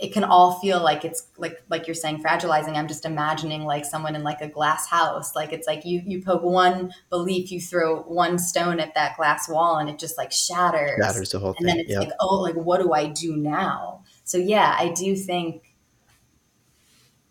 it 0.00 0.12
can 0.12 0.24
all 0.24 0.58
feel 0.60 0.82
like 0.82 1.04
it's 1.04 1.28
like 1.36 1.62
like 1.68 1.86
you're 1.86 1.94
saying 1.94 2.22
fragilizing. 2.22 2.76
I'm 2.76 2.88
just 2.88 3.04
imagining 3.04 3.64
like 3.64 3.84
someone 3.84 4.14
in 4.14 4.22
like 4.22 4.40
a 4.40 4.48
glass 4.48 4.86
house. 4.86 5.34
Like 5.34 5.52
it's 5.52 5.66
like 5.66 5.84
you 5.84 6.02
you 6.06 6.22
poke 6.22 6.42
one 6.42 6.92
belief 7.10 7.50
you 7.50 7.60
throw 7.60 8.02
one 8.02 8.38
stone 8.38 8.80
at 8.80 8.94
that 8.94 9.16
glass 9.16 9.48
wall 9.48 9.78
and 9.78 9.88
it 9.88 9.98
just 9.98 10.16
like 10.16 10.32
shatters. 10.32 11.04
Shatters 11.04 11.30
the 11.30 11.38
whole 11.38 11.52
thing 11.52 11.62
and 11.62 11.68
then 11.70 11.78
it's 11.80 11.90
yep. 11.90 12.00
like 12.00 12.12
oh 12.20 12.40
like 12.40 12.54
what 12.54 12.80
do 12.80 12.92
i 12.92 13.06
do 13.06 13.36
now? 13.36 14.04
So 14.24 14.38
yeah 14.38 14.74
i 14.78 14.90
do 14.90 15.16
think 15.16 15.74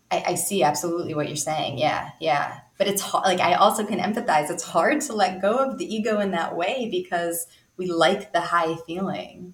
I, 0.10 0.24
I 0.28 0.36
see 0.36 0.64
absolutely 0.64 1.14
what 1.14 1.28
you're 1.28 1.36
saying. 1.36 1.74
Mm-hmm. 1.74 1.82
Yeah 1.82 2.10
yeah. 2.20 2.60
But 2.78 2.88
it's 2.88 3.14
like 3.14 3.40
i 3.40 3.54
also 3.54 3.86
can 3.86 4.00
empathize. 4.00 4.50
It's 4.50 4.64
hard 4.64 5.02
to 5.02 5.14
let 5.14 5.42
go 5.42 5.58
of 5.58 5.78
the 5.78 5.86
ego 5.86 6.20
in 6.20 6.32
that 6.32 6.56
way 6.56 6.90
because 6.92 7.48
we 7.78 7.88
like 7.88 8.34
the 8.34 8.42
high 8.42 8.76
feeling 8.86 9.54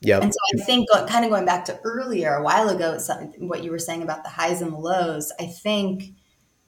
yeah. 0.00 0.20
And 0.20 0.32
so 0.32 0.38
I 0.54 0.64
think 0.64 0.88
kind 1.08 1.24
of 1.24 1.30
going 1.30 1.44
back 1.44 1.66
to 1.66 1.78
earlier, 1.84 2.34
a 2.34 2.42
while 2.42 2.68
ago, 2.68 2.98
what 3.38 3.62
you 3.62 3.70
were 3.70 3.78
saying 3.78 4.02
about 4.02 4.24
the 4.24 4.30
highs 4.30 4.62
and 4.62 4.72
the 4.72 4.78
lows, 4.78 5.32
I 5.38 5.46
think 5.46 6.14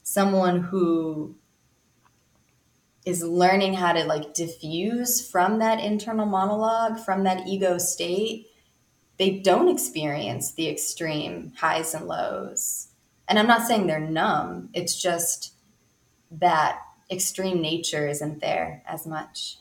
someone 0.03 0.61
who 0.61 1.35
is 3.07 3.23
learning 3.23 3.75
how 3.75 3.93
to 3.93 4.05
like 4.05 4.35
defuse 4.35 5.29
from 5.29 5.59
that 5.61 5.81
internal 5.81 6.27
monologue, 6.27 7.01
from 7.01 7.25
that 7.25 7.47
ego 7.47 7.79
state, 7.79 8.47
they 9.17 9.39
don't 9.39 9.69
experience 9.69 10.53
the 10.53 10.69
extreme 10.69 11.53
highs 11.57 11.95
and 11.95 12.07
lows. 12.07 12.89
And 13.29 13.39
I'm 13.39 13.47
not 13.47 13.67
saying 13.67 13.87
they're 13.87 13.99
numb, 13.99 14.69
it's 14.75 15.01
just 15.01 15.55
that 16.33 16.81
extreme 17.11 17.63
nature 17.63 18.07
isn't 18.07 18.41
there 18.41 18.83
as 18.87 19.07
much. 19.07 19.59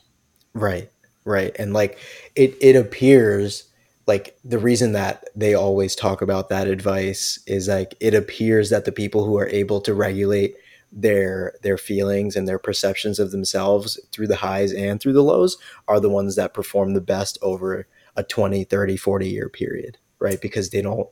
Right 0.52 0.90
right? 1.24 1.54
And 1.58 1.72
like 1.72 1.98
it 2.34 2.56
it 2.60 2.76
appears 2.76 3.64
like 4.06 4.36
the 4.44 4.58
reason 4.58 4.92
that 4.92 5.24
they 5.36 5.54
always 5.54 5.94
talk 5.94 6.22
about 6.22 6.48
that 6.48 6.66
advice 6.66 7.38
is 7.46 7.68
like 7.68 7.94
it 8.00 8.14
appears 8.14 8.70
that 8.70 8.84
the 8.84 8.92
people 8.92 9.24
who 9.24 9.38
are 9.38 9.48
able 9.48 9.80
to 9.82 9.94
regulate 9.94 10.56
their 10.90 11.54
their 11.62 11.78
feelings 11.78 12.36
and 12.36 12.46
their 12.46 12.58
perceptions 12.58 13.18
of 13.18 13.30
themselves 13.30 13.98
through 14.10 14.26
the 14.26 14.36
highs 14.36 14.72
and 14.72 15.00
through 15.00 15.12
the 15.14 15.22
lows 15.22 15.56
are 15.88 16.00
the 16.00 16.10
ones 16.10 16.36
that 16.36 16.52
perform 16.54 16.94
the 16.94 17.00
best 17.00 17.38
over 17.42 17.86
a 18.16 18.22
20 18.22 18.64
30 18.64 18.96
40 18.96 19.28
year 19.28 19.48
period 19.48 19.98
right? 20.22 20.40
Because 20.40 20.70
they 20.70 20.80
don't 20.80 21.08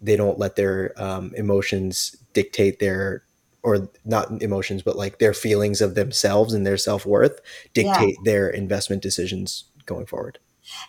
they 0.00 0.16
don't 0.16 0.38
let 0.38 0.56
their 0.56 0.92
um, 1.00 1.32
emotions 1.36 2.16
dictate 2.32 2.78
their 2.80 3.24
or 3.62 3.88
not 4.04 4.42
emotions, 4.42 4.82
but 4.82 4.96
like 4.96 5.18
their 5.18 5.34
feelings 5.34 5.80
of 5.80 5.94
themselves 5.94 6.52
and 6.52 6.66
their 6.66 6.76
self 6.76 7.06
worth 7.06 7.40
dictate 7.72 8.16
yeah. 8.18 8.24
their 8.24 8.48
investment 8.48 9.02
decisions 9.02 9.64
going 9.86 10.06
forward. 10.06 10.38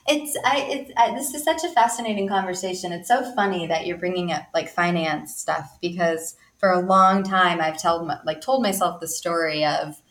It's 0.08 0.38
I 0.46 0.68
it's 0.70 0.92
I, 0.98 1.16
this 1.16 1.34
is 1.34 1.44
such 1.44 1.64
a 1.64 1.70
fascinating 1.70 2.28
conversation. 2.28 2.92
It's 2.92 3.08
so 3.08 3.34
funny 3.36 3.68
that 3.68 3.86
you're 3.86 3.98
bringing 3.98 4.32
up 4.32 4.44
like 4.54 4.70
finance 4.70 5.36
stuff 5.36 5.78
because 5.82 6.36
for 6.58 6.72
a 6.72 6.80
long 6.80 7.24
time 7.24 7.60
I've 7.60 7.82
told 7.82 8.10
like 8.26 8.42
told 8.42 8.62
myself 8.62 9.00
the 9.00 9.08
story 9.08 9.66
of 9.66 10.02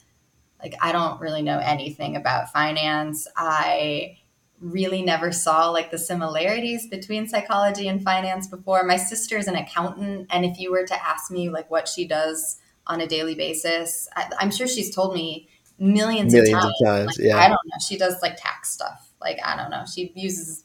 like 0.63 0.75
I 0.83 0.93
don't 0.93 1.21
really 1.21 1.43
know 1.43 1.59
anything 1.59 2.17
about 2.17 2.53
finance. 2.53 3.27
I 3.37 4.19
really 4.63 5.03
never 5.03 5.33
saw 5.33 5.69
like 5.69 5.91
the 5.91 5.99
similarities 5.99 6.87
between 6.87 7.29
psychology 7.29 7.89
and 7.89 8.03
finance 8.03 8.47
before. 8.47 8.85
My 8.85 8.97
sister 8.97 9.37
is 9.37 9.49
an 9.49 9.57
accountant, 9.57 10.29
and 10.31 10.45
if 10.45 10.59
you 10.59 10.71
were 10.71 10.87
to 10.87 11.05
ask 11.05 11.31
me 11.31 11.51
like 11.51 11.71
what 11.71 11.89
she 11.89 12.07
does 12.07 12.59
on 12.87 13.01
a 13.01 13.07
daily 13.07 13.35
basis, 13.35 14.09
I, 14.17 14.31
am 14.41 14.51
sure 14.51 14.67
she's 14.67 14.95
told 14.95 15.15
me 15.15 15.49
millions, 15.79 16.33
millions 16.33 16.55
of 16.55 16.61
times. 16.61 16.75
Of 16.81 16.87
times 16.87 17.19
like, 17.19 17.27
yeah, 17.27 17.37
I 17.37 17.49
don't 17.49 17.61
know. 17.67 17.77
She 17.87 17.99
does 17.99 18.23
like 18.23 18.37
tax 18.37 18.71
stuff. 18.71 19.13
Like 19.21 19.39
I 19.45 19.57
don't 19.57 19.71
know. 19.71 19.85
She 19.93 20.13
uses 20.15 20.65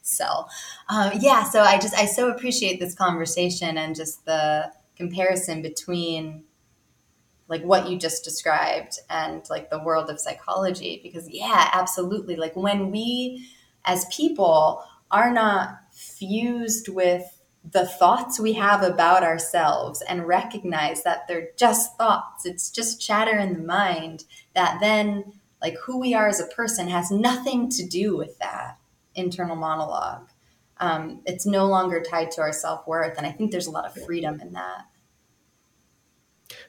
Excel. 0.00 0.50
Um, 0.88 1.12
yeah, 1.20 1.44
so 1.44 1.62
I 1.62 1.78
just 1.78 1.94
I 1.94 2.06
so 2.06 2.30
appreciate 2.30 2.80
this 2.80 2.94
conversation 2.94 3.78
and 3.78 3.94
just 3.94 4.24
the 4.24 4.72
comparison 4.96 5.62
between 5.62 6.44
like 7.50 7.62
what 7.64 7.90
you 7.90 7.98
just 7.98 8.22
described 8.22 9.00
and 9.10 9.42
like 9.50 9.68
the 9.68 9.82
world 9.82 10.08
of 10.08 10.20
psychology 10.20 11.00
because 11.02 11.28
yeah 11.28 11.68
absolutely. 11.74 12.36
Like 12.36 12.56
when 12.56 12.90
we 12.90 13.46
as 13.84 14.06
people 14.06 14.84
are 15.10 15.32
not 15.32 15.80
fused 15.92 16.88
with 16.88 17.42
the 17.68 17.86
thoughts 17.86 18.40
we 18.40 18.54
have 18.54 18.82
about 18.82 19.22
ourselves 19.22 20.00
and 20.08 20.26
recognize 20.26 21.02
that 21.02 21.28
they're 21.28 21.48
just 21.58 21.98
thoughts 21.98 22.46
it's 22.46 22.70
just 22.70 23.02
chatter 23.02 23.36
in 23.36 23.52
the 23.52 23.58
mind 23.58 24.24
that 24.54 24.78
then 24.80 25.24
like 25.60 25.76
who 25.84 25.98
we 25.98 26.14
are 26.14 26.28
as 26.28 26.40
a 26.40 26.46
person 26.46 26.88
has 26.88 27.10
nothing 27.10 27.68
to 27.68 27.84
do 27.84 28.16
with 28.16 28.38
that 28.38 28.78
internal 29.14 29.56
monologue. 29.56 30.30
Um, 30.78 31.20
it's 31.26 31.44
no 31.44 31.66
longer 31.66 32.02
tied 32.02 32.30
to 32.32 32.40
our 32.40 32.52
self-worth 32.52 33.18
and 33.18 33.26
i 33.26 33.32
think 33.32 33.50
there's 33.50 33.66
a 33.66 33.72
lot 33.72 33.84
of 33.84 34.04
freedom 34.06 34.40
in 34.40 34.52
that 34.52 34.86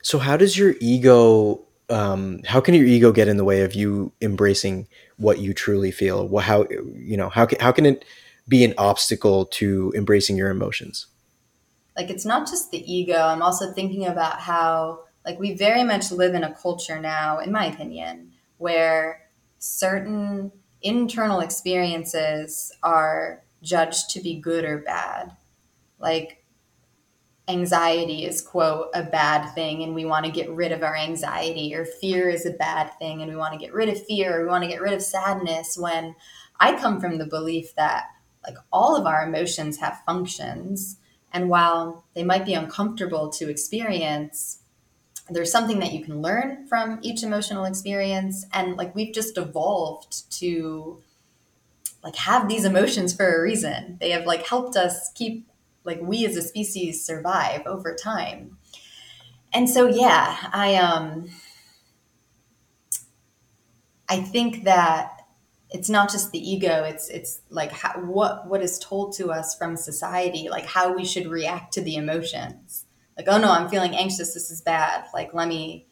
so 0.01 0.19
how 0.19 0.37
does 0.37 0.57
your 0.57 0.75
ego 0.79 1.65
um, 1.91 2.41
how 2.45 2.61
can 2.61 2.73
your 2.73 2.85
ego 2.85 3.11
get 3.11 3.27
in 3.27 3.35
the 3.37 3.43
way 3.43 3.61
of 3.61 3.75
you 3.75 4.13
embracing 4.21 4.87
what 5.17 5.39
you 5.39 5.53
truly 5.53 5.91
feel? 5.91 6.37
How 6.39 6.65
you 6.69 7.17
know 7.17 7.29
how 7.29 7.45
can, 7.45 7.59
how 7.59 7.71
can 7.71 7.85
it 7.85 8.05
be 8.47 8.63
an 8.63 8.73
obstacle 8.77 9.45
to 9.45 9.91
embracing 9.95 10.37
your 10.37 10.49
emotions? 10.49 11.07
Like 11.97 12.09
it's 12.09 12.25
not 12.25 12.47
just 12.47 12.71
the 12.71 12.91
ego. 12.91 13.17
I'm 13.17 13.41
also 13.41 13.73
thinking 13.73 14.05
about 14.07 14.39
how 14.39 15.03
like 15.25 15.37
we 15.37 15.53
very 15.53 15.83
much 15.83 16.11
live 16.11 16.33
in 16.33 16.43
a 16.43 16.53
culture 16.53 16.99
now 16.99 17.39
in 17.39 17.51
my 17.51 17.65
opinion 17.65 18.31
where 18.57 19.21
certain 19.59 20.51
internal 20.81 21.41
experiences 21.41 22.71
are 22.81 23.43
judged 23.61 24.09
to 24.11 24.21
be 24.21 24.39
good 24.39 24.63
or 24.63 24.79
bad. 24.79 25.35
Like 25.99 26.40
anxiety 27.51 28.25
is 28.25 28.41
quote 28.41 28.89
a 28.93 29.03
bad 29.03 29.53
thing 29.53 29.83
and 29.83 29.93
we 29.93 30.05
want 30.05 30.25
to 30.25 30.31
get 30.31 30.49
rid 30.49 30.71
of 30.71 30.83
our 30.83 30.95
anxiety 30.95 31.75
or 31.75 31.85
fear 31.85 32.29
is 32.29 32.45
a 32.45 32.51
bad 32.51 32.91
thing 32.99 33.21
and 33.21 33.31
we 33.31 33.37
want 33.37 33.53
to 33.53 33.59
get 33.59 33.73
rid 33.73 33.89
of 33.89 34.05
fear 34.05 34.37
or 34.37 34.43
we 34.43 34.49
want 34.49 34.63
to 34.63 34.69
get 34.69 34.81
rid 34.81 34.93
of 34.93 35.01
sadness 35.01 35.77
when 35.77 36.15
i 36.59 36.75
come 36.77 36.99
from 36.99 37.17
the 37.17 37.25
belief 37.25 37.75
that 37.75 38.05
like 38.45 38.57
all 38.71 38.95
of 38.95 39.05
our 39.05 39.25
emotions 39.27 39.77
have 39.77 40.01
functions 40.05 40.97
and 41.31 41.49
while 41.49 42.05
they 42.15 42.23
might 42.23 42.45
be 42.45 42.53
uncomfortable 42.53 43.29
to 43.29 43.49
experience 43.49 44.59
there's 45.29 45.51
something 45.51 45.79
that 45.79 45.93
you 45.93 46.03
can 46.03 46.21
learn 46.21 46.67
from 46.67 46.99
each 47.01 47.23
emotional 47.23 47.65
experience 47.65 48.45
and 48.53 48.75
like 48.75 48.93
we've 48.95 49.13
just 49.13 49.37
evolved 49.37 50.31
to 50.31 51.01
like 52.03 52.15
have 52.15 52.47
these 52.47 52.65
emotions 52.65 53.15
for 53.15 53.31
a 53.31 53.41
reason. 53.41 53.97
They 53.99 54.11
have 54.11 54.25
like 54.25 54.47
helped 54.47 54.75
us 54.75 55.11
keep 55.13 55.47
like 55.83 55.99
we 56.01 56.25
as 56.25 56.35
a 56.35 56.41
species 56.41 57.05
survive 57.05 57.61
over 57.65 57.95
time. 57.95 58.57
And 59.53 59.69
so 59.69 59.87
yeah 59.87 60.37
i 60.53 60.75
um 60.75 61.29
i 64.07 64.21
think 64.21 64.63
that 64.63 65.23
it's 65.69 65.89
not 65.89 66.09
just 66.09 66.31
the 66.31 66.39
ego 66.39 66.83
it's 66.83 67.09
it's 67.09 67.41
like 67.49 67.71
how, 67.71 67.93
what 67.99 68.47
what 68.47 68.61
is 68.61 68.79
told 68.79 69.13
to 69.13 69.29
us 69.31 69.55
from 69.55 69.75
society 69.75 70.47
like 70.49 70.65
how 70.65 70.95
we 70.95 71.05
should 71.05 71.27
react 71.27 71.73
to 71.73 71.81
the 71.81 71.95
emotions. 71.95 72.85
Like 73.17 73.27
oh 73.27 73.37
no 73.37 73.51
i'm 73.51 73.69
feeling 73.69 73.95
anxious 73.95 74.33
this 74.33 74.49
is 74.49 74.61
bad 74.61 75.05
like 75.13 75.33
let 75.33 75.47
me 75.47 75.85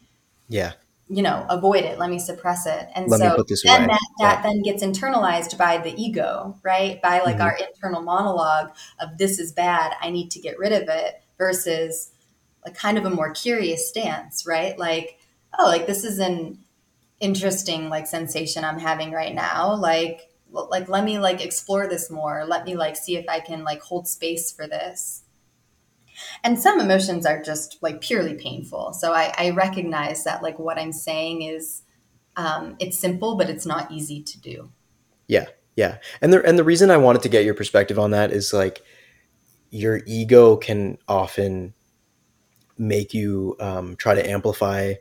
yeah 0.48 0.72
you 1.10 1.22
know 1.22 1.44
avoid 1.50 1.84
it. 1.84 1.98
Let 1.98 2.08
me 2.08 2.20
suppress 2.20 2.66
it. 2.66 2.88
And 2.94 3.08
let 3.08 3.18
so 3.18 3.44
then 3.64 3.88
that, 3.88 3.88
that 3.88 4.00
yeah. 4.20 4.42
then 4.42 4.62
gets 4.62 4.82
internalized 4.82 5.58
by 5.58 5.78
the 5.78 5.92
ego 6.00 6.56
right? 6.62 7.02
By 7.02 7.20
like 7.20 7.36
mm-hmm. 7.36 7.42
our 7.42 7.58
internal 7.58 8.00
monologue 8.00 8.70
of 9.00 9.18
this 9.18 9.38
is 9.40 9.52
bad 9.52 9.92
i 10.00 10.10
need 10.10 10.30
to 10.30 10.40
get 10.40 10.58
rid 10.58 10.72
of 10.72 10.88
it 10.88 11.20
versus 11.36 12.12
like 12.64 12.76
kind 12.76 12.96
of 12.96 13.04
a 13.04 13.10
more 13.10 13.32
curious 13.32 13.88
stance 13.88 14.46
right? 14.46 14.78
Like 14.78 15.18
oh 15.58 15.64
like 15.64 15.88
this 15.88 16.04
is 16.04 16.20
an 16.20 16.60
interesting 17.18 17.88
like 17.88 18.06
sensation 18.06 18.64
i'm 18.64 18.78
having 18.78 19.10
right 19.10 19.34
now. 19.34 19.74
Like 19.74 20.30
like 20.52 20.88
let 20.88 21.04
me 21.04 21.18
like 21.18 21.44
explore 21.44 21.88
this 21.88 22.08
more. 22.08 22.44
Let 22.46 22.64
me 22.64 22.76
like 22.76 22.94
see 22.96 23.16
if 23.16 23.24
i 23.28 23.40
can 23.40 23.64
like 23.64 23.82
hold 23.82 24.06
space 24.06 24.52
for 24.52 24.68
this 24.68 25.19
and 26.42 26.58
some 26.58 26.80
emotions 26.80 27.26
are 27.26 27.42
just 27.42 27.78
like 27.82 28.00
purely 28.00 28.34
painful. 28.34 28.92
So 28.92 29.12
i, 29.12 29.32
I 29.38 29.50
recognize 29.50 30.24
that 30.24 30.42
like 30.42 30.58
what 30.58 30.78
i'm 30.78 30.92
saying 30.92 31.42
is 31.42 31.82
um, 32.36 32.76
it's 32.78 32.98
simple 32.98 33.36
but 33.36 33.50
it's 33.50 33.66
not 33.66 33.90
easy 33.90 34.22
to 34.22 34.40
do. 34.40 34.70
Yeah 35.26 35.46
yeah. 35.76 35.98
And 36.20 36.32
the 36.32 36.44
and 36.44 36.58
the 36.58 36.64
reason 36.64 36.90
i 36.90 36.96
wanted 36.96 37.22
to 37.22 37.28
get 37.28 37.44
your 37.44 37.54
perspective 37.54 37.98
on 37.98 38.10
that 38.10 38.32
is 38.32 38.52
like 38.52 38.82
your 39.70 40.02
ego 40.06 40.56
can 40.56 40.98
often 41.08 41.72
make 42.76 43.14
you 43.14 43.56
um, 43.60 43.96
try 43.96 44.14
to 44.14 44.28
amplify 44.28 44.94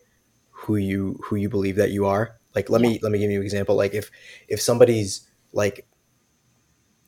who 0.51 0.75
you 0.75 1.19
who 1.23 1.35
you 1.35 1.49
believe 1.49 1.75
that 1.77 1.91
you 1.91 2.05
are. 2.05 2.37
Like 2.55 2.69
let 2.69 2.81
yeah. 2.81 2.89
me 2.89 2.99
let 3.01 3.11
me 3.11 3.19
give 3.19 3.31
you 3.31 3.39
an 3.39 3.43
example. 3.43 3.75
Like 3.75 3.93
if 3.93 4.11
if 4.47 4.61
somebody's 4.61 5.27
like 5.53 5.87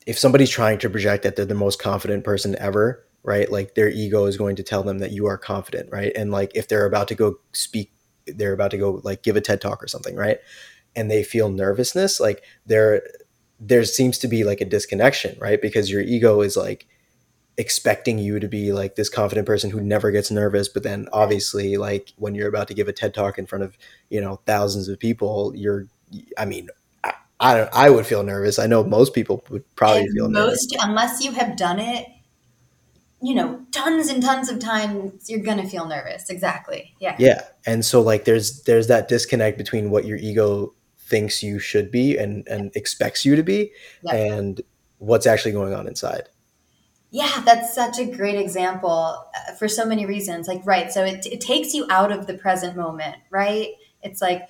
if 0.06 0.18
somebody's 0.18 0.50
trying 0.50 0.78
to 0.78 0.90
project 0.90 1.22
that 1.22 1.36
they're 1.36 1.44
the 1.44 1.54
most 1.54 1.80
confident 1.80 2.24
person 2.24 2.56
ever 2.58 3.06
right? 3.22 3.50
Like 3.50 3.74
their 3.74 3.88
ego 3.88 4.24
is 4.26 4.36
going 4.36 4.56
to 4.56 4.62
tell 4.62 4.82
them 4.82 4.98
that 4.98 5.12
you 5.12 5.26
are 5.26 5.38
confident 5.38 5.90
right? 5.92 6.12
And 6.16 6.30
like 6.30 6.52
if 6.54 6.68
they're 6.68 6.86
about 6.86 7.08
to 7.08 7.14
go 7.14 7.36
speak 7.52 7.92
they're 8.26 8.52
about 8.52 8.70
to 8.70 8.78
go 8.78 9.00
like 9.02 9.22
give 9.22 9.36
a 9.36 9.40
ted 9.40 9.60
talk 9.60 9.82
or 9.82 9.88
something 9.88 10.16
right? 10.16 10.38
And 10.94 11.10
they 11.10 11.22
feel 11.22 11.48
nervousness 11.48 12.20
like 12.20 12.42
there 12.66 13.02
there 13.60 13.84
seems 13.84 14.18
to 14.18 14.28
be 14.28 14.44
like 14.44 14.60
a 14.60 14.64
disconnection 14.66 15.38
right? 15.40 15.60
Because 15.60 15.90
your 15.90 16.02
ego 16.02 16.40
is 16.40 16.56
like 16.56 16.86
expecting 17.58 18.18
you 18.18 18.40
to 18.40 18.48
be 18.48 18.72
like 18.72 18.96
this 18.96 19.08
confident 19.08 19.46
person 19.46 19.70
who 19.70 19.80
never 19.80 20.10
gets 20.10 20.30
nervous 20.30 20.68
but 20.68 20.82
then 20.82 21.06
obviously 21.12 21.76
like 21.76 22.12
when 22.16 22.34
you're 22.34 22.48
about 22.48 22.66
to 22.66 22.72
give 22.72 22.88
a 22.88 22.92
ted 22.94 23.12
talk 23.12 23.36
in 23.36 23.44
front 23.44 23.62
of 23.62 23.76
you 24.08 24.18
know 24.18 24.40
thousands 24.46 24.88
of 24.88 24.98
people 24.98 25.52
you're 25.54 25.86
i 26.38 26.46
mean 26.46 26.68
i 27.04 27.12
i, 27.40 27.56
don't, 27.56 27.70
I 27.72 27.90
would 27.90 28.06
feel 28.06 28.22
nervous. 28.22 28.58
I 28.58 28.66
know 28.66 28.82
most 28.84 29.12
people 29.12 29.44
would 29.50 29.64
probably 29.76 30.02
and 30.02 30.12
feel 30.14 30.28
most 30.30 30.70
nervous. 30.72 30.84
unless 30.86 31.24
you 31.24 31.32
have 31.32 31.56
done 31.56 31.78
it 31.78 32.06
you 33.22 33.34
know 33.34 33.60
tons 33.70 34.08
and 34.08 34.22
tons 34.22 34.48
of 34.48 34.58
times 34.58 35.30
you're 35.30 35.40
gonna 35.40 35.68
feel 35.68 35.86
nervous 35.86 36.28
exactly 36.28 36.94
yeah 36.98 37.14
yeah 37.18 37.42
and 37.66 37.84
so 37.84 38.00
like 38.00 38.24
there's 38.24 38.62
there's 38.64 38.88
that 38.88 39.08
disconnect 39.08 39.56
between 39.56 39.90
what 39.90 40.04
your 40.04 40.18
ego 40.18 40.74
thinks 40.98 41.42
you 41.42 41.58
should 41.58 41.90
be 41.90 42.16
and 42.18 42.46
and 42.48 42.74
expects 42.74 43.24
you 43.24 43.36
to 43.36 43.42
be 43.42 43.70
and 44.10 44.60
what's 44.98 45.26
actually 45.26 45.52
going 45.52 45.72
on 45.72 45.86
inside 45.86 46.28
yeah, 47.14 47.42
that's 47.44 47.74
such 47.74 47.98
a 47.98 48.06
great 48.06 48.36
example 48.36 48.90
uh, 49.36 49.52
for 49.52 49.68
so 49.68 49.84
many 49.84 50.06
reasons. 50.06 50.48
Like, 50.48 50.62
right. 50.64 50.90
So 50.90 51.04
it, 51.04 51.26
it 51.26 51.42
takes 51.42 51.74
you 51.74 51.86
out 51.90 52.10
of 52.10 52.26
the 52.26 52.32
present 52.32 52.74
moment, 52.74 53.16
right? 53.28 53.68
It's 54.02 54.22
like, 54.22 54.48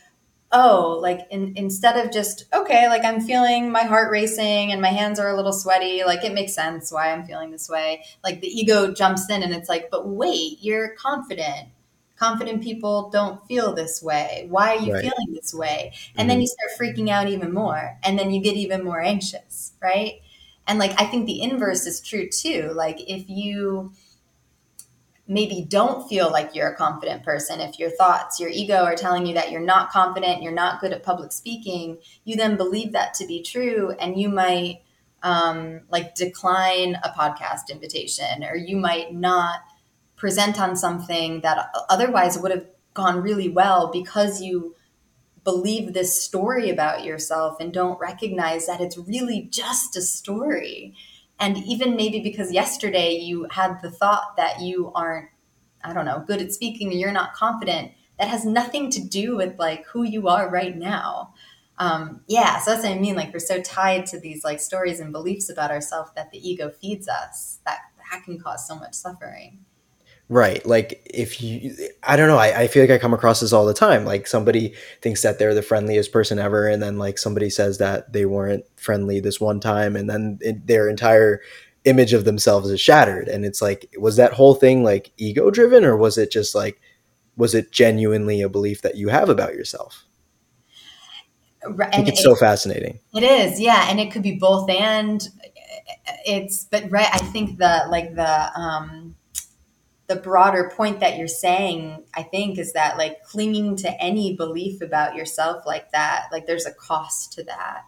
oh, 0.53 0.99
like 1.01 1.21
in, 1.31 1.55
instead 1.57 1.97
of 2.05 2.13
just, 2.13 2.45
okay, 2.53 2.89
like 2.89 3.05
I'm 3.05 3.21
feeling 3.21 3.73
my 3.73 3.83
heart 3.83 4.11
racing 4.11 4.71
and 4.71 4.83
my 4.83 4.89
hands 4.89 5.19
are 5.19 5.29
a 5.29 5.37
little 5.37 5.53
sweaty, 5.53 6.05
like 6.05 6.25
it 6.25 6.35
makes 6.35 6.55
sense 6.55 6.93
why 6.93 7.11
I'm 7.11 7.25
feeling 7.25 7.51
this 7.51 7.69
way. 7.69 8.05
Like 8.23 8.41
the 8.41 8.49
ego 8.49 8.93
jumps 8.93 9.29
in 9.31 9.43
and 9.43 9.55
it's 9.55 9.69
like, 9.69 9.91
but 9.91 10.07
wait, 10.09 10.59
you're 10.61 10.95
confident. 10.97 11.69
Confident 12.17 12.63
people 12.63 13.09
don't 13.11 13.45
feel 13.49 13.75
this 13.75 14.03
way. 14.03 14.47
Why 14.49 14.77
are 14.77 14.81
you 14.81 14.93
right. 14.93 15.03
feeling 15.03 15.33
this 15.33 15.55
way? 15.55 15.93
And 16.15 16.21
mm-hmm. 16.21 16.29
then 16.29 16.41
you 16.41 16.47
start 16.47 16.71
freaking 16.79 17.09
out 17.09 17.29
even 17.29 17.53
more. 17.53 17.99
And 18.03 18.19
then 18.19 18.31
you 18.31 18.43
get 18.43 18.55
even 18.55 18.85
more 18.85 19.01
anxious, 19.01 19.73
right? 19.83 20.21
And 20.67 20.79
like, 20.79 21.01
I 21.01 21.07
think 21.07 21.27
the 21.27 21.43
inverse 21.43 21.87
is 21.87 22.01
true 22.01 22.29
too. 22.29 22.71
Like, 22.75 23.01
if 23.01 23.29
you 23.29 23.93
maybe 25.29 25.65
don't 25.69 26.09
feel 26.09 26.31
like 26.31 26.55
you're 26.55 26.71
a 26.71 26.77
confident 26.77 27.23
person, 27.23 27.61
if 27.61 27.79
your 27.79 27.91
thoughts, 27.91 28.41
your 28.41 28.51
ego 28.51 28.85
are 28.85 28.97
telling 28.97 29.27
you 29.27 29.35
that 29.35 29.51
you're 29.51 29.61
not 29.61 29.91
confident, 29.91 30.43
you're 30.43 30.53
not 30.53 30.81
good 30.81 30.93
at 30.93 31.03
public 31.03 31.33
speaking, 31.33 31.99
you 32.25 32.37
then 32.37 32.57
believe 32.57 32.93
that 32.93 33.15
to 33.15 33.27
be 33.27 33.43
true. 33.43 33.93
And 33.93 34.21
you 34.21 34.29
might 34.29 34.83
um, 35.23 35.83
like 35.89 36.15
decline 36.15 36.97
a 37.05 37.11
podcast 37.11 37.71
invitation, 37.71 38.43
or 38.45 38.57
you 38.57 38.77
might 38.77 39.15
not 39.15 39.61
present 40.17 40.61
on 40.61 40.77
something 40.77 41.41
that 41.41 41.69
otherwise 41.89 42.39
would 42.39 42.51
have 42.51 42.67
gone 42.95 43.23
really 43.23 43.49
well 43.49 43.91
because 43.91 44.43
you 44.43 44.75
believe 45.45 45.93
this 45.93 46.23
story 46.23 46.71
about 46.71 47.05
yourself 47.05 47.57
and 47.59 47.73
don't 47.73 47.99
recognize 47.99 48.67
that 48.67 48.81
it's 48.81 48.99
really 48.99 49.49
just 49.51 49.97
a 49.97 50.01
story. 50.03 50.95
And 51.43 51.59
even 51.59 51.97
maybe 51.97 52.21
because 52.21 52.53
yesterday 52.53 53.17
you 53.17 53.49
had 53.51 53.83
the 53.83 53.91
thought 53.91 54.37
that 54.37 54.61
you 54.61 54.93
aren't, 54.95 55.29
I 55.83 55.93
don't 55.93 56.05
know, 56.05 56.23
good 56.25 56.41
at 56.41 56.53
speaking 56.53 56.91
or 56.91 56.93
you're 56.93 57.11
not 57.11 57.35
confident, 57.35 57.91
that 58.21 58.29
has 58.29 58.45
nothing 58.45 58.93
to 58.93 59.01
do 59.01 59.37
with 59.37 59.59
like 59.59 59.85
who 59.87 60.05
you 60.05 60.29
are 60.29 60.49
right 60.49 60.77
now. 60.77 61.35
Um, 61.79 62.21
yeah, 62.29 62.61
so 62.61 62.71
that's 62.71 62.85
what 62.85 62.93
I 62.93 62.99
mean. 63.01 63.17
Like 63.17 63.33
we're 63.33 63.41
so 63.41 63.61
tied 63.61 64.07
to 64.07 64.21
these 64.21 64.45
like 64.45 64.61
stories 64.61 65.01
and 65.01 65.11
beliefs 65.11 65.51
about 65.51 65.73
ourselves 65.73 66.13
that 66.15 66.31
the 66.31 66.39
ego 66.49 66.71
feeds 66.71 67.09
us 67.09 67.59
that 67.67 67.79
that 68.13 68.23
can 68.25 68.39
cause 68.39 68.69
so 68.69 68.77
much 68.77 68.95
suffering. 68.95 69.65
Right. 70.33 70.65
Like 70.65 71.07
if 71.13 71.43
you, 71.43 71.77
I 72.03 72.17
don't 72.17 72.27
know, 72.27 72.39
I, 72.39 72.63
I 72.63 72.67
feel 72.67 72.83
like 72.83 72.91
I 72.91 72.97
come 72.97 73.13
across 73.13 73.41
this 73.41 73.53
all 73.53 73.67
the 73.67 73.75
time. 73.75 74.07
Like 74.07 74.27
somebody 74.27 74.73
thinks 75.03 75.21
that 75.21 75.39
they're 75.39 75.53
the 75.53 75.61
friendliest 75.61 76.11
person 76.11 76.39
ever. 76.39 76.67
And 76.67 76.83
then 76.83 76.97
like 76.97 77.19
somebody 77.19 77.51
says 77.51 77.77
that 77.79 78.15
they 78.15 78.25
weren't 78.25 78.65
friendly 78.77 79.21
this 79.21 79.43
one 79.43 79.61
time. 79.61 79.95
And 79.95 80.09
then 80.09 80.39
it, 80.41 80.67
their 80.67 80.89
entire 80.89 81.43
image 81.85 82.15
of 82.15 82.25
themselves 82.25 82.71
is 82.71 82.81
shattered. 82.81 83.29
And 83.29 83.45
it's 83.45 83.61
like, 83.61 83.95
was 83.99 84.17
that 84.17 84.33
whole 84.33 84.55
thing 84.55 84.83
like 84.83 85.13
ego 85.19 85.51
driven 85.51 85.85
or 85.85 85.99
was 85.99 86.17
it 86.17 86.31
just 86.33 86.55
like 86.55 86.81
was 87.37 87.55
it 87.55 87.71
genuinely 87.71 88.41
a 88.41 88.49
belief 88.49 88.81
that 88.81 88.97
you 88.97 89.09
have 89.09 89.29
about 89.29 89.53
yourself? 89.53 90.07
Right, 91.69 91.91
I 91.93 91.97
think 91.97 92.09
it's 92.09 92.21
it, 92.21 92.25
so 92.25 92.37
fascinating. 92.37 93.01
It 93.15 93.23
is, 93.23 93.61
yeah, 93.61 93.91
and 93.91 94.01
it 94.01 94.11
could 94.11 94.23
be 94.23 94.39
both 94.39 94.71
and. 94.71 95.29
It's 96.25 96.65
but 96.65 96.91
right. 96.91 97.09
I 97.13 97.19
think 97.19 97.59
the 97.59 97.85
like 97.89 98.15
the 98.15 98.59
um, 98.59 99.15
the 100.13 100.21
broader 100.21 100.71
point 100.77 101.01
that 101.01 101.17
you're 101.17 101.27
saying, 101.27 102.05
I 102.15 102.23
think, 102.23 102.59
is 102.59 102.75
that 102.75 102.99
like 102.99 103.23
clinging 103.25 103.77
to 103.77 104.03
any 104.03 104.37
belief 104.37 104.83
about 104.83 105.15
yourself 105.15 105.65
like 105.65 105.91
that, 105.93 106.27
like 106.31 106.47
there's 106.47 106.67
a 106.67 106.73
cost 106.73 107.33
to 107.35 107.45
that. 107.45 107.85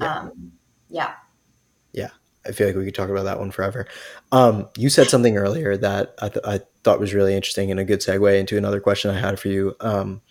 Yeah. 0.00 0.18
Um, 0.18 0.52
yeah. 0.88 1.12
Yeah. 1.92 2.10
I 2.44 2.50
feel 2.50 2.66
like 2.66 2.76
we 2.76 2.84
could 2.84 2.96
talk 2.96 3.10
about 3.10 3.24
that 3.24 3.38
one 3.38 3.52
forever. 3.52 3.86
Um, 4.32 4.68
you 4.76 4.90
said 4.90 5.08
something 5.08 5.36
earlier 5.36 5.76
that 5.76 6.14
I, 6.20 6.28
th- 6.28 6.44
I, 6.44 6.60
thought 6.82 7.00
was 7.00 7.12
really 7.12 7.34
interesting 7.34 7.70
and 7.70 7.78
a 7.78 7.84
good 7.84 8.00
segue 8.00 8.38
into 8.38 8.56
another 8.56 8.80
question 8.80 9.10
I 9.10 9.20
had 9.20 9.38
for 9.38 9.48
you. 9.48 9.76
Um, 9.80 10.22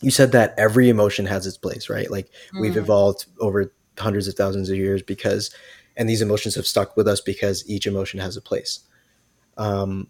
you 0.00 0.10
said 0.10 0.32
that 0.32 0.54
every 0.58 0.90
emotion 0.90 1.26
has 1.26 1.46
its 1.46 1.56
place, 1.56 1.88
right? 1.88 2.10
Like 2.10 2.28
mm. 2.54 2.60
we've 2.60 2.76
evolved 2.76 3.26
over 3.40 3.72
hundreds 3.98 4.28
of 4.28 4.34
thousands 4.34 4.68
of 4.68 4.76
years 4.76 5.02
because, 5.02 5.54
and 5.96 6.08
these 6.08 6.22
emotions 6.22 6.54
have 6.56 6.66
stuck 6.66 6.96
with 6.96 7.08
us 7.08 7.20
because 7.20 7.68
each 7.68 7.86
emotion 7.86 8.20
has 8.20 8.36
a 8.36 8.42
place. 8.42 8.80
Um, 9.56 10.08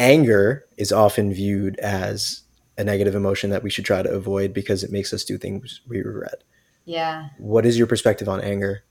anger 0.00 0.64
is 0.78 0.90
often 0.90 1.32
viewed 1.32 1.78
as 1.78 2.42
a 2.78 2.82
negative 2.82 3.14
emotion 3.14 3.50
that 3.50 3.62
we 3.62 3.70
should 3.70 3.84
try 3.84 4.02
to 4.02 4.10
avoid 4.10 4.54
because 4.54 4.82
it 4.82 4.90
makes 4.90 5.12
us 5.12 5.22
do 5.22 5.36
things 5.36 5.82
we 5.86 6.00
regret. 6.00 6.42
Yeah. 6.86 7.28
What 7.38 7.66
is 7.66 7.76
your 7.76 7.86
perspective 7.86 8.28
on 8.28 8.40
anger? 8.40 8.82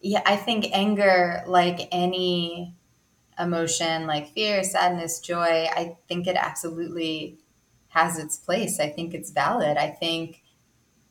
Yeah, 0.00 0.22
I 0.24 0.36
think 0.36 0.66
anger, 0.72 1.44
like 1.46 1.86
any 1.92 2.74
emotion, 3.38 4.06
like 4.06 4.32
fear, 4.32 4.64
sadness, 4.64 5.20
joy, 5.20 5.66
I 5.70 5.98
think 6.08 6.26
it 6.26 6.36
absolutely 6.36 7.38
has 7.88 8.18
its 8.18 8.38
place. 8.38 8.80
I 8.80 8.88
think 8.88 9.12
it's 9.12 9.30
valid. 9.30 9.76
I 9.76 9.90
think 9.90 10.42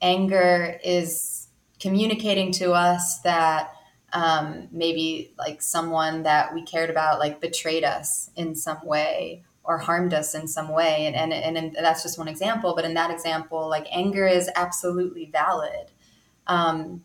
anger 0.02 0.80
is 0.84 1.50
communicating 1.80 2.52
to 2.54 2.72
us 2.72 3.20
that 3.22 3.72
um, 4.14 4.68
maybe 4.72 5.34
like 5.38 5.62
someone 5.62 6.24
that 6.24 6.54
we 6.54 6.64
cared 6.64 6.90
about 6.90 7.20
like 7.20 7.42
betrayed 7.42 7.84
us 7.84 8.30
in 8.36 8.56
some 8.56 8.86
way 8.86 9.44
or 9.64 9.78
harmed 9.78 10.14
us 10.14 10.34
in 10.34 10.48
some 10.48 10.70
way 10.70 11.06
and, 11.06 11.16
and, 11.16 11.32
and, 11.32 11.58
and 11.58 11.76
that's 11.76 12.02
just 12.02 12.18
one 12.18 12.28
example 12.28 12.74
but 12.76 12.86
in 12.86 12.94
that 12.96 13.12
example 13.12 13.70
like 13.70 13.88
anger 13.92 14.26
is 14.26 14.50
absolutely 14.56 15.30
valid 15.32 15.92
um, 16.48 17.04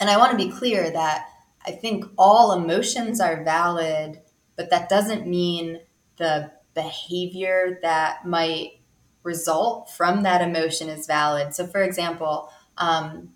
and 0.00 0.08
I 0.08 0.16
want 0.16 0.30
to 0.30 0.36
be 0.36 0.50
clear 0.50 0.90
that 0.90 1.28
I 1.66 1.72
think 1.72 2.04
all 2.18 2.52
emotions 2.52 3.20
are 3.20 3.44
valid, 3.44 4.20
but 4.56 4.70
that 4.70 4.88
doesn't 4.88 5.26
mean 5.26 5.80
the 6.16 6.50
behavior 6.74 7.78
that 7.82 8.26
might 8.26 8.80
result 9.22 9.90
from 9.90 10.22
that 10.22 10.40
emotion 10.40 10.88
is 10.88 11.06
valid. 11.06 11.54
So, 11.54 11.66
for 11.66 11.82
example, 11.82 12.48
um, 12.78 13.30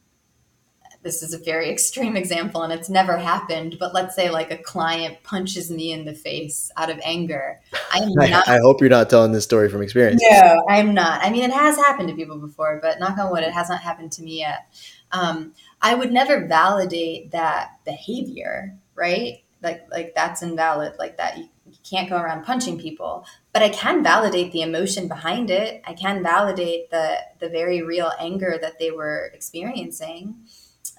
this 1.07 1.23
is 1.23 1.33
a 1.33 1.39
very 1.39 1.71
extreme 1.77 2.17
example 2.17 2.63
and 2.63 2.73
it's 2.73 2.91
never 2.91 3.17
happened, 3.17 3.77
but 3.79 3.95
let's 3.95 4.15
say 4.15 4.29
like 4.29 4.51
a 4.51 4.59
client 4.59 5.23
punches 5.23 5.71
me 5.71 5.93
in 5.93 6.05
the 6.05 6.13
face 6.13 6.71
out 6.77 6.91
of 6.91 7.01
anger. 7.03 7.61
I'm 7.93 8.13
not, 8.15 8.49
I, 8.49 8.57
I 8.57 8.59
hope 8.59 8.81
you're 8.81 8.91
not 8.91 9.09
telling 9.09 9.33
this 9.33 9.45
story 9.45 9.71
from 9.71 9.83
experience. 9.83 10.23
No, 10.29 10.65
I'm 10.69 10.93
not. 10.93 11.23
I 11.23 11.31
mean, 11.31 11.45
it 11.45 11.53
has 11.53 11.77
happened 11.77 12.09
to 12.11 12.15
people 12.15 12.39
before, 12.39 12.79
but 12.83 12.99
knock 13.01 13.17
on 13.19 13.31
wood, 13.31 13.45
it 13.45 13.53
has 13.53 13.71
not 13.71 13.81
happened 13.81 14.13
to 14.13 14.23
me 14.23 14.41
yet. 14.41 14.67
Um, 15.13 15.55
I 15.81 15.95
would 15.95 16.13
never 16.13 16.47
validate 16.47 17.31
that 17.31 17.79
behavior, 17.85 18.77
right? 18.95 19.45
Like, 19.63 19.87
like 19.91 20.15
that's 20.15 20.43
invalid. 20.43 20.95
Like 20.99 21.17
that, 21.19 21.39
you, 21.39 21.49
you 21.67 21.77
can't 21.89 22.09
go 22.09 22.17
around 22.17 22.45
punching 22.45 22.79
people. 22.79 23.25
But 23.53 23.63
I 23.63 23.69
can 23.69 24.03
validate 24.03 24.53
the 24.53 24.63
emotion 24.63 25.09
behind 25.09 25.51
it. 25.51 25.83
I 25.87 25.95
can 25.95 26.23
validate 26.23 26.91
the 26.91 27.19
the 27.39 27.49
very 27.49 27.83
real 27.83 28.13
anger 28.19 28.59
that 28.61 28.79
they 28.79 28.91
were 28.91 29.31
experiencing. 29.33 30.37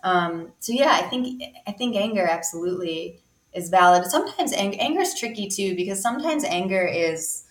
Um, 0.03 0.51
so 0.59 0.73
yeah, 0.73 0.91
I 0.93 1.03
think 1.03 1.41
I 1.67 1.71
think 1.71 1.95
anger 1.95 2.25
absolutely 2.25 3.19
is 3.53 3.69
valid. 3.69 4.05
Sometimes 4.05 4.53
ang- 4.53 4.79
anger 4.79 5.01
is 5.01 5.19
tricky 5.19 5.47
too 5.47 5.75
because 5.75 6.01
sometimes 6.01 6.43
anger 6.43 6.85
is 6.85 7.43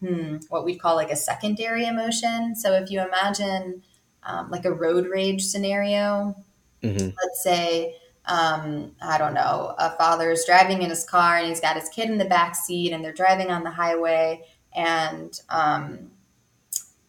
hmm, 0.00 0.36
what 0.48 0.64
we'd 0.64 0.80
call 0.80 0.96
like 0.96 1.10
a 1.10 1.16
secondary 1.16 1.86
emotion. 1.86 2.54
So 2.54 2.72
if 2.72 2.90
you 2.90 3.00
imagine 3.00 3.82
um, 4.24 4.50
like 4.50 4.64
a 4.64 4.72
road 4.72 5.06
rage 5.06 5.42
scenario, 5.42 6.34
mm-hmm. 6.82 7.08
let's 7.22 7.42
say 7.42 7.96
um, 8.26 8.92
I 9.02 9.18
don't 9.18 9.34
know, 9.34 9.74
a 9.78 9.90
father 9.96 10.30
is 10.30 10.44
driving 10.46 10.82
in 10.82 10.88
his 10.88 11.04
car 11.04 11.36
and 11.36 11.46
he's 11.46 11.60
got 11.60 11.76
his 11.76 11.88
kid 11.90 12.08
in 12.08 12.18
the 12.18 12.24
back 12.24 12.56
seat 12.56 12.92
and 12.92 13.04
they're 13.04 13.12
driving 13.12 13.50
on 13.50 13.64
the 13.64 13.70
highway 13.70 14.42
and 14.74 15.40
um, 15.50 16.10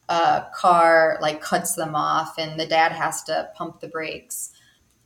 a 0.10 0.46
car 0.54 1.18
like 1.22 1.42
cuts 1.42 1.76
them 1.76 1.96
off 1.96 2.38
and 2.38 2.60
the 2.60 2.66
dad 2.66 2.92
has 2.92 3.24
to 3.24 3.50
pump 3.56 3.80
the 3.80 3.88
brakes. 3.88 4.52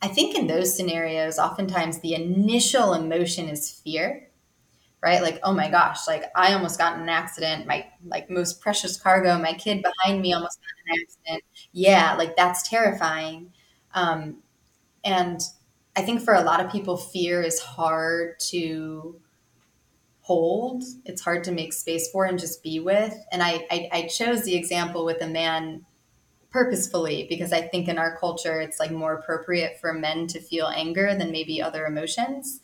I 0.02 0.08
think 0.08 0.36
in 0.36 0.47
those 0.47 0.76
scenarios, 0.76 1.39
oftentimes 1.39 2.00
the 2.00 2.14
initial 2.14 2.93
emotion 2.93 3.50
is 3.50 3.70
fear, 3.70 4.30
right? 5.04 5.22
Like, 5.22 5.39
oh 5.43 5.54
my 5.54 5.70
gosh, 5.70 6.08
like 6.08 6.26
I 6.36 6.54
almost 6.54 6.78
got 6.80 6.95
in 6.95 7.02
an 7.04 7.10
accident. 7.10 7.68
My 7.68 7.88
like 8.06 8.30
most 8.30 8.62
precious 8.62 8.97
cargo, 9.02 9.38
my 9.39 9.54
kid 9.54 9.84
behind 9.84 10.22
me 10.22 10.34
almost 10.34 10.60
got 10.62 10.93
in 10.95 11.00
an 11.00 11.06
accident. 11.08 11.43
Yeah, 11.74 12.16
like 12.18 12.36
that's 12.38 12.68
terrifying. 12.70 13.54
Um, 13.95 14.38
and 15.04 15.41
I 15.95 16.04
think 16.04 16.22
for 16.22 16.36
a 16.36 16.43
lot 16.43 16.64
of 16.64 16.72
people, 16.72 16.97
fear 16.97 17.41
is 17.41 17.60
hard 17.60 18.39
to 18.52 19.20
hold. 20.22 20.84
It's 21.06 21.22
hard 21.22 21.43
to 21.45 21.52
make 21.52 21.74
space 21.74 22.10
for 22.12 22.26
and 22.26 22.39
just 22.39 22.64
be 22.64 22.80
with. 22.80 23.16
And 23.32 23.41
I, 23.41 23.66
I, 23.72 23.89
I 23.91 24.08
chose 24.08 24.43
the 24.43 24.56
example 24.56 25.06
with 25.06 25.22
a 25.22 25.28
man 25.28 25.86
purposefully 26.52 27.28
because 27.30 27.54
I 27.54 27.62
think 27.62 27.88
in 27.88 28.00
our 28.00 28.18
culture 28.18 28.60
it's 28.60 28.80
like 28.80 28.91
more 28.91 29.14
appropriate 29.14 29.80
for 29.80 29.93
men 29.93 30.28
to 30.28 30.39
feel 30.39 30.68
anger 30.68 31.16
than 31.16 31.32
maybe 31.32 31.62
other 31.62 31.86
emotions. 31.86 32.62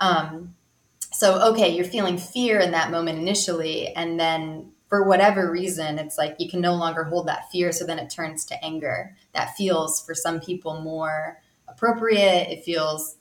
Um, 0.00 0.54
so 1.12 1.40
okay, 1.52 1.74
you're 1.74 1.84
feeling 1.84 2.18
fear 2.18 2.58
in 2.60 2.72
that 2.72 2.90
moment 2.90 3.18
initially, 3.18 3.88
and 3.88 4.18
then 4.18 4.72
for 4.88 5.04
whatever 5.06 5.50
reason, 5.50 5.98
it's 5.98 6.16
like 6.16 6.36
you 6.38 6.48
can 6.48 6.60
no 6.60 6.74
longer 6.74 7.04
hold 7.04 7.28
that 7.28 7.50
fear, 7.50 7.72
so 7.72 7.84
then 7.84 7.98
it 7.98 8.10
turns 8.10 8.44
to 8.46 8.64
anger. 8.64 9.16
That 9.32 9.54
feels 9.56 10.04
for 10.04 10.14
some 10.14 10.40
people 10.40 10.80
more 10.80 11.38
appropriate. 11.66 12.48
It 12.48 12.64
feels, 12.64 13.16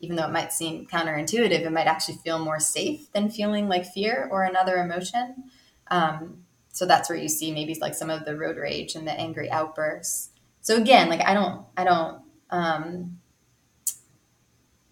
even 0.00 0.16
though 0.16 0.26
it 0.26 0.32
might 0.32 0.52
seem 0.52 0.86
counterintuitive, 0.86 1.60
it 1.60 1.72
might 1.72 1.86
actually 1.86 2.16
feel 2.16 2.38
more 2.38 2.58
safe 2.58 3.12
than 3.12 3.30
feeling 3.30 3.68
like 3.68 3.84
fear 3.84 4.28
or 4.30 4.44
another 4.44 4.76
emotion. 4.76 5.44
Um, 5.90 6.43
so 6.74 6.84
that's 6.84 7.08
where 7.08 7.16
you 7.16 7.28
see 7.28 7.52
maybe 7.52 7.74
like 7.80 7.94
some 7.94 8.10
of 8.10 8.24
the 8.24 8.36
road 8.36 8.56
rage 8.56 8.96
and 8.96 9.06
the 9.06 9.12
angry 9.12 9.50
outbursts 9.50 10.30
so 10.60 10.76
again 10.76 11.08
like 11.08 11.22
i 11.22 11.32
don't 11.32 11.64
i 11.76 11.84
don't 11.84 12.20
um 12.50 13.18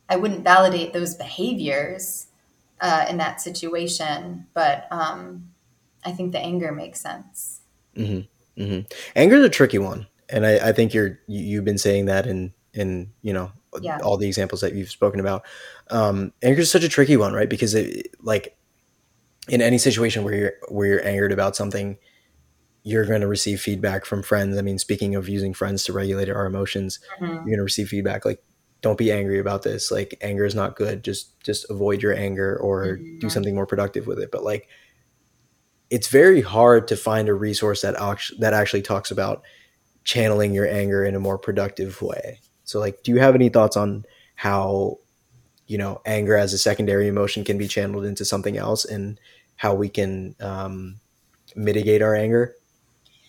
i 0.09 0.17
wouldn't 0.17 0.45
validate 0.45 0.93
those 0.95 1.15
behaviors 1.15 2.29
uh, 2.81 3.07
in 3.09 3.19
that 3.19 3.41
situation 3.41 4.47
but 4.55 4.87
um 4.91 5.49
i 6.05 6.11
think 6.11 6.33
the 6.33 6.39
anger 6.39 6.73
makes 6.73 7.01
sense 7.01 7.61
mm-hmm. 7.97 8.61
Mm-hmm. 8.61 8.81
anger 9.15 9.37
is 9.37 9.45
a 9.45 9.51
tricky 9.51 9.79
one 9.79 10.07
and 10.29 10.47
I, 10.47 10.69
I 10.69 10.73
think 10.73 10.95
you're 10.95 11.21
you, 11.27 11.59
have 11.59 11.65
been 11.65 11.79
saying 11.79 12.07
that 12.07 12.27
in 12.27 12.53
in 12.73 13.13
you 13.21 13.33
know 13.33 13.53
yeah. 13.81 13.99
all 14.03 14.17
the 14.17 14.27
examples 14.27 14.63
that 14.63 14.75
you've 14.75 14.91
spoken 14.91 15.21
about 15.21 15.45
um 15.91 16.33
anger 16.43 16.63
is 16.63 16.71
such 16.71 16.85
a 16.85 16.89
tricky 16.89 17.17
one 17.17 17.35
right 17.35 17.49
because 17.49 17.75
it 17.75 18.15
like 18.21 18.57
in 19.49 19.61
any 19.61 19.79
situation 19.79 20.25
where 20.25 20.35
you're 20.35 20.53
where 20.69 20.87
you're 20.87 21.07
angered 21.07 21.33
about 21.33 21.57
something, 21.57 21.99
you're 22.83 23.07
going 23.07 23.21
to 23.21 23.29
receive 23.29 23.61
feedback 23.61 24.05
from 24.05 24.23
friends. 24.23 24.57
I 24.57 24.63
mean, 24.63 24.79
speaking 24.79 25.15
of 25.15 25.29
using 25.29 25.55
friends 25.55 25.85
to 25.85 25.93
regulate 25.93 26.29
our 26.29 26.47
emotions, 26.47 27.01
mm-hmm. 27.21 27.27
you're 27.27 27.45
going 27.45 27.57
to 27.57 27.63
receive 27.63 27.89
feedback 27.89 28.25
like, 28.25 28.43
"Don't 28.81 28.99
be 28.99 29.11
angry 29.13 29.39
about 29.39 29.63
this. 29.63 29.91
Like, 29.91 30.17
anger 30.21 30.45
is 30.45 30.55
not 30.55 30.77
good. 30.77 31.03
Just 31.03 31.41
just 31.41 31.69
avoid 31.71 32.03
your 32.03 32.15
anger 32.15 32.57
or 32.57 32.99
mm-hmm. 32.99 33.19
do 33.19 33.29
something 33.29 33.55
more 33.55 33.67
productive 33.67 34.07
with 34.07 34.19
it." 34.19 34.31
But 34.31 34.45
like, 34.45 34.69
it's 35.91 36.09
very 36.09 36.41
hard 36.41 36.89
to 36.89 36.97
find 36.97 37.29
a 37.29 37.35
resource 37.35 37.83
that 37.83 38.01
actually 38.01 38.41
that 38.41 38.55
actually 38.55 38.83
talks 38.83 39.11
about 39.11 39.43
channeling 40.05 40.53
your 40.53 40.69
anger 40.69 41.05
in 41.05 41.15
a 41.15 41.21
more 41.21 41.39
productive 41.39 42.01
way. 42.03 42.41
So, 42.65 42.79
like, 42.79 43.03
do 43.03 43.11
you 43.13 43.19
have 43.19 43.35
any 43.35 43.49
thoughts 43.49 43.77
on 43.77 44.05
how 44.35 44.99
you 45.73 45.79
know 45.79 46.03
anger 46.05 46.37
as 46.37 46.53
a 46.53 46.59
secondary 46.59 47.09
emotion 47.09 47.45
can 47.45 47.57
be 47.57 47.67
channeled 47.67 48.05
into 48.05 48.27
something 48.27 48.59
else 48.59 48.85
and 48.85 49.19
how 49.57 49.73
we 49.75 49.89
can 49.89 50.37
um, 50.39 50.97
mitigate 51.57 52.03
our 52.03 52.15
anger 52.15 52.55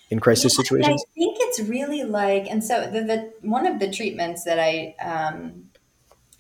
in 0.10 0.20
crisis 0.20 0.54
yeah, 0.54 0.64
situations. 0.64 1.02
i 1.02 1.14
think 1.18 1.38
it's 1.40 1.62
really 1.62 2.04
like 2.04 2.46
and 2.48 2.62
so 2.62 2.82
the, 2.92 3.02
the 3.02 3.34
one 3.42 3.66
of 3.66 3.80
the 3.80 3.90
treatments 3.90 4.44
that 4.44 4.60
i 4.60 4.94
um, 5.02 5.70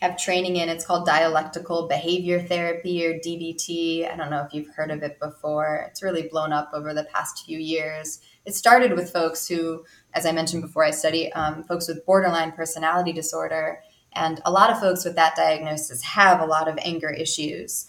have 0.01 0.17
training 0.17 0.57
in 0.57 0.67
it's 0.67 0.85
called 0.85 1.05
dialectical 1.05 1.87
behavior 1.87 2.41
therapy 2.41 3.05
or 3.05 3.13
dbt 3.19 4.11
i 4.11 4.13
don't 4.17 4.29
know 4.29 4.43
if 4.45 4.53
you've 4.53 4.75
heard 4.75 4.91
of 4.91 5.01
it 5.03 5.17
before. 5.21 5.87
It's 5.89 6.03
really 6.03 6.27
blown 6.27 6.51
up 6.51 6.71
over 6.73 6.93
the 6.93 7.05
past 7.05 7.45
few 7.45 7.57
years. 7.57 8.19
It 8.45 8.55
started 8.55 8.91
with 8.91 9.09
folks 9.09 9.47
who 9.47 9.85
as 10.13 10.25
i 10.25 10.33
mentioned 10.33 10.63
before 10.63 10.83
i 10.83 10.91
study 10.91 11.31
um, 11.31 11.63
folks 11.63 11.87
with 11.87 12.05
borderline 12.05 12.51
personality 12.51 13.13
disorder 13.13 13.79
and 14.15 14.41
a 14.45 14.51
lot 14.51 14.69
of 14.71 14.79
folks 14.79 15.05
with 15.05 15.15
that 15.15 15.35
diagnosis 15.35 16.03
have 16.03 16.39
a 16.39 16.45
lot 16.45 16.67
of 16.67 16.77
anger 16.81 17.09
issues. 17.09 17.87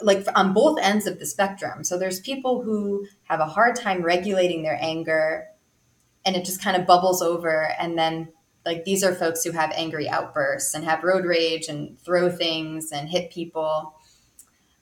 like 0.00 0.26
on 0.36 0.52
both 0.52 0.78
ends 0.80 1.06
of 1.06 1.18
the 1.18 1.26
spectrum. 1.26 1.82
So 1.82 1.98
there's 1.98 2.20
people 2.20 2.62
who 2.62 3.06
have 3.24 3.40
a 3.40 3.46
hard 3.46 3.74
time 3.76 4.02
regulating 4.02 4.62
their 4.62 4.78
anger 4.80 5.46
and 6.24 6.36
it 6.36 6.44
just 6.44 6.62
kind 6.62 6.76
of 6.76 6.86
bubbles 6.86 7.20
over 7.20 7.72
and 7.80 7.98
then 7.98 8.28
like 8.64 8.84
these 8.84 9.02
are 9.02 9.14
folks 9.14 9.42
who 9.42 9.52
have 9.52 9.72
angry 9.74 10.08
outbursts 10.08 10.74
and 10.74 10.84
have 10.84 11.02
road 11.02 11.24
rage 11.24 11.68
and 11.68 11.98
throw 11.98 12.30
things 12.30 12.92
and 12.92 13.08
hit 13.08 13.32
people. 13.32 13.94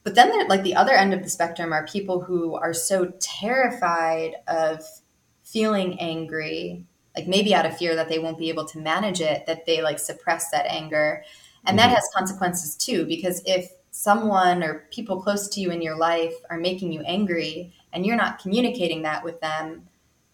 But 0.03 0.15
then 0.15 0.47
like 0.47 0.63
the 0.63 0.75
other 0.75 0.93
end 0.93 1.13
of 1.13 1.23
the 1.23 1.29
spectrum 1.29 1.73
are 1.73 1.85
people 1.85 2.21
who 2.21 2.55
are 2.55 2.73
so 2.73 3.13
terrified 3.19 4.35
of 4.47 4.83
feeling 5.43 5.99
angry, 5.99 6.85
like 7.17 7.27
maybe 7.27 7.55
out 7.55 7.65
of 7.65 7.75
fear 7.75 7.95
that 7.95 8.09
they 8.09 8.19
won't 8.19 8.37
be 8.37 8.49
able 8.49 8.65
to 8.65 8.77
manage 8.77 9.21
it, 9.21 9.47
that 9.47 9.65
they 9.65 9.81
like 9.81 9.97
suppress 9.97 10.51
that 10.51 10.67
anger. 10.67 11.23
And 11.65 11.77
mm-hmm. 11.77 11.89
that 11.89 11.95
has 11.95 12.07
consequences 12.15 12.75
too 12.75 13.05
because 13.05 13.41
if 13.45 13.71
someone 13.89 14.63
or 14.63 14.85
people 14.91 15.19
close 15.19 15.47
to 15.49 15.59
you 15.59 15.71
in 15.71 15.81
your 15.81 15.97
life 15.97 16.35
are 16.51 16.59
making 16.59 16.93
you 16.93 17.01
angry 17.01 17.73
and 17.91 18.05
you're 18.05 18.15
not 18.15 18.39
communicating 18.39 19.01
that 19.01 19.23
with 19.23 19.41
them, 19.41 19.87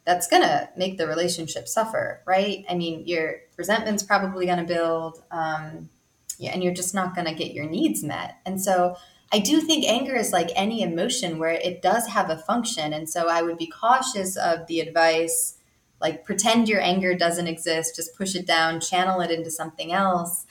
that's 0.04 0.28
going 0.28 0.44
to 0.44 0.70
make 0.76 0.98
the 0.98 1.08
relationship 1.08 1.70
suffer, 1.70 2.22
right? 2.26 2.66
I 2.70 2.76
mean, 2.76 3.08
your 3.08 3.38
resentment's 3.56 4.04
probably 4.04 4.46
going 4.46 4.58
to 4.58 4.66
build, 4.66 5.24
um, 5.32 5.90
yeah, 6.38 6.52
and 6.52 6.62
you're 6.62 6.74
just 6.74 6.94
not 6.94 7.16
going 7.16 7.28
to 7.28 7.34
get 7.34 7.54
your 7.54 7.66
needs 7.66 8.04
met. 8.04 8.36
And 8.46 8.62
so 8.62 8.98
I 9.32 9.40
do 9.40 9.62
think 9.62 9.86
anger 9.86 10.16
is 10.16 10.34
like 10.34 10.50
any 10.58 10.82
emotion 10.82 11.40
where 11.40 11.54
it 11.54 11.82
does 11.82 12.08
have 12.08 12.30
a 12.30 12.38
function. 12.38 12.92
And 12.92 13.10
so 13.10 13.30
I 13.30 13.42
would 13.42 13.58
be 13.58 13.68
cautious 13.68 14.36
of 14.36 14.68
the 14.68 14.82
advice 14.82 15.58
like 16.02 16.26
pretend 16.26 16.68
your 16.68 16.82
anger 16.82 17.16
doesn't 17.16 17.48
exist, 17.48 17.96
just 17.96 18.16
push 18.18 18.36
it 18.36 18.46
down, 18.46 18.80
channel 18.80 19.22
it 19.22 19.32
into 19.32 19.52
something 19.52 19.92
else. 19.92 20.46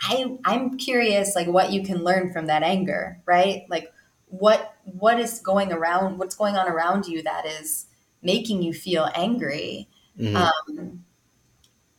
I 0.00 0.36
I'm 0.44 0.76
curious 0.76 1.34
like 1.34 1.46
what 1.46 1.72
you 1.72 1.82
can 1.82 2.04
learn 2.04 2.32
from 2.32 2.46
that 2.46 2.62
anger, 2.62 3.20
right? 3.26 3.64
Like 3.68 3.92
what 4.26 4.74
what 4.84 5.18
is 5.20 5.40
going 5.40 5.72
around 5.72 6.18
what's 6.18 6.34
going 6.34 6.56
on 6.56 6.68
around 6.68 7.06
you 7.06 7.22
that 7.22 7.46
is 7.46 7.86
making 8.22 8.62
you 8.62 8.74
feel 8.74 9.08
angry. 9.14 9.88
Mm-hmm. 10.18 10.36
Um, 10.36 11.04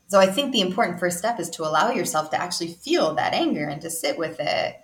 so 0.08 0.20
I 0.20 0.28
think 0.28 0.52
the 0.52 0.62
important 0.62 1.00
first 1.00 1.18
step 1.18 1.40
is 1.40 1.50
to 1.52 1.64
allow 1.64 1.92
yourself 1.92 2.30
to 2.32 2.42
actually 2.42 2.74
feel 2.74 3.16
that 3.16 3.34
anger 3.34 3.68
and 3.68 3.82
to 3.82 3.90
sit 3.90 4.18
with 4.18 4.40
it 4.40 4.76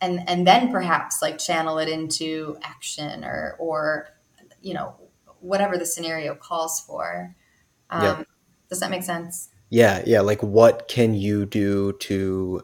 and 0.00 0.28
and 0.28 0.46
then 0.46 0.70
perhaps 0.70 1.22
like 1.22 1.38
channel 1.38 1.78
it 1.78 1.88
into 1.88 2.56
action 2.62 3.24
or 3.24 3.56
or 3.58 4.08
you 4.60 4.74
know 4.74 4.94
whatever 5.46 5.78
the 5.78 5.86
scenario 5.86 6.34
calls 6.34 6.80
for. 6.80 7.34
Um. 7.90 8.26
Does 8.68 8.80
that 8.80 8.90
make 8.90 9.02
sense? 9.02 9.50
Yeah, 9.70 10.02
yeah. 10.06 10.20
Like, 10.20 10.42
what 10.42 10.88
can 10.88 11.14
you 11.14 11.46
do 11.46 11.92
to 12.00 12.62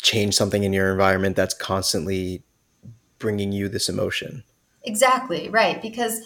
change 0.00 0.34
something 0.34 0.62
in 0.62 0.72
your 0.72 0.90
environment 0.90 1.36
that's 1.36 1.54
constantly 1.54 2.42
bringing 3.18 3.52
you 3.52 3.68
this 3.68 3.88
emotion? 3.88 4.44
Exactly, 4.82 5.48
right. 5.48 5.80
Because 5.82 6.20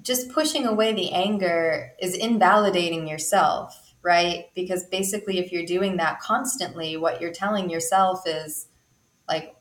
just 0.00 0.30
pushing 0.30 0.66
away 0.66 0.92
the 0.92 1.12
anger 1.12 1.92
is 2.00 2.14
invalidating 2.14 3.06
yourself, 3.06 3.94
right? 4.02 4.46
Because 4.54 4.84
basically, 4.84 5.38
if 5.38 5.52
you're 5.52 5.66
doing 5.66 5.96
that 5.96 6.20
constantly, 6.20 6.96
what 6.96 7.20
you're 7.20 7.32
telling 7.32 7.70
yourself 7.70 8.22
is 8.26 8.66
like, 9.28 9.54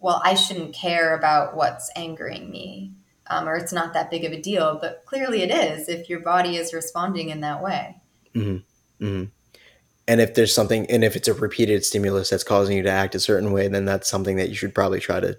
well, 0.00 0.20
I 0.24 0.34
shouldn't 0.34 0.74
care 0.74 1.16
about 1.16 1.56
what's 1.56 1.90
angering 1.94 2.50
me 2.50 2.92
um, 3.32 3.48
or 3.48 3.56
it's 3.56 3.72
not 3.72 3.94
that 3.94 4.10
big 4.10 4.24
of 4.24 4.32
a 4.32 4.40
deal. 4.40 4.78
But 4.80 5.02
clearly 5.06 5.42
it 5.42 5.50
is 5.50 5.88
if 5.88 6.08
your 6.08 6.20
body 6.20 6.56
is 6.56 6.74
responding 6.74 7.30
in 7.30 7.40
that 7.40 7.62
way. 7.62 7.96
Mm-hmm. 8.34 9.04
Mm-hmm. 9.04 9.24
And 10.08 10.20
if 10.20 10.34
there's 10.34 10.54
something, 10.54 10.86
and 10.86 11.04
if 11.04 11.16
it's 11.16 11.28
a 11.28 11.34
repeated 11.34 11.84
stimulus 11.84 12.30
that's 12.30 12.44
causing 12.44 12.76
you 12.76 12.82
to 12.82 12.90
act 12.90 13.14
a 13.14 13.20
certain 13.20 13.52
way, 13.52 13.68
then 13.68 13.84
that's 13.84 14.08
something 14.08 14.36
that 14.36 14.48
you 14.48 14.54
should 14.54 14.74
probably 14.74 15.00
try 15.00 15.20
to 15.20 15.38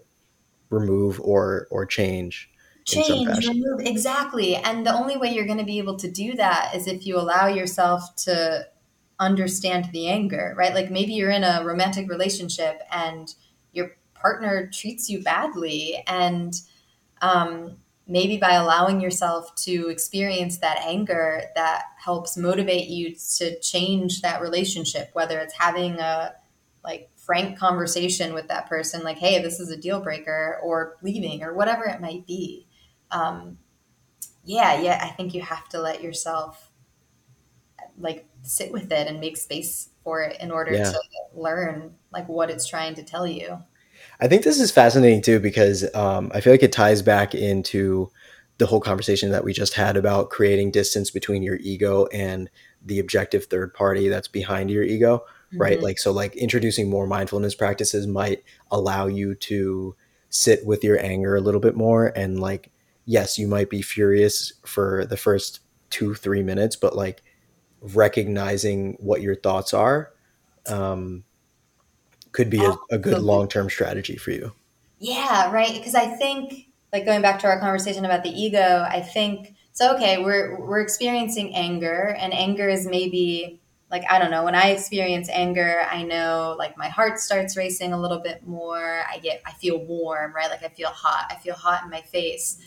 remove 0.70 1.20
or 1.22 1.68
or 1.70 1.86
change. 1.86 2.50
Change, 2.86 3.48
remove, 3.48 3.80
exactly. 3.80 4.58
And 4.58 4.86
the 4.86 4.94
only 4.94 5.16
way 5.16 5.34
you're 5.34 5.46
going 5.46 5.60
to 5.60 5.64
be 5.64 5.78
able 5.78 5.96
to 5.98 6.12
do 6.12 6.36
that 6.36 6.76
is 6.76 6.86
if 6.86 7.06
you 7.06 7.18
allow 7.18 7.48
yourself 7.48 8.14
to 8.18 8.68
understand 9.20 9.90
the 9.94 10.10
anger, 10.10 10.54
right? 10.58 10.74
Like 10.74 10.92
maybe 10.92 11.14
you're 11.14 11.30
in 11.30 11.46
a 11.46 11.64
romantic 11.64 12.10
relationship 12.10 12.82
and 12.92 13.34
your 13.72 13.92
partner 14.16 14.70
treats 14.74 15.10
you 15.10 15.24
badly 15.24 16.04
and 16.08 16.54
um, 17.22 17.78
maybe 18.08 18.38
by 18.38 18.54
allowing 18.54 19.00
yourself 19.00 19.56
to 19.56 19.90
experience 19.90 20.58
that 20.58 20.78
anger 20.86 21.44
that 21.56 21.84
helps 21.98 22.36
motivate 22.36 22.88
you 22.88 23.16
to 23.38 23.58
change 23.60 24.22
that 24.22 24.42
relationship 24.42 25.10
whether 25.14 25.40
it's 25.40 25.58
having 25.58 26.00
a 26.00 26.34
like 26.84 27.10
frank 27.16 27.58
conversation 27.58 28.34
with 28.34 28.48
that 28.50 28.68
person 28.68 29.04
like 29.04 29.18
hey 29.18 29.42
this 29.42 29.60
is 29.60 29.70
a 29.70 29.78
deal 29.78 30.02
breaker 30.02 30.60
or 30.64 30.98
leaving 31.02 31.44
or 31.44 31.54
whatever 31.54 31.86
it 31.86 32.02
might 32.02 32.26
be 32.28 32.68
um, 33.12 33.58
yeah 34.44 34.82
yeah 34.82 35.00
i 35.02 35.08
think 35.10 35.34
you 35.34 35.42
have 35.42 35.68
to 35.70 35.80
let 35.80 36.04
yourself 36.04 36.70
like 37.98 38.26
sit 38.42 38.72
with 38.72 38.92
it 38.92 39.08
and 39.08 39.20
make 39.20 39.38
space 39.38 39.90
for 40.04 40.22
it 40.22 40.40
in 40.42 40.52
order 40.52 40.74
yeah. 40.74 40.84
to 40.84 41.00
learn 41.34 41.94
like 42.12 42.28
what 42.28 42.50
it's 42.50 42.68
trying 42.68 42.96
to 42.96 43.04
tell 43.04 43.26
you 43.26 43.58
I 44.20 44.28
think 44.28 44.44
this 44.44 44.60
is 44.60 44.72
fascinating 44.72 45.22
too 45.22 45.40
because 45.40 45.84
um, 45.96 46.32
I 46.34 46.42
feel 46.42 46.54
like 46.54 46.64
it 46.64 46.72
ties 46.72 47.02
back 47.02 47.36
into 47.36 48.10
the 48.58 48.66
whole 48.66 48.80
conversation 48.80 49.32
that 49.32 49.44
we 49.44 49.54
just 49.54 49.74
had 49.74 49.98
about 49.98 50.30
creating 50.30 50.72
distance 50.72 51.10
between 51.10 51.44
your 51.44 51.58
ego 51.62 52.06
and 52.14 52.50
the 52.86 53.00
objective 53.00 53.46
third 53.46 53.74
party 53.74 54.10
that's 54.10 54.28
behind 54.28 54.70
your 54.70 54.84
ego, 54.84 55.18
mm-hmm. 55.18 55.62
right? 55.62 55.82
Like, 55.82 55.98
so, 55.98 56.12
like, 56.12 56.36
introducing 56.36 56.90
more 56.90 57.08
mindfulness 57.08 57.56
practices 57.56 58.06
might 58.06 58.44
allow 58.70 59.08
you 59.08 59.34
to 59.36 59.96
sit 60.30 60.66
with 60.66 60.84
your 60.84 61.04
anger 61.04 61.36
a 61.36 61.42
little 61.42 61.60
bit 61.60 61.76
more. 61.76 62.14
And, 62.16 62.40
like, 62.40 62.72
yes, 63.06 63.38
you 63.38 63.48
might 63.48 63.70
be 63.70 63.82
furious 63.82 64.54
for 64.66 65.06
the 65.06 65.18
first 65.18 65.60
two, 65.90 66.14
three 66.16 66.44
minutes, 66.44 66.76
but 66.76 66.96
like 66.96 67.22
recognizing 67.82 68.98
what 69.00 69.22
your 69.22 69.36
thoughts 69.36 69.74
are 69.74 70.12
um, 70.68 71.24
could 72.34 72.50
be 72.50 72.64
a, 72.64 72.72
oh, 72.72 72.86
a 72.92 72.98
good 72.98 73.22
long 73.22 73.48
term 73.48 73.70
strategy 73.70 74.18
for 74.18 74.32
you. 74.32 74.52
Yeah, 75.00 75.52
right. 75.52 75.74
Because 75.74 75.96
I 75.96 76.08
think, 76.08 76.68
like 76.92 77.06
going 77.06 77.22
back 77.22 77.40
to 77.40 77.48
our 77.48 77.60
conversation 77.60 78.06
about 78.06 78.24
the 78.24 78.30
ego, 78.30 78.86
I 78.88 79.02
think 79.02 79.56
so. 79.72 79.96
Okay, 79.96 80.22
we're 80.22 80.60
we're 80.60 80.82
experiencing 80.82 81.56
anger, 81.56 82.16
and 82.20 82.34
anger 82.34 82.70
is 82.70 82.86
maybe 82.86 83.60
like 83.90 84.04
I 84.10 84.20
don't 84.20 84.32
know. 84.32 84.44
When 84.44 84.56
I 84.56 84.70
experience 84.70 85.30
anger, 85.30 85.82
I 85.90 86.04
know 86.04 86.56
like 86.58 86.78
my 86.78 86.90
heart 86.90 87.20
starts 87.20 87.56
racing 87.56 87.94
a 87.94 88.00
little 88.00 88.20
bit 88.20 88.46
more. 88.46 89.04
I 89.10 89.20
get 89.20 89.42
I 89.46 89.54
feel 89.54 89.78
warm, 89.78 90.34
right? 90.36 90.50
Like 90.50 90.64
I 90.64 90.70
feel 90.70 90.90
hot. 90.90 91.28
I 91.30 91.36
feel 91.36 91.56
hot 91.56 91.84
in 91.84 91.90
my 91.90 92.02
face. 92.02 92.60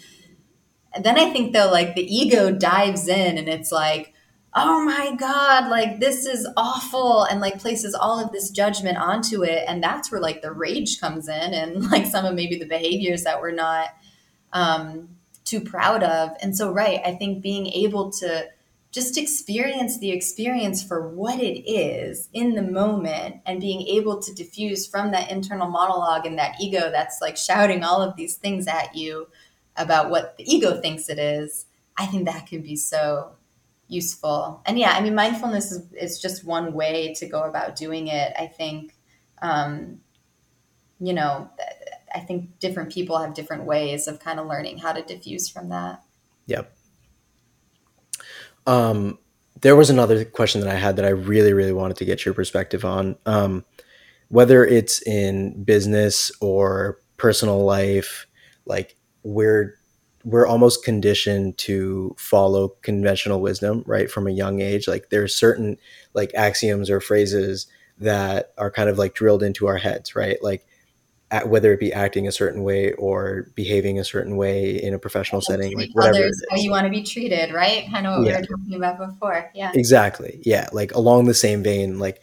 And 0.95 1.05
then 1.05 1.19
I 1.19 1.31
think 1.31 1.53
though, 1.53 1.71
like 1.71 1.95
the 1.95 2.15
ego 2.15 2.51
dives 2.51 3.09
in, 3.09 3.39
and 3.39 3.49
it's 3.49 3.71
like 3.71 4.15
oh 4.59 4.83
my 4.83 5.15
god 5.17 5.69
like 5.69 6.01
this 6.01 6.25
is 6.25 6.49
awful 6.57 7.25
and 7.25 7.41
like 7.41 7.61
places 7.61 7.95
all 7.95 8.19
of 8.19 8.33
this 8.33 8.51
judgment 8.51 8.97
onto 8.97 9.45
it 9.45 9.63
and 9.69 9.83
that's 9.83 10.11
where 10.11 10.21
like 10.21 10.41
the 10.41 10.51
rage 10.51 10.99
comes 10.99 11.29
in 11.29 11.53
and 11.55 11.91
like 11.91 12.07
some 12.07 12.25
of 12.25 12.35
maybe 12.35 12.59
the 12.59 12.67
behaviors 12.67 13.23
that 13.23 13.41
we're 13.41 13.51
not 13.51 13.91
um, 14.53 15.09
too 15.45 15.61
proud 15.61 16.03
of. 16.03 16.31
And 16.41 16.57
so 16.57 16.73
right 16.73 17.01
i 17.05 17.13
think 17.13 17.43
being 17.43 17.67
able 17.67 18.11
to 18.13 18.47
just 18.93 19.19
experience 19.19 19.99
the 19.99 20.11
experience 20.11 20.83
for 20.83 21.07
what 21.11 21.39
it 21.39 21.71
is 21.71 22.31
in 22.33 22.55
the 22.55 22.63
moment 22.63 23.37
and 23.45 23.61
being 23.61 23.87
able 23.87 24.23
to 24.23 24.33
defuse 24.33 24.91
from 24.91 25.11
that 25.11 25.31
internal 25.31 25.69
monologue 25.69 26.25
and 26.25 26.39
that 26.39 26.55
ego 26.59 26.91
that's 26.91 27.21
like 27.21 27.37
shouting 27.37 27.85
all 27.85 28.01
of 28.01 28.17
these 28.17 28.37
things 28.37 28.67
at 28.67 28.97
you 28.97 29.29
about 29.77 30.09
what 30.09 30.39
the 30.39 30.51
ego 30.51 30.81
thinks 30.81 31.11
it 31.11 31.19
is 31.19 31.67
i 31.99 32.07
think 32.07 32.25
that 32.25 32.47
can 32.47 32.63
be 32.63 32.75
so 32.75 33.33
useful. 33.89 34.63
And 34.67 34.79
yeah, 34.79 34.93
I 34.93 35.01
mean, 35.01 35.15
mindfulness 35.15 35.73
is, 35.73 35.93
is 35.93 36.21
just 36.21 36.45
one 36.45 36.73
way 36.73 37.15
to 37.15 37.27
go 37.27 37.45
about 37.45 37.77
doing 37.77 38.09
it. 38.09 38.33
I 38.39 38.47
think, 38.47 38.95
um, 39.43 40.01
you 40.99 41.13
know, 41.13 41.51
I 42.15 42.21
think 42.21 42.59
different 42.59 42.93
people 42.93 43.19
have 43.19 43.35
different 43.35 43.65
ways 43.65 44.09
of 44.09 44.19
kind 44.21 44.41
of 44.41 44.47
learning 44.47 44.79
how 44.79 44.93
to 44.93 45.03
defuse 45.03 45.53
from 45.53 45.69
that. 45.69 46.03
Yep. 46.47 46.73
Um, 48.67 49.19
there 49.61 49.77
was 49.77 49.91
another 49.91 50.25
question 50.25 50.61
that 50.61 50.71
I 50.71 50.77
had 50.77 50.97
that 50.97 51.05
I 51.05 51.11
really, 51.11 51.53
really 51.53 51.73
wanted 51.73 51.97
to 51.99 52.05
get 52.05 52.25
your 52.25 52.35
perspective 52.35 52.85
on. 52.85 53.17
Um, 53.27 53.65
whether 54.29 54.65
it's 54.65 55.01
in 55.03 55.63
business 55.63 56.33
or 56.41 56.99
personal 57.17 57.65
life, 57.65 58.27
like 58.65 58.97
we're 59.23 59.79
we're 60.27 60.47
almost 60.47 60.85
conditioned 60.85 61.57
to 61.57 62.13
follow 62.19 62.71
conventional 62.83 63.41
wisdom 63.41 63.85
right 63.87 64.11
from 64.11 64.27
a 64.27 64.33
young 64.33 64.61
age. 64.61 64.89
Like 64.89 65.09
there's 65.11 65.33
certain 65.33 65.79
like 66.15 66.33
axioms 66.35 66.91
or 66.91 67.01
phrases 67.01 67.69
that 67.99 68.53
are 68.59 68.73
kind 68.73 68.91
of 68.91 68.99
like 68.99 69.15
drilled 69.15 69.45
into 69.45 69.69
our 69.69 69.77
heads 69.77 70.17
right? 70.17 70.37
Like 70.43 70.67
at, 71.31 71.49
whether 71.49 71.73
it 71.73 71.79
be 71.79 71.93
acting 71.93 72.27
a 72.27 72.33
certain 72.33 72.65
way 72.65 72.93
or 72.95 73.53
behaving 73.55 74.01
a 74.01 74.05
certain 74.05 74.37
way 74.37 74.83
in 74.83 74.95
a 74.95 74.99
professional 74.99 75.41
setting 75.41 75.77
like 75.77 75.91
whatever 75.93 76.17
Others, 76.17 76.45
how 76.51 76.57
you 76.57 76.73
want 76.73 76.87
to 76.87 76.91
be 76.91 77.05
treated 77.05 77.55
right? 77.55 77.89
Kind 77.89 78.09
of 78.09 78.19
what 78.19 78.27
yeah. 78.27 78.35
we 78.35 78.41
were 78.41 78.57
talking 78.59 78.75
about 78.75 78.99
before 78.99 79.49
yeah. 79.55 79.71
Exactly 79.75 80.41
yeah 80.45 80.69
like 80.73 80.93
along 80.93 81.27
the 81.27 81.35
same 81.35 81.63
vein 81.63 82.01
like 82.01 82.21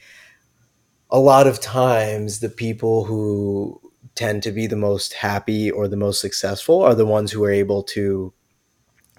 a 1.09 1.19
lot 1.19 1.47
of 1.47 1.61
times 1.61 2.41
the 2.41 2.49
people 2.49 3.05
who 3.05 3.79
tend 4.15 4.43
to 4.43 4.51
be 4.51 4.67
the 4.67 4.75
most 4.75 5.13
happy 5.13 5.71
or 5.71 5.87
the 5.87 5.97
most 5.97 6.21
successful 6.21 6.81
are 6.81 6.95
the 6.95 7.05
ones 7.05 7.31
who 7.31 7.43
are 7.43 7.51
able 7.51 7.81
to 7.81 8.33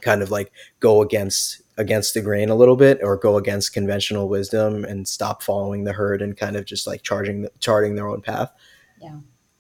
kind 0.01 0.23
of 0.23 0.31
like 0.31 0.53
go 0.81 1.03
against 1.03 1.63
against 1.77 2.15
the 2.15 2.21
grain 2.21 2.51
a 2.51 2.55
little 2.55 2.77
bit 2.77 3.01
or 3.03 3.17
go 3.17 3.37
against 3.37 3.73
conventional 3.73 4.29
wisdom 4.29 4.85
and 4.85 5.09
stop 5.09 5.43
following 5.43 5.85
the 5.85 5.93
herd 5.93 6.23
and 6.23 6.37
kind 6.37 6.57
of 6.57 6.65
just 6.65 6.87
like 6.87 7.03
charging 7.03 7.49
charting 7.59 7.97
their 7.97 8.09
own 8.09 8.21
path. 8.21 8.53
Yeah. 9.01 9.19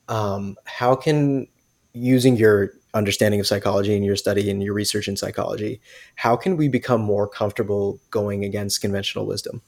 Um, 0.08 0.56
how 0.64 0.94
can 0.94 1.48
using 1.92 2.36
your 2.36 2.72
understanding 2.92 3.40
of 3.40 3.46
psychology 3.46 3.96
and 3.96 4.04
your 4.04 4.16
study 4.16 4.48
and 4.50 4.62
your 4.62 4.74
research 4.74 5.08
in 5.08 5.16
psychology 5.16 5.80
how 6.14 6.36
can 6.36 6.56
we 6.56 6.68
become 6.68 7.00
more 7.00 7.28
comfortable 7.28 8.00
going 8.10 8.44
against 8.44 8.80
conventional 8.80 9.26
wisdom 9.26 9.60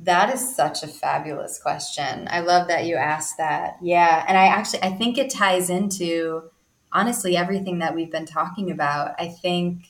that 0.00 0.34
is 0.34 0.54
such 0.54 0.82
a 0.82 0.88
fabulous 0.88 1.58
question. 1.58 2.28
I 2.30 2.40
love 2.40 2.68
that 2.68 2.84
you 2.86 2.96
asked 2.96 3.38
that. 3.38 3.76
Yeah 3.82 4.24
and 4.28 4.36
i 4.36 4.46
actually 4.46 4.82
i 4.82 4.90
think 4.90 5.18
it 5.18 5.30
ties 5.30 5.70
into 5.70 6.50
honestly 6.92 7.36
everything 7.36 7.78
that 7.78 7.94
we've 7.94 8.10
been 8.10 8.26
talking 8.26 8.70
about. 8.70 9.14
I 9.18 9.28
think 9.28 9.86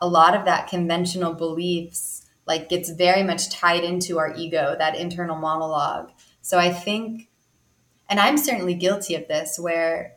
a 0.00 0.08
lot 0.08 0.34
of 0.34 0.44
that 0.44 0.68
conventional 0.68 1.34
beliefs 1.34 2.24
like 2.46 2.68
gets 2.68 2.90
very 2.90 3.22
much 3.22 3.50
tied 3.50 3.84
into 3.84 4.18
our 4.18 4.34
ego 4.34 4.76
that 4.78 4.96
internal 4.96 5.36
monologue. 5.36 6.10
So 6.40 6.58
i 6.58 6.72
think 6.72 7.28
and 8.08 8.18
i'm 8.18 8.38
certainly 8.38 8.74
guilty 8.74 9.14
of 9.14 9.28
this 9.28 9.58
where 9.58 10.14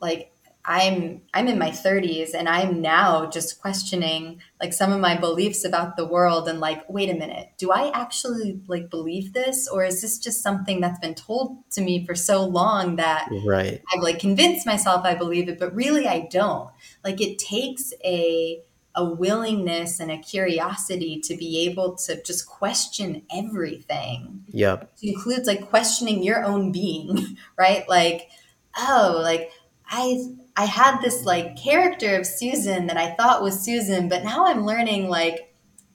like 0.00 0.32
i'm 0.66 1.22
i'm 1.32 1.46
in 1.48 1.58
my 1.58 1.70
30s 1.70 2.34
and 2.34 2.48
i'm 2.48 2.82
now 2.82 3.26
just 3.26 3.60
questioning 3.60 4.40
like 4.60 4.72
some 4.72 4.92
of 4.92 5.00
my 5.00 5.16
beliefs 5.16 5.64
about 5.64 5.96
the 5.96 6.06
world 6.06 6.48
and 6.48 6.60
like 6.60 6.88
wait 6.88 7.08
a 7.08 7.14
minute 7.14 7.48
do 7.56 7.70
i 7.70 7.90
actually 7.90 8.60
like 8.66 8.90
believe 8.90 9.32
this 9.32 9.68
or 9.68 9.84
is 9.84 10.02
this 10.02 10.18
just 10.18 10.42
something 10.42 10.80
that's 10.80 10.98
been 10.98 11.14
told 11.14 11.58
to 11.70 11.80
me 11.80 12.04
for 12.04 12.14
so 12.14 12.44
long 12.44 12.96
that 12.96 13.28
right 13.44 13.82
i've 13.94 14.02
like 14.02 14.18
convinced 14.18 14.66
myself 14.66 15.04
i 15.04 15.14
believe 15.14 15.48
it 15.48 15.58
but 15.58 15.74
really 15.74 16.06
i 16.06 16.26
don't 16.30 16.70
like 17.04 17.20
it 17.20 17.38
takes 17.38 17.92
a 18.04 18.60
a 18.96 19.04
willingness 19.04 20.00
and 20.00 20.10
a 20.10 20.16
curiosity 20.16 21.20
to 21.20 21.36
be 21.36 21.68
able 21.68 21.94
to 21.96 22.20
just 22.22 22.46
question 22.46 23.22
everything. 23.30 24.42
Yep. 24.48 24.90
It 25.02 25.08
includes 25.08 25.46
like 25.46 25.68
questioning 25.68 26.22
your 26.22 26.42
own 26.42 26.72
being, 26.72 27.36
right? 27.58 27.86
Like, 27.88 28.30
oh, 28.76 29.20
like 29.22 29.52
I 29.86 30.34
I 30.56 30.64
had 30.64 31.00
this 31.00 31.24
like 31.24 31.56
character 31.56 32.16
of 32.16 32.26
Susan 32.26 32.86
that 32.86 32.96
I 32.96 33.14
thought 33.14 33.42
was 33.42 33.60
Susan, 33.60 34.08
but 34.08 34.24
now 34.24 34.46
I'm 34.46 34.64
learning 34.64 35.08
like 35.08 35.52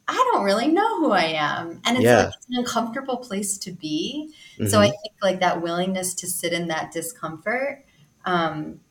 I 0.08 0.32
don't 0.34 0.44
really 0.44 0.68
know 0.68 1.00
who 1.00 1.12
I 1.12 1.24
am. 1.24 1.82
And 1.86 1.98
it's 1.98 2.06
yeah. 2.06 2.18
like 2.18 2.34
it's 2.36 2.48
an 2.50 2.58
uncomfortable 2.58 3.18
place 3.18 3.58
to 3.60 3.72
be. 3.72 4.34
Mm-hmm. 4.56 4.68
So 4.68 4.80
I 4.80 4.90
think 4.90 5.14
like 5.22 5.40
that 5.40 5.62
willingness 5.62 6.14
to 6.16 6.28
sit 6.28 6.54
in 6.54 6.68
that 6.68 6.92
discomfort, 6.92 7.86
um, 8.26 8.82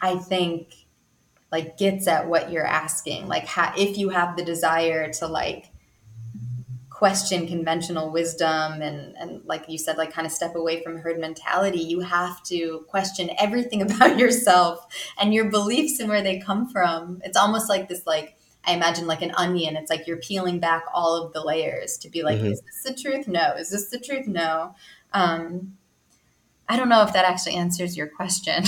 I 0.00 0.16
think 0.16 0.74
like 1.52 1.78
gets 1.78 2.06
at 2.06 2.28
what 2.28 2.50
you're 2.50 2.66
asking 2.66 3.26
like 3.26 3.46
ha- 3.46 3.74
if 3.76 3.98
you 3.98 4.08
have 4.10 4.36
the 4.36 4.44
desire 4.44 5.12
to 5.14 5.26
like 5.26 5.70
question 7.00 7.46
conventional 7.46 8.10
wisdom 8.10 8.82
and 8.82 9.16
and 9.16 9.42
like 9.46 9.64
you 9.70 9.78
said 9.78 9.96
like 9.96 10.12
kind 10.12 10.26
of 10.26 10.32
step 10.32 10.54
away 10.54 10.82
from 10.82 10.98
herd 10.98 11.18
mentality 11.18 11.80
you 11.80 12.00
have 12.00 12.42
to 12.42 12.84
question 12.88 13.30
everything 13.38 13.80
about 13.90 14.18
yourself 14.18 14.86
and 15.18 15.32
your 15.32 15.46
beliefs 15.46 15.98
and 15.98 16.10
where 16.10 16.20
they 16.20 16.38
come 16.38 16.68
from 16.68 17.18
it's 17.24 17.38
almost 17.38 17.70
like 17.70 17.88
this 17.88 18.06
like 18.06 18.36
I 18.66 18.72
imagine 18.74 19.06
like 19.06 19.22
an 19.22 19.32
onion. 19.38 19.74
It's 19.74 19.88
like 19.88 20.06
you're 20.06 20.18
peeling 20.18 20.58
back 20.60 20.84
all 20.92 21.16
of 21.16 21.32
the 21.32 21.42
layers 21.42 21.96
to 21.96 22.10
be 22.10 22.22
like, 22.22 22.36
mm-hmm. 22.36 22.48
is 22.48 22.60
this 22.60 22.82
the 22.84 22.92
truth? 22.92 23.26
No. 23.26 23.54
Is 23.54 23.70
this 23.70 23.88
the 23.88 23.98
truth? 23.98 24.26
No. 24.26 24.74
Um, 25.14 25.78
I 26.68 26.76
don't 26.76 26.90
know 26.90 27.02
if 27.02 27.14
that 27.14 27.24
actually 27.24 27.54
answers 27.54 27.96
your 27.96 28.06
question. 28.08 28.62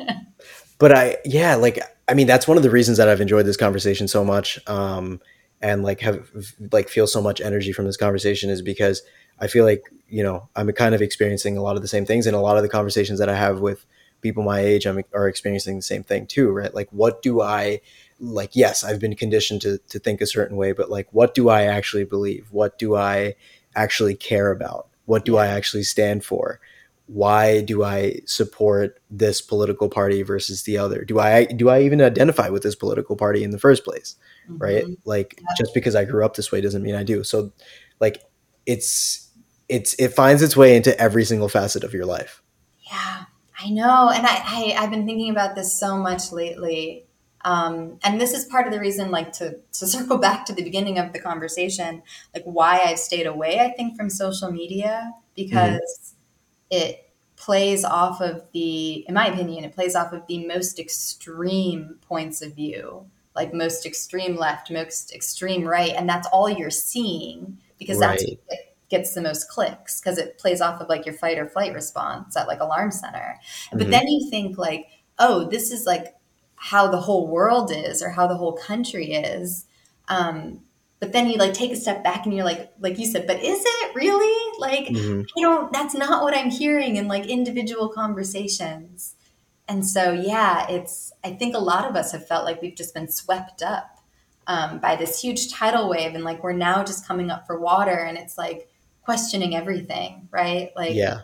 but 0.78 0.92
I, 0.92 1.18
yeah, 1.26 1.56
like 1.56 1.78
I 2.08 2.14
mean, 2.14 2.26
that's 2.26 2.48
one 2.48 2.56
of 2.56 2.62
the 2.62 2.70
reasons 2.70 2.96
that 2.96 3.08
I've 3.08 3.20
enjoyed 3.20 3.44
this 3.44 3.58
conversation 3.58 4.08
so 4.08 4.24
much, 4.24 4.58
um, 4.66 5.20
and 5.60 5.82
like 5.82 6.00
have 6.00 6.30
like 6.72 6.88
feel 6.88 7.06
so 7.06 7.20
much 7.20 7.40
energy 7.40 7.72
from 7.72 7.86
this 7.86 7.96
conversation 7.96 8.50
is 8.50 8.62
because 8.62 9.02
I 9.40 9.46
feel 9.46 9.64
like 9.64 9.82
you 10.08 10.22
know 10.22 10.48
I'm 10.56 10.70
kind 10.72 10.94
of 10.94 11.02
experiencing 11.02 11.56
a 11.56 11.62
lot 11.62 11.76
of 11.76 11.82
the 11.82 11.88
same 11.88 12.06
things, 12.06 12.26
and 12.26 12.36
a 12.36 12.40
lot 12.40 12.56
of 12.56 12.62
the 12.62 12.68
conversations 12.68 13.18
that 13.18 13.28
I 13.28 13.36
have 13.36 13.60
with 13.60 13.84
people 14.20 14.42
my 14.42 14.60
age 14.60 14.86
I'm, 14.86 15.02
are 15.14 15.28
experiencing 15.28 15.76
the 15.76 15.82
same 15.82 16.02
thing 16.02 16.26
too, 16.26 16.50
right? 16.50 16.74
Like, 16.74 16.88
what 16.90 17.22
do 17.22 17.40
I 17.40 17.80
like? 18.20 18.50
Yes, 18.54 18.82
I've 18.84 19.00
been 19.00 19.14
conditioned 19.16 19.62
to 19.62 19.78
to 19.78 19.98
think 19.98 20.20
a 20.20 20.26
certain 20.26 20.56
way, 20.56 20.72
but 20.72 20.90
like, 20.90 21.08
what 21.12 21.34
do 21.34 21.48
I 21.48 21.62
actually 21.64 22.04
believe? 22.04 22.48
What 22.50 22.78
do 22.78 22.96
I 22.96 23.34
actually 23.74 24.14
care 24.14 24.50
about? 24.50 24.88
What 25.06 25.24
do 25.24 25.36
I 25.36 25.46
actually 25.46 25.84
stand 25.84 26.24
for? 26.24 26.60
Why 27.08 27.62
do 27.62 27.82
I 27.82 28.20
support 28.26 29.00
this 29.10 29.40
political 29.40 29.88
party 29.88 30.22
versus 30.22 30.64
the 30.64 30.76
other? 30.76 31.04
Do 31.04 31.18
I 31.18 31.46
do 31.46 31.70
I 31.70 31.80
even 31.80 32.02
identify 32.02 32.50
with 32.50 32.62
this 32.62 32.74
political 32.74 33.16
party 33.16 33.42
in 33.42 33.50
the 33.50 33.58
first 33.58 33.82
place? 33.82 34.14
Mm-hmm. 34.44 34.58
Right? 34.58 34.84
Like 35.06 35.40
yeah. 35.40 35.46
just 35.56 35.72
because 35.72 35.96
I 35.96 36.04
grew 36.04 36.24
up 36.24 36.36
this 36.36 36.52
way 36.52 36.60
doesn't 36.60 36.82
mean 36.82 36.94
I 36.94 37.02
do. 37.02 37.24
So 37.24 37.52
like 37.98 38.22
it's 38.66 39.30
it's 39.70 39.94
it 39.98 40.08
finds 40.08 40.42
its 40.42 40.54
way 40.54 40.76
into 40.76 40.98
every 41.00 41.24
single 41.24 41.48
facet 41.48 41.82
of 41.82 41.94
your 41.94 42.04
life. 42.04 42.42
Yeah, 42.90 43.24
I 43.58 43.70
know. 43.70 44.10
And 44.10 44.26
I, 44.26 44.42
I 44.44 44.74
I've 44.78 44.90
been 44.90 45.06
thinking 45.06 45.30
about 45.30 45.56
this 45.56 45.80
so 45.80 45.96
much 45.96 46.30
lately. 46.30 47.06
Um, 47.42 47.98
and 48.02 48.20
this 48.20 48.34
is 48.34 48.44
part 48.44 48.66
of 48.66 48.72
the 48.74 48.80
reason, 48.80 49.10
like 49.10 49.32
to 49.34 49.56
to 49.72 49.86
circle 49.94 50.18
back 50.18 50.44
to 50.44 50.52
the 50.52 50.62
beginning 50.62 50.98
of 50.98 51.14
the 51.14 51.20
conversation, 51.20 52.02
like 52.34 52.44
why 52.44 52.82
I've 52.84 52.98
stayed 52.98 53.26
away, 53.26 53.60
I 53.60 53.72
think, 53.72 53.96
from 53.96 54.10
social 54.10 54.52
media 54.52 55.10
because 55.34 55.80
mm-hmm 55.80 56.17
it 56.70 57.10
plays 57.36 57.84
off 57.84 58.20
of 58.20 58.42
the, 58.52 59.04
in 59.08 59.14
my 59.14 59.26
opinion, 59.26 59.64
it 59.64 59.74
plays 59.74 59.94
off 59.94 60.12
of 60.12 60.26
the 60.26 60.46
most 60.46 60.78
extreme 60.78 61.96
points 62.02 62.42
of 62.42 62.54
view, 62.54 63.06
like 63.36 63.54
most 63.54 63.86
extreme 63.86 64.36
left, 64.36 64.70
most 64.70 65.14
extreme 65.14 65.66
right. 65.66 65.92
And 65.96 66.08
that's 66.08 66.28
all 66.28 66.50
you're 66.50 66.70
seeing 66.70 67.58
because 67.78 67.98
right. 67.98 68.18
that's 68.18 68.30
what 68.46 68.58
gets 68.88 69.14
the 69.14 69.20
most 69.20 69.48
clicks 69.48 70.00
because 70.00 70.18
it 70.18 70.38
plays 70.38 70.60
off 70.60 70.80
of 70.80 70.88
like 70.88 71.04
your 71.04 71.14
fight 71.14 71.38
or 71.38 71.46
flight 71.46 71.74
response 71.74 72.36
at 72.36 72.48
like 72.48 72.60
alarm 72.60 72.90
center. 72.90 73.38
Mm-hmm. 73.66 73.78
But 73.78 73.90
then 73.90 74.06
you 74.08 74.28
think 74.30 74.58
like, 74.58 74.86
oh, 75.18 75.48
this 75.48 75.70
is 75.70 75.86
like 75.86 76.14
how 76.56 76.88
the 76.88 77.00
whole 77.00 77.28
world 77.28 77.70
is 77.72 78.02
or 78.02 78.10
how 78.10 78.26
the 78.26 78.36
whole 78.36 78.56
country 78.56 79.12
is. 79.12 79.66
Um, 80.08 80.62
but 81.00 81.12
then 81.12 81.28
you 81.28 81.36
like 81.36 81.54
take 81.54 81.72
a 81.72 81.76
step 81.76 82.02
back 82.02 82.26
and 82.26 82.34
you're 82.34 82.44
like 82.44 82.72
like 82.80 82.98
you 82.98 83.06
said 83.06 83.26
but 83.26 83.42
is 83.42 83.62
it 83.64 83.94
really? 83.94 84.58
Like 84.58 84.86
mm-hmm. 84.86 85.22
i 85.36 85.40
don't 85.40 85.72
that's 85.72 85.94
not 85.94 86.22
what 86.22 86.36
i'm 86.36 86.50
hearing 86.50 86.96
in 86.96 87.08
like 87.08 87.26
individual 87.26 87.88
conversations. 87.88 89.14
And 89.68 89.86
so 89.86 90.12
yeah 90.12 90.66
it's 90.68 91.12
i 91.22 91.30
think 91.30 91.54
a 91.54 91.60
lot 91.60 91.88
of 91.88 91.94
us 91.96 92.12
have 92.12 92.26
felt 92.26 92.44
like 92.44 92.60
we've 92.60 92.76
just 92.76 92.94
been 92.94 93.08
swept 93.08 93.62
up 93.62 93.98
um, 94.46 94.78
by 94.78 94.96
this 94.96 95.20
huge 95.20 95.52
tidal 95.52 95.90
wave 95.90 96.14
and 96.14 96.24
like 96.24 96.42
we're 96.42 96.54
now 96.54 96.82
just 96.82 97.06
coming 97.06 97.30
up 97.30 97.46
for 97.46 97.60
water 97.60 97.92
and 97.92 98.16
it's 98.16 98.38
like 98.38 98.68
questioning 99.02 99.54
everything 99.54 100.28
right? 100.30 100.70
Like 100.74 100.94
yeah. 100.94 101.22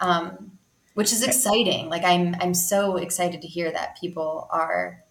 um 0.00 0.52
which 0.94 1.12
is 1.12 1.22
exciting. 1.22 1.88
Like 1.88 2.04
i'm 2.04 2.36
i'm 2.40 2.54
so 2.54 2.96
excited 2.96 3.42
to 3.42 3.48
hear 3.48 3.72
that 3.72 3.98
people 4.00 4.46
are 4.50 5.02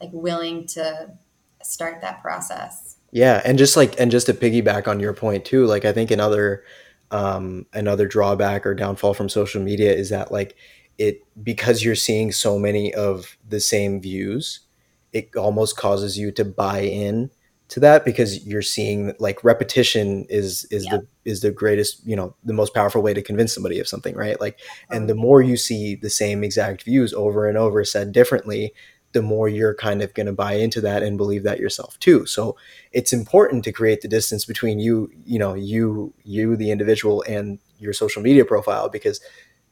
like 0.00 0.10
willing 0.12 0.66
to 0.66 1.12
start 1.62 2.00
that 2.00 2.22
process 2.22 2.91
yeah, 3.12 3.42
and 3.44 3.58
just 3.58 3.76
like 3.76 4.00
and 4.00 4.10
just 4.10 4.26
to 4.26 4.34
piggyback 4.34 4.88
on 4.88 4.98
your 4.98 5.12
point 5.12 5.44
too, 5.44 5.66
like 5.66 5.84
I 5.84 5.92
think 5.92 6.10
another 6.10 6.64
um 7.10 7.66
another 7.74 8.08
drawback 8.08 8.66
or 8.66 8.74
downfall 8.74 9.12
from 9.12 9.28
social 9.28 9.62
media 9.62 9.92
is 9.92 10.08
that 10.08 10.32
like 10.32 10.56
it 10.98 11.22
because 11.42 11.84
you're 11.84 11.94
seeing 11.94 12.32
so 12.32 12.58
many 12.58 12.92
of 12.94 13.36
the 13.46 13.60
same 13.60 14.00
views, 14.00 14.60
it 15.12 15.36
almost 15.36 15.76
causes 15.76 16.18
you 16.18 16.32
to 16.32 16.44
buy 16.44 16.80
in 16.80 17.30
to 17.68 17.80
that 17.80 18.04
because 18.04 18.46
you're 18.46 18.62
seeing 18.62 19.14
like 19.18 19.44
repetition 19.44 20.26
is 20.28 20.66
is 20.70 20.84
yeah. 20.84 20.98
the 20.98 21.06
is 21.24 21.40
the 21.40 21.50
greatest 21.50 22.06
you 22.06 22.16
know 22.16 22.34
the 22.44 22.52
most 22.52 22.74
powerful 22.74 23.02
way 23.02 23.14
to 23.14 23.22
convince 23.22 23.54
somebody 23.54 23.78
of 23.78 23.88
something 23.88 24.14
right 24.14 24.38
like 24.42 24.58
and 24.90 25.08
the 25.08 25.14
more 25.14 25.40
you 25.40 25.56
see 25.56 25.94
the 25.94 26.10
same 26.10 26.44
exact 26.44 26.82
views 26.82 27.14
over 27.14 27.48
and 27.48 27.56
over 27.56 27.82
said 27.82 28.12
differently 28.12 28.74
the 29.12 29.22
more 29.22 29.48
you're 29.48 29.74
kind 29.74 30.02
of 30.02 30.14
going 30.14 30.26
to 30.26 30.32
buy 30.32 30.54
into 30.54 30.80
that 30.80 31.02
and 31.02 31.18
believe 31.18 31.42
that 31.42 31.60
yourself 31.60 31.98
too. 31.98 32.24
So 32.26 32.56
it's 32.92 33.12
important 33.12 33.62
to 33.64 33.72
create 33.72 34.00
the 34.00 34.08
distance 34.08 34.44
between 34.44 34.78
you, 34.78 35.10
you 35.26 35.38
know, 35.38 35.54
you, 35.54 36.14
you, 36.24 36.56
the 36.56 36.70
individual 36.70 37.22
and 37.28 37.58
your 37.78 37.92
social 37.92 38.22
media 38.22 38.44
profile, 38.44 38.88
because 38.88 39.20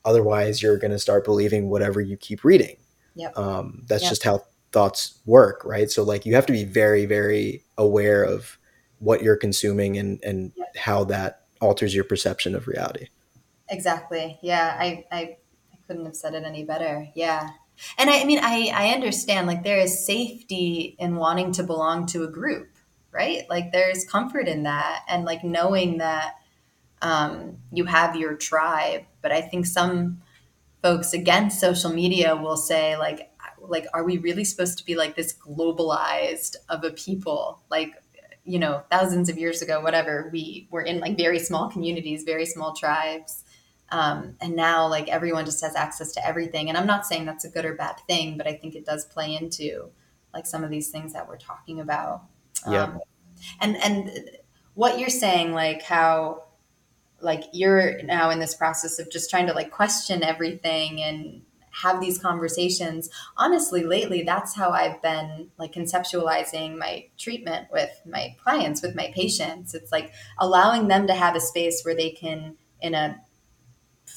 otherwise 0.05 0.63
you're 0.63 0.77
going 0.79 0.91
to 0.91 0.99
start 0.99 1.25
believing 1.25 1.71
whatever 1.71 2.01
you 2.01 2.17
keep 2.17 2.45
reading. 2.45 2.77
Yep. 3.15 3.37
Um, 3.39 3.83
that's 3.89 4.03
yep. 4.03 4.11
just 4.11 4.25
how 4.25 4.45
thoughts 4.73 5.19
work. 5.27 5.65
Right. 5.65 5.91
So 5.91 6.03
like 6.03 6.27
you 6.27 6.35
have 6.35 6.47
to 6.47 6.53
be 6.53 6.65
very, 6.65 7.07
very 7.07 7.65
aware 7.79 8.23
of 8.23 8.59
what 8.99 9.23
you're 9.23 9.37
consuming 9.37 9.97
and, 9.97 10.23
and 10.23 10.53
yep. 10.55 10.77
how 10.77 11.05
that 11.05 11.47
alters 11.61 11.95
your 11.95 12.05
perception 12.05 12.55
of 12.55 12.69
reality. 12.69 13.09
Exactly. 13.69 14.39
Yeah. 14.43 14.77
I, 14.79 15.07
I, 15.11 15.19
I 15.19 15.39
couldn't 15.87 16.05
have 16.05 16.17
said 16.17 16.35
it 16.35 16.45
any 16.45 16.65
better. 16.65 17.09
Yeah. 17.15 17.51
And 17.99 18.11
I, 18.11 18.21
I 18.21 18.25
mean, 18.25 18.41
I, 18.43 18.71
I 18.75 18.89
understand 18.89 19.47
like 19.47 19.63
there 19.63 19.79
is 19.79 20.05
safety 20.07 20.97
in 20.99 21.17
wanting 21.17 21.53
to 21.53 21.63
belong 21.63 22.07
to 22.07 22.25
a 22.25 22.29
group, 22.29 22.69
right? 23.13 23.49
Like 23.49 23.73
there's 23.73 24.05
comfort 24.05 24.49
in 24.49 24.65
that. 24.65 25.05
And 25.09 25.25
like 25.25 25.45
knowing 25.45 25.99
that, 25.99 26.35
um, 27.03 27.57
you 27.73 27.87
have 27.87 28.17
your 28.17 28.35
tribe. 28.35 29.05
But 29.23 29.33
I 29.33 29.41
think 29.41 29.67
some 29.67 30.21
folks 30.83 31.13
against 31.13 31.61
social 31.61 31.91
media 31.91 32.37
will 32.37 32.57
say 32.57 32.97
like 32.97 33.31
like 33.61 33.87
are 33.93 34.05
we 34.05 34.19
really 34.19 34.45
supposed 34.45 34.79
to 34.79 34.85
be 34.85 34.97
like 34.97 35.17
this 35.17 35.35
globalized 35.35 36.57
of 36.69 36.83
a 36.85 36.91
people 36.91 37.61
like 37.71 37.93
you 38.45 38.59
know 38.59 38.83
thousands 38.91 39.29
of 39.29 39.39
years 39.39 39.61
ago 39.61 39.81
whatever 39.81 40.31
we 40.33 40.67
were 40.71 40.81
in 40.81 40.99
like 40.99 41.17
very 41.17 41.39
small 41.39 41.69
communities 41.71 42.23
very 42.25 42.47
small 42.47 42.75
tribes 42.75 43.45
um, 43.93 44.37
and 44.41 44.55
now 44.55 44.87
like 44.87 45.09
everyone 45.09 45.45
just 45.45 45.63
has 45.63 45.75
access 45.75 46.13
to 46.13 46.27
everything. 46.27 46.69
And 46.69 46.79
i'm 46.79 46.87
not 46.87 47.07
saying 47.07 47.27
that's 47.27 47.45
a 47.45 47.51
good 47.51 47.65
or 47.65 47.75
bad 47.75 47.97
thing 48.09 48.37
but 48.37 48.47
i 48.47 48.55
think 48.55 48.75
it 48.75 48.85
does 48.85 49.05
play 49.05 49.35
into 49.35 49.91
like 50.33 50.47
some 50.47 50.65
of 50.65 50.71
these 50.71 50.91
things 50.91 51.13
that 51.13 51.29
we're 51.29 51.39
talking 51.39 51.81
about. 51.81 52.23
Yeah. 52.69 52.85
Um, 52.85 53.01
and 53.61 53.77
and 53.77 54.31
what 54.75 54.99
you're 54.99 55.09
saying 55.09 55.53
like 55.53 55.83
how 55.83 56.45
like 57.21 57.45
you're 57.53 58.03
now 58.03 58.31
in 58.31 58.39
this 58.39 58.55
process 58.55 58.99
of 58.99 59.11
just 59.11 59.31
trying 59.31 59.47
to 59.47 59.53
like 59.53 59.71
question 59.71 60.23
everything 60.23 61.03
and 61.03 61.43
have 61.83 62.01
these 62.01 62.19
conversations. 62.19 63.09
Honestly 63.37 63.85
lately 63.85 64.23
that's 64.23 64.55
how 64.55 64.71
i've 64.71 65.01
been 65.03 65.51
like 65.59 65.73
conceptualizing 65.73 66.77
my 66.77 67.07
treatment 67.19 67.69
with 67.73 67.91
my 68.05 68.37
clients 68.43 68.83
with 68.83 68.95
my 68.95 69.11
patients. 69.15 69.75
It's 69.75 69.93
like 69.93 70.13
allowing 70.39 70.89
them 70.89 71.07
to 71.07 71.15
have 71.15 71.35
a 71.35 71.41
space 71.41 71.83
where 71.83 71.95
they 71.95 72.11
can 72.11 72.57
in 72.81 72.95
a 72.95 73.21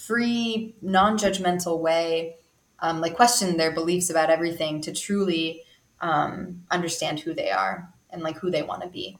free 0.05 0.75
non-judgmental 0.81 1.79
way 1.79 2.35
um, 2.83 2.99
like 2.99 3.15
question 3.15 3.57
their 3.57 3.71
beliefs 3.71 4.09
about 4.09 4.29
everything 4.29 4.81
to 4.81 4.93
truly 4.93 5.63
um, 6.01 6.63
understand 6.69 7.21
who 7.21 7.33
they 7.33 7.49
are 7.49 7.89
and 8.09 8.21
like 8.21 8.37
who 8.37 8.51
they 8.51 8.61
want 8.61 8.83
to 8.83 8.89
be. 8.89 9.17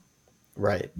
Right. 0.55 0.91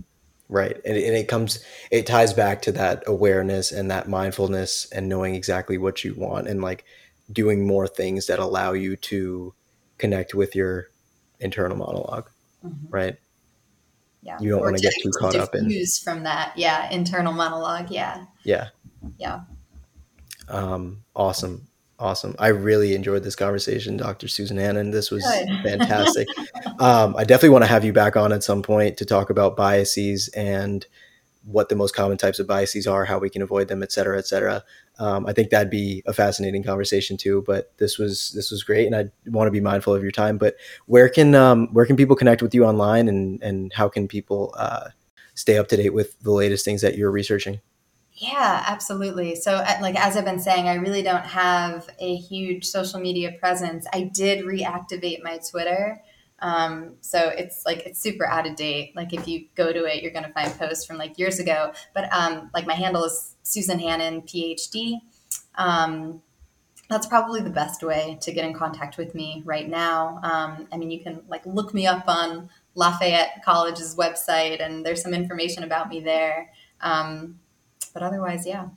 Right. 0.50 0.80
And, 0.86 0.98
and 0.98 1.16
it 1.16 1.28
comes 1.28 1.64
it 1.92 2.06
ties 2.06 2.34
back 2.34 2.62
to 2.64 2.72
that 2.72 3.04
awareness 3.06 3.72
and 3.72 3.92
that 3.92 4.08
mindfulness 4.08 4.88
and 4.92 5.10
knowing 5.10 5.36
exactly 5.36 5.78
what 5.78 6.04
you 6.04 6.14
want 6.14 6.48
and 6.48 6.62
like 6.62 6.86
doing 7.32 7.68
more 7.68 7.88
things 7.88 8.28
that 8.28 8.40
allow 8.40 8.72
you 8.72 8.96
to 8.96 9.54
connect 9.98 10.34
with 10.34 10.56
your 10.56 10.88
internal 11.40 11.78
monolog 11.78 12.28
mm-hmm. 12.66 12.88
right? 12.90 13.18
Yeah. 14.22 14.38
You 14.40 14.52
don't 14.52 14.62
want 14.62 14.78
to 14.78 14.82
get 14.82 14.94
too 15.02 15.12
caught 15.20 15.36
up 15.36 15.54
in 15.54 15.70
from 16.02 16.24
that 16.24 16.54
yeah 16.58 16.90
internal 16.92 17.34
monologue 17.34 17.92
yeah. 17.92 18.26
Yeah. 18.44 18.70
Yeah 19.18 19.42
um 20.50 21.04
awesome 21.16 21.68
Awesome. 22.00 22.36
I 22.38 22.48
really 22.50 22.96
enjoyed 22.96 23.24
this 23.24 23.36
conversation, 23.36 23.96
Dr. 23.96 24.28
Susan 24.28 24.58
Hannan. 24.58 24.92
This 24.92 25.10
was 25.10 25.24
fantastic. 25.64 26.28
um, 26.80 27.16
I 27.16 27.24
definitely 27.24 27.50
want 27.50 27.64
to 27.64 27.70
have 27.70 27.86
you 27.86 27.94
back 27.94 28.18
on 28.18 28.34
at 28.34 28.44
some 28.44 28.62
point 28.62 28.98
to 28.98 29.06
talk 29.06 29.30
about 29.30 29.56
biases 29.56 30.28
and 30.30 30.86
what 31.46 31.70
the 31.70 31.76
most 31.76 31.96
common 31.96 32.18
types 32.18 32.40
of 32.40 32.48
biases 32.48 32.88
are, 32.88 33.06
how 33.06 33.20
we 33.20 33.30
can 33.30 33.42
avoid 33.42 33.68
them, 33.68 33.84
et 33.84 33.92
cetera, 33.92 34.18
et 34.18 34.26
cetera. 34.26 34.64
Um, 34.98 35.26
I 35.28 35.34
think 35.34 35.50
that'd 35.50 35.70
be 35.70 36.04
a 36.06 36.14
fascinating 36.14 36.64
conversation 36.64 37.16
too. 37.16 37.44
But 37.46 37.72
this 37.78 37.98
was 37.98 38.32
this 38.36 38.52
was 38.52 38.64
great, 38.64 38.86
and 38.86 38.96
I 38.96 39.06
want 39.30 39.48
to 39.48 39.52
be 39.52 39.62
mindful 39.62 39.94
of 39.94 40.02
your 40.02 40.12
time. 40.12 40.38
But 40.38 40.56
where 40.88 41.10
can 41.10 41.36
um, 41.36 41.68
where 41.74 41.86
can 41.86 41.96
people 41.96 42.16
connect 42.16 42.42
with 42.42 42.54
you 42.54 42.66
online, 42.66 43.08
and 43.08 43.42
and 43.42 43.72
how 43.72 43.88
can 43.88 44.08
people 44.08 44.54
uh, 44.58 44.90
stay 45.36 45.58
up 45.58 45.68
to 45.70 45.78
date 45.78 45.94
with 45.94 46.20
the 46.20 46.32
latest 46.32 46.66
things 46.66 46.82
that 46.82 46.98
you're 46.98 47.12
researching? 47.12 47.62
Yeah, 48.24 48.64
absolutely. 48.68 49.36
So, 49.36 49.52
like 49.82 49.96
as 49.96 50.16
I've 50.16 50.24
been 50.24 50.40
saying, 50.40 50.70
I 50.70 50.76
really 50.76 51.02
don't 51.02 51.26
have 51.26 51.90
a 52.00 52.16
huge 52.16 52.64
social 52.66 53.02
media 53.02 53.34
presence. 53.38 53.86
I 53.92 54.04
did 54.04 54.46
reactivate 54.46 55.22
my 55.22 55.40
Twitter. 55.50 56.02
Um, 56.40 56.96
so 57.02 57.20
it's 57.30 57.66
like 57.66 57.80
it's 57.86 58.00
super 58.00 58.26
out 58.26 58.48
of 58.48 58.56
date. 58.56 58.96
Like 58.96 59.12
if 59.12 59.28
you 59.28 59.48
go 59.56 59.74
to 59.74 59.84
it, 59.84 60.02
you're 60.02 60.14
to 60.14 60.30
find 60.30 60.58
posts 60.58 60.86
from 60.86 60.98
like 60.98 61.20
years 61.20 61.40
ago. 61.40 61.74
But 61.94 62.14
um, 62.14 62.50
like 62.54 62.66
my 62.66 62.76
handle 62.76 63.04
is 63.04 63.36
Susan 63.44 63.80
Hannan 63.80 64.22
PhD. 64.22 65.00
Um, 65.56 66.22
that's 66.90 67.08
probably 67.08 67.42
the 67.42 67.50
best 67.50 67.84
way 67.84 68.18
to 68.22 68.32
get 68.32 68.46
in 68.46 68.54
contact 68.54 68.98
with 68.98 69.14
me 69.16 69.42
right 69.44 69.68
now. 69.68 70.20
Um, 70.24 70.68
I 70.72 70.78
mean, 70.78 70.92
you 70.92 71.02
can 71.02 71.24
like 71.28 71.46
look 71.46 71.74
me 71.74 71.88
up 71.88 72.06
on 72.08 72.50
Lafayette 72.76 73.42
College's 73.44 73.98
website, 73.98 74.64
and 74.64 74.86
there's 74.86 75.02
some 75.02 75.14
information 75.14 75.64
about 75.64 75.90
me 75.90 76.00
there. 76.00 76.52
Um, 76.80 77.40
but 77.94 78.04
otherwise, 78.04 78.46
yeah. 78.46 78.68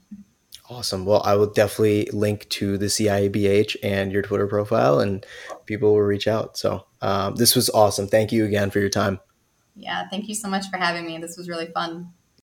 Awesome. 0.68 1.04
Well, 1.04 1.22
I 1.24 1.36
will 1.36 1.52
definitely 1.52 2.08
link 2.12 2.48
to 2.50 2.76
the 2.76 2.86
CIABH 2.86 3.76
and 3.82 4.10
your 4.10 4.22
Twitter 4.22 4.46
profile, 4.48 4.98
and 4.98 5.24
people 5.64 5.92
will 5.92 6.02
reach 6.02 6.26
out. 6.26 6.58
So 6.58 6.86
um, 7.00 7.36
this 7.36 7.54
was 7.54 7.70
awesome. 7.70 8.08
Thank 8.08 8.32
you 8.32 8.44
again 8.44 8.70
for 8.70 8.80
your 8.80 8.88
time. 8.88 9.20
Yeah, 9.76 10.08
thank 10.08 10.28
you 10.28 10.34
so 10.34 10.48
much 10.48 10.68
for 10.70 10.78
having 10.78 11.06
me. 11.06 11.18
This 11.18 11.36
was 11.36 11.48
really 11.48 11.66
fun. 11.66 12.12